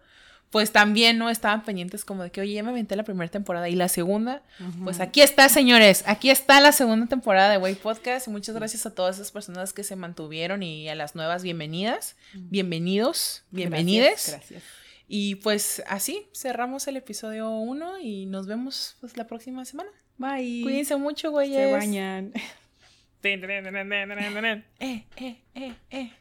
Pues 0.49 0.71
también 0.71 1.19
no 1.19 1.29
estaban 1.29 1.63
pendientes 1.63 2.03
como 2.03 2.23
de 2.23 2.31
que, 2.31 2.41
oye, 2.41 2.53
ya 2.53 2.63
me 2.63 2.71
aventé 2.71 2.95
la 2.95 3.03
primera 3.03 3.29
temporada 3.29 3.69
y 3.69 3.75
la 3.75 3.87
segunda. 3.87 4.41
Pues 4.83 4.99
aquí 4.99 5.21
está, 5.21 5.47
señores. 5.47 6.03
Aquí 6.07 6.31
está 6.31 6.59
la 6.59 6.71
segunda 6.71 7.05
temporada 7.05 7.51
de 7.51 7.57
Way 7.57 7.75
Podcast. 7.75 8.27
Y 8.27 8.31
muchas 8.31 8.55
gracias 8.55 8.85
a 8.87 8.95
todas 8.95 9.17
esas 9.17 9.31
personas 9.31 9.73
que 9.73 9.83
se 9.83 9.95
mantuvieron 9.95 10.63
y 10.63 10.89
a 10.89 10.95
las 10.95 11.13
nuevas 11.13 11.43
bienvenidas. 11.43 12.15
Bienvenidos, 12.33 13.43
bienvenides. 13.51 14.25
Gracias, 14.27 14.49
gracias. 14.49 14.63
Y 15.07 15.35
pues 15.35 15.83
así 15.87 16.27
cerramos 16.33 16.87
el 16.87 16.97
episodio 16.97 17.49
1 17.51 17.99
y 17.99 18.25
nos 18.25 18.47
vemos 18.47 18.95
pues 19.01 19.17
la 19.17 19.27
próxima 19.27 19.65
semana. 19.65 19.89
Bye. 20.17 20.61
Cuídense 20.63 20.95
mucho, 20.97 21.31
güeyes. 21.31 21.57
Se 21.57 21.71
bañan. 21.71 22.33
Eh, 24.79 25.03
eh, 25.17 25.35
eh, 25.53 25.73
eh. 25.89 26.11